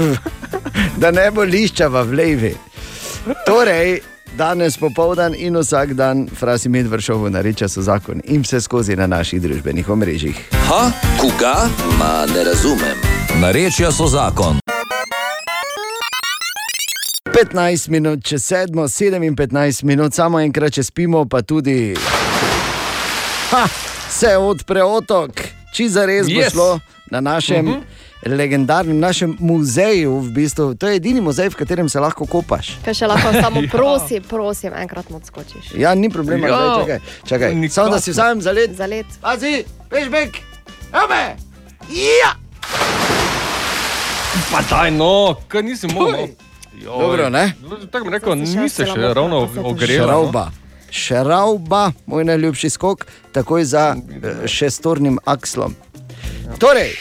[1.02, 2.52] da ne bo liščava v levi.
[3.46, 4.00] Torej,
[4.36, 9.06] danes popoldan in vsak dan frasi med vršovo nareča so zakon in vse skozi na
[9.06, 10.42] naših družbenih omrežjih.
[10.68, 11.68] Ha, koga?
[11.98, 12.98] Ma ne razumem.
[13.40, 14.58] Narečja so zakon.
[17.36, 19.36] 15 minut, če sedmo, 57
[19.84, 21.92] minut, samo enkrat, če spimo, pa tudi.
[23.50, 23.66] Ha,
[24.10, 26.50] se odpre otok, či za res bo Yes.
[26.50, 26.80] šlo
[27.10, 27.60] na našem.
[27.60, 27.80] Uh Mhm.
[27.80, 28.06] -huh.
[28.28, 30.74] Legendarnem našem muzeju, v bistvu.
[30.74, 32.78] to je edini muzej, v katerem se lahko kopaš.
[32.84, 33.68] Kaj še lahko samo Ja.
[33.70, 35.74] prosim, prosim, enkrat odskočiš.
[35.74, 36.54] Ja, ni problema, Ja.
[36.54, 36.76] ja.
[36.78, 36.98] čakaj.
[37.24, 37.68] čakaj.
[37.68, 38.70] Samo da si vzamem za let.
[38.72, 39.06] Za let.
[39.20, 40.36] Pazi, pešbek,
[40.92, 41.36] ame!
[41.90, 42.32] Ja!
[44.50, 46.26] Pa daj, no, kaj nisi mogel.
[46.82, 46.98] Joj.
[46.98, 47.52] Dobro, ne?
[47.90, 50.04] Tako bi rekel, si še ravno pa se te ogrel.
[50.04, 50.50] Šrauba.
[50.90, 55.74] Šrauba, moj najljubši skok, takoj za eh, šestornim akslom.
[56.58, 56.92] Torej,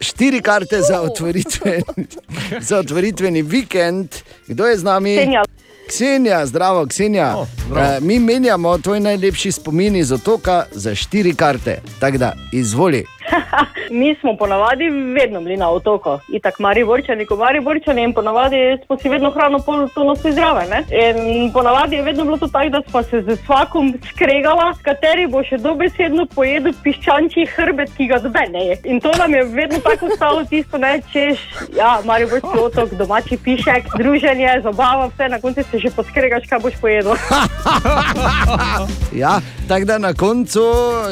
[0.00, 2.06] štiri karte za, otvoritveni,
[2.68, 4.08] za otvoritveni vikend.
[4.46, 5.16] Kdo je z nami?
[5.16, 5.44] Senja.
[5.88, 7.36] Ksenija, zdravo, Ksenija.
[7.36, 11.78] Oh, uh, mi menjamo tvoj najlepši spomin iz otoka za štiri karte.
[12.00, 13.04] Tako da, izvoli.
[14.00, 18.78] Mi smo ponavadi vedno bili na otoku, itak mari vrčani, ko mari vrčani in ponavadi
[18.86, 20.68] smo si vedno hrano pol to nosili zraven.
[20.90, 25.42] In ponavadi je vedno bilo to tako, da smo se z vsakom skregala, kateri bo
[25.44, 28.78] še dobesedno pojedel piščančji hrbet, ki ga dobe ne je.
[28.84, 31.38] In to nam je vedno tako ostalo tisto, ne, češ,
[31.76, 36.58] ja, mari vrčni otok, domači pišek, druženje, zabava, vse na koncu se že poskregaš, kaj
[36.58, 37.16] boš pojedel.
[39.16, 40.60] Ja, tako da na koncu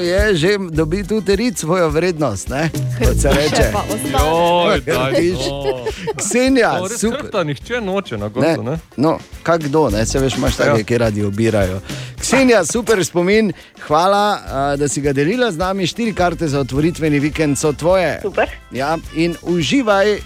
[0.00, 2.03] je že dobil tudi rit svojo vrednost,
[2.48, 2.70] ne?
[2.98, 3.72] kot se reče.
[4.12, 5.84] Joj, daj, no.
[6.16, 7.20] Ksenija, res super.
[7.20, 8.62] hrbta nihče noče na Ne, koncu.
[8.62, 8.78] Ne?
[8.96, 10.06] no, kak kdo, ne?
[10.06, 10.84] se veš, imaš take, Ja.
[10.84, 11.80] ki radi obirajo.
[12.20, 13.52] Ksenija, super spomin,
[13.86, 14.38] hvala,
[14.76, 15.86] da si ga delila z nami.
[15.86, 18.18] Štiri karte za otvoritveni vikend so tvoje.
[18.22, 18.50] Super.
[18.70, 20.20] Ja, in uživaj, eh,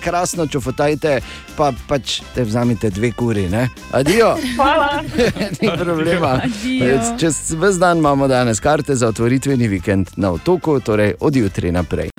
[0.00, 1.20] krasno čofotajte,
[1.56, 3.48] pa pač te vzamite dve kuri.
[3.48, 3.68] Ne?
[3.92, 4.36] Adijo.
[4.56, 5.02] Hvala.
[5.60, 6.40] Ni problema.
[6.44, 7.00] Adijo.
[7.18, 12.10] Čez ves dan imamo danes karte za otvoritveni vikend na otoku, torej od jutri naprej.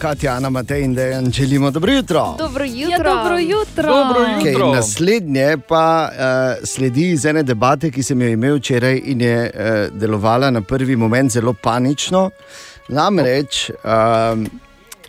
[0.00, 2.34] Katja, Ana, Matej in Dejan, želimo dobro jutro.
[2.38, 3.10] Dobro jutro.
[3.10, 3.82] Ja, dobro jutro.
[3.82, 9.20] Dobro Okay, naslednje pa uh, sledi iz ene debate, ki sem jo imel včeraj in
[9.20, 12.30] je uh, delovala na prvi moment zelo panično.
[12.88, 14.46] Namreč, um,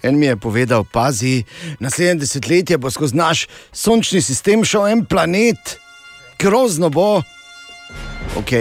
[0.04, 1.44] en mi je povedal, pazi,
[1.80, 5.78] naslednje desetletje bo skozi naš sončni sistem šel en planet,
[6.40, 7.22] grozno bo.
[8.38, 8.52] Ok,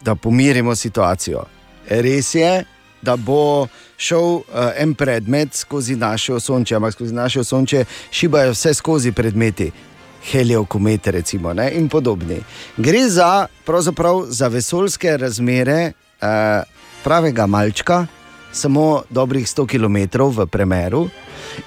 [0.00, 1.44] da pomirimo situacijo.
[1.88, 2.64] Res je,
[3.02, 4.42] da bo šel uh,
[4.76, 9.70] en predmet skozi naše osončje, ampak skozi naše osončje šibajo vse skozi predmeti.
[10.26, 12.40] Heliokomete, recimo, ne, in podobni.
[12.76, 13.46] Gre za,
[14.28, 16.66] za vesoljske razmere uh,
[17.04, 18.06] pravega malčka,
[18.56, 21.08] samo dobrih 100 km v premeru.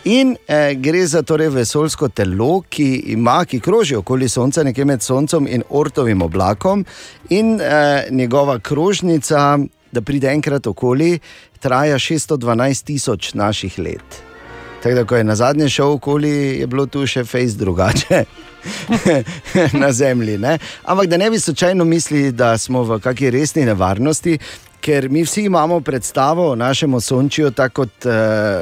[0.06, 5.02] In eh, gre za torej vesoljsko telo, ki ima, ki kroži okoli Sonca, nekje med
[5.02, 6.86] Soncem in Ortovim oblakom,
[7.30, 9.58] in eh, njegova krožnica,
[9.92, 11.20] da pride enkrat okoli,
[11.60, 14.22] traja 612 tisoč naših let.
[14.84, 16.30] Tako da, ko je na zadnje šel okoli,
[16.60, 18.24] je bilo tu še fejs drugače.
[19.82, 20.38] na zemlji.
[20.38, 20.58] Ne?
[20.84, 24.38] Ampak da ne bi slučajno mislili, da smo v kakšni resni nevarnosti,
[24.82, 28.12] ker mi vsi imamo predstavo o našem osončju, tako kot uh,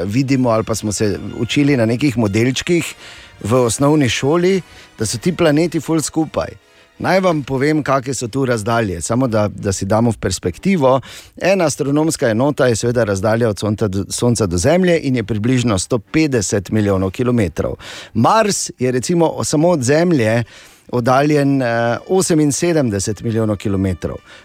[0.05, 2.95] vidimo, ali pa smo se učili na nekih modelčkih
[3.43, 4.61] v osnovni šoli,
[4.99, 6.57] da so ti planeti ful skupaj.
[6.99, 10.95] Naj vam povem, kakšne so tu razdalje, samo da, da si damo v perspektivo.
[11.37, 15.77] Ena astronomska enota je seveda razdalja od Sonca do, Sonca do Zemlje in je približno
[15.77, 17.69] 150 milijonov km.
[18.13, 20.43] Mars je recimo samo od Zemlje
[20.91, 23.85] oddaljen eh, 78 milijonov km.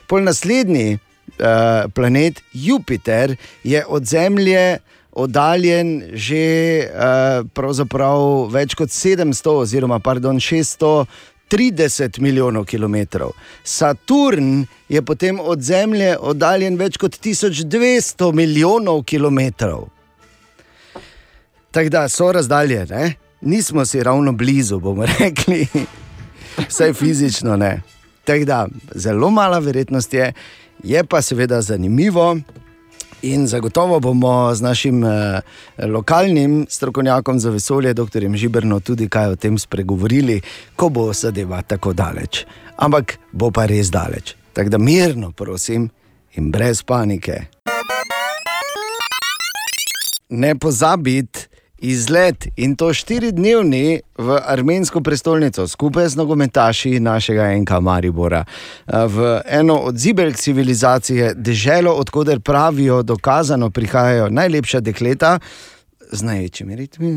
[0.07, 1.12] Pol naslednji eh,
[1.95, 4.79] planet Jupiter je od Zemlje
[5.13, 6.89] oddaljen že eh,
[7.55, 11.05] pravzaprav več kot 700 oziroma pardon, 600.
[11.53, 12.97] 30 milijonov km.
[13.65, 19.53] Saturn je potem od Zemlje oddaljen več kot 1200 milijonov km.
[21.71, 23.13] Tako da so razdalje, ne?
[23.45, 25.67] nismo si ravno blizu, bomo rekli,
[26.69, 27.83] vsaj fizično ne.
[28.25, 30.33] Tako da zelo mala verjetnost je,
[30.83, 32.39] je pa seveda zanimivo.
[33.23, 35.41] In zagotovo bomo z našim eh,
[35.87, 38.27] lokalnim strokovnjakom za vesolje, dr.
[38.35, 40.41] Žiberno, tudi kaj o tem spregovorili,
[40.77, 42.45] ko bo zadeva tako daleč.
[42.77, 44.35] Ampak bo pa res daleč.
[44.53, 45.91] Tako da mirno, prosim,
[46.35, 47.45] in brez panike.
[50.29, 51.52] Ne pozabiti
[51.83, 59.41] izlet in to štiridnevni v armensko prestolnico, skupaj z nogometaši našega enka Maribora, eh, v
[59.47, 65.39] eno od zibelk civilizacije, deželo, odkuder pravijo, dokazano prihajajo najlepša dekleta.
[66.13, 67.11] Z največjimi ritmi,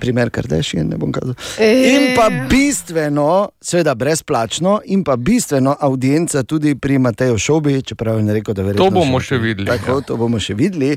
[0.00, 1.32] primer Kardashian, ne bom kazal.
[1.64, 8.34] In pa bistveno, seveda brezplačno, in pa bistveno audienca tudi pri Mateju Šobi, čeprav je
[8.36, 8.84] rekel, da verjetno.
[8.84, 10.06] To bomo še videli, Tako, ja.
[10.06, 10.92] to bomo še videli.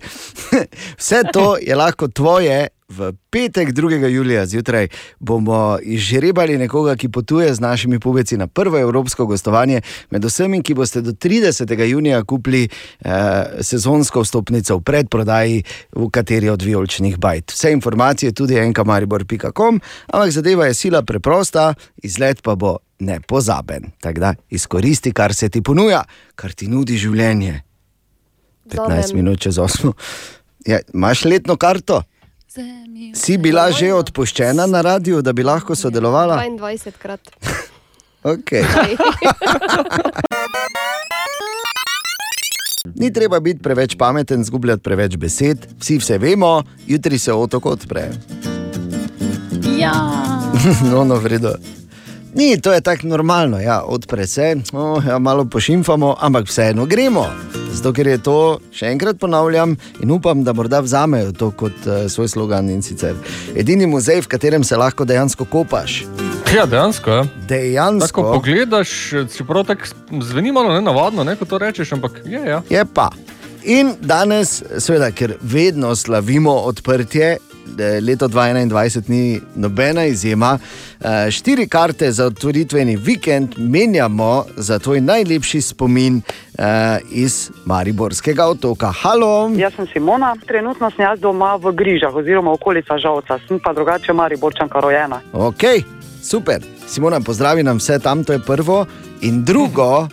[0.99, 2.67] Vse to je lahko tvoje.
[2.97, 4.07] V petek, 2.
[4.07, 4.87] julija zjutraj,
[5.19, 10.73] bomo izžrebali nekoga, ki potuje z našimi pubeci na prvo evropsko gostovanje, med vsemi, ki
[10.73, 11.73] boste do 30.
[11.89, 13.11] junija kupili eh,
[13.61, 15.63] sezonsko vstopnico v predprodaji,
[15.95, 17.51] v kateri od vijoličnih bajt.
[17.51, 23.91] Vse informacije tudi enkamaribor.com, ampak zadeva je sila preprosta, izlet pa bo nepozaben.
[24.01, 26.03] Tako da izkoristi, kar se ti ponuja,
[26.35, 27.61] kar ti nudi življenje.
[28.69, 29.23] 15 Zomem.
[29.23, 29.93] minut čez 8.
[30.65, 32.03] Ja, imaš letno karto?
[33.15, 36.37] Si bila že odpuščena na radiju, da bi lahko sodelovala?
[36.45, 37.31] 22 krat.
[38.23, 38.63] Okay.
[42.95, 48.09] Ni treba biti preveč pameten, zgubljati preveč besed, vsi vse vemo, jutri se otok odpre.
[49.79, 49.93] Ja.
[50.91, 51.55] no, no, vredo.
[52.35, 57.27] Ni, to je tako normalno, ja, odpre se, oh, ja, malo pošimfamo, ampak vseeno gremo.
[57.73, 58.39] Zato, ker je to,
[58.75, 63.17] še enkrat ponavljam, in upam, da morda vzamejo to kot uh, svoj slogan in sicer
[63.57, 66.03] edini muzej, v katerem se lahko dejansko kopaš.
[66.53, 67.11] Ja, dejansko.
[67.11, 67.23] Ja.
[67.49, 68.21] Dejansko.
[68.21, 68.91] Tako pogledaš,
[69.33, 72.43] čeprav tako zveni malo nenavadno, ne, ko to rečeš, ampak je.
[72.45, 72.61] Ja.
[72.69, 73.09] Je pa.
[73.63, 77.37] In danes, seveda, ker vedno slavimo odprtje,
[78.01, 80.59] leto 2021 ni nobena izjema.
[81.01, 86.21] Eh, Štiri karte za otvoritveni vikend menjamo za tvoj najlepši spomin
[86.57, 86.63] eh,
[87.11, 88.93] iz Mariborskega otoka.
[89.01, 89.51] Halo!
[89.55, 94.13] Jaz sem Simona, trenutno sem jaz doma v Grižah oziroma okolica Žalca, sem pa drugače
[94.13, 95.21] Mariborčanka rojena.
[95.33, 95.63] Ok,
[96.21, 96.61] super.
[96.87, 98.85] Simona, pozdravi nam vse tam, to je prvo.
[99.21, 100.07] In drugo,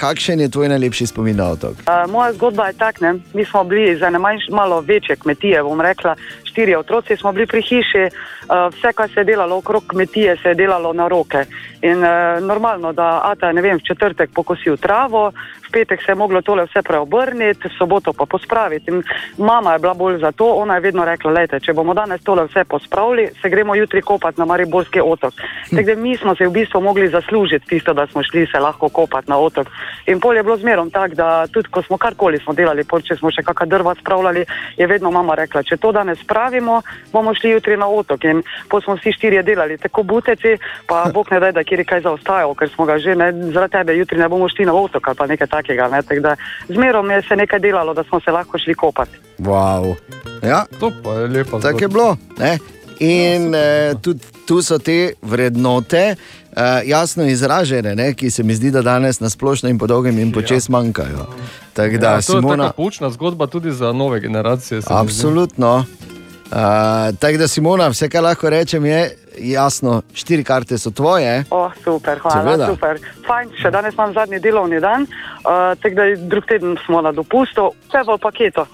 [0.00, 1.84] kakšen je tvoj najlepši spomin na otok?
[1.84, 5.80] Uh, moja zgodba je takšna, mi smo bili za ne manj, malo večje kmetije, bom
[5.80, 6.16] rekla,
[6.50, 10.48] štiri otroci smo bili pri hiši, uh, vse, kar se je delalo okrog kmetije, se
[10.48, 11.44] je delalo na roke.
[11.82, 15.30] In uh, normalno, da Ata, ne vem, v četrtek pokosil travo,
[15.70, 18.90] v petek se je moglo tole vse preobrniti, v soboto pa pospraviti.
[18.90, 19.02] In
[19.38, 22.44] mama je bila bolj za to, ona je vedno rekla, lejte, če bomo danes tole
[22.48, 25.34] vse pospravili, se gremo jutri kopati na Mariborski otok.
[25.70, 28.88] Tako da mi smo se v bistvu mogli zaslužiti tisto, da smo šli se lahko
[28.88, 29.70] kopati na otok.
[30.06, 33.16] In pol je bilo zmerom tako, da tudi ko smo karkoli smo delali, pol, če
[33.16, 34.44] smo še kakšna drva spravljali,
[34.76, 36.18] je vedno mama rekla, če to danes
[36.50, 36.82] spravimo,
[37.12, 38.24] bomo šli jutri na otok.
[38.24, 40.56] In pol smo vsi štirje delali, tako buteci,
[40.86, 43.72] pa bog ne da, da kjer je kaj zaostajalo, ker smo ga že, ne, zaradi
[43.72, 45.88] tebe jutri ne bomo šli na otok ali pa nekaj takega.
[45.88, 46.36] Ne, tak da
[46.68, 49.16] zmerom je se nekaj delalo, da smo se lahko šli kopati.
[49.38, 49.94] Wow.
[50.42, 51.60] Ja, to pa je lepo.
[51.60, 52.16] Tako je bilo.
[52.38, 52.58] Ne?
[53.00, 58.14] In eh, tudi tu so te vrednote eh, jasno izražene, ne?
[58.14, 61.26] ki se mi zdi, da danes na splošno in po dolgem in počes manjkajo.
[61.72, 64.76] Tak da, Ja, to je Simona, taka poučna zgodba tudi za nove generacije.
[64.76, 66.09] mi zdi.
[66.50, 71.44] Uh, Tako da, Simona, vse, kar lahko rečem, je jasno, štiri karte so tvoje.
[71.50, 72.66] O, super, hvala, Seveda.
[72.66, 72.98] super.
[73.26, 77.70] Fajn, še danes imam zadnji delovni dan, uh, tako da drug teden smo na dopustu,
[77.88, 78.66] vse v paketu.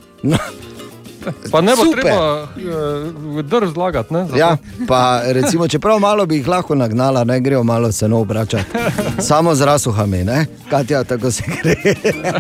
[1.53, 2.01] Pa ne bo Super.
[2.01, 4.15] treba uh, drv zlagati.
[4.15, 4.57] Ne, za Ja,
[4.89, 8.65] pa recimo, čeprav malo bi jih lahko nagnala, ne grejo malo se no obračati.
[9.29, 10.47] Samo z rasuhami, ne?
[10.71, 11.75] Katja, tako se gre.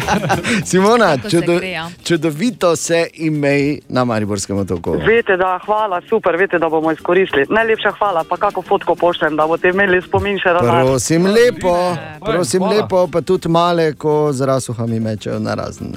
[0.70, 1.90] Simona, Tako se čudo, gre, ja.
[2.04, 4.92] čudovito se imej na Mariborskem otoku.
[4.92, 7.46] Veste, da hvala, super, veste, da bomo izkoristili.
[7.48, 10.86] Najlepša hvala, pa kako fotko pošljem, da boste imeli spomin še na nas.
[10.86, 15.96] Prosim lepo, prosim lepo, pa tudi male, ko z rasuhami mečejo na razen.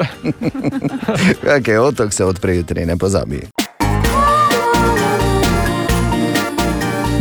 [1.44, 3.42] Kak je otok, se odpre jutri, ne pozabi.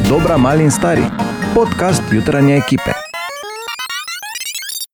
[0.10, 1.04] Dobra, mali in stari.
[1.54, 2.99] Podcast jutranje ekipe.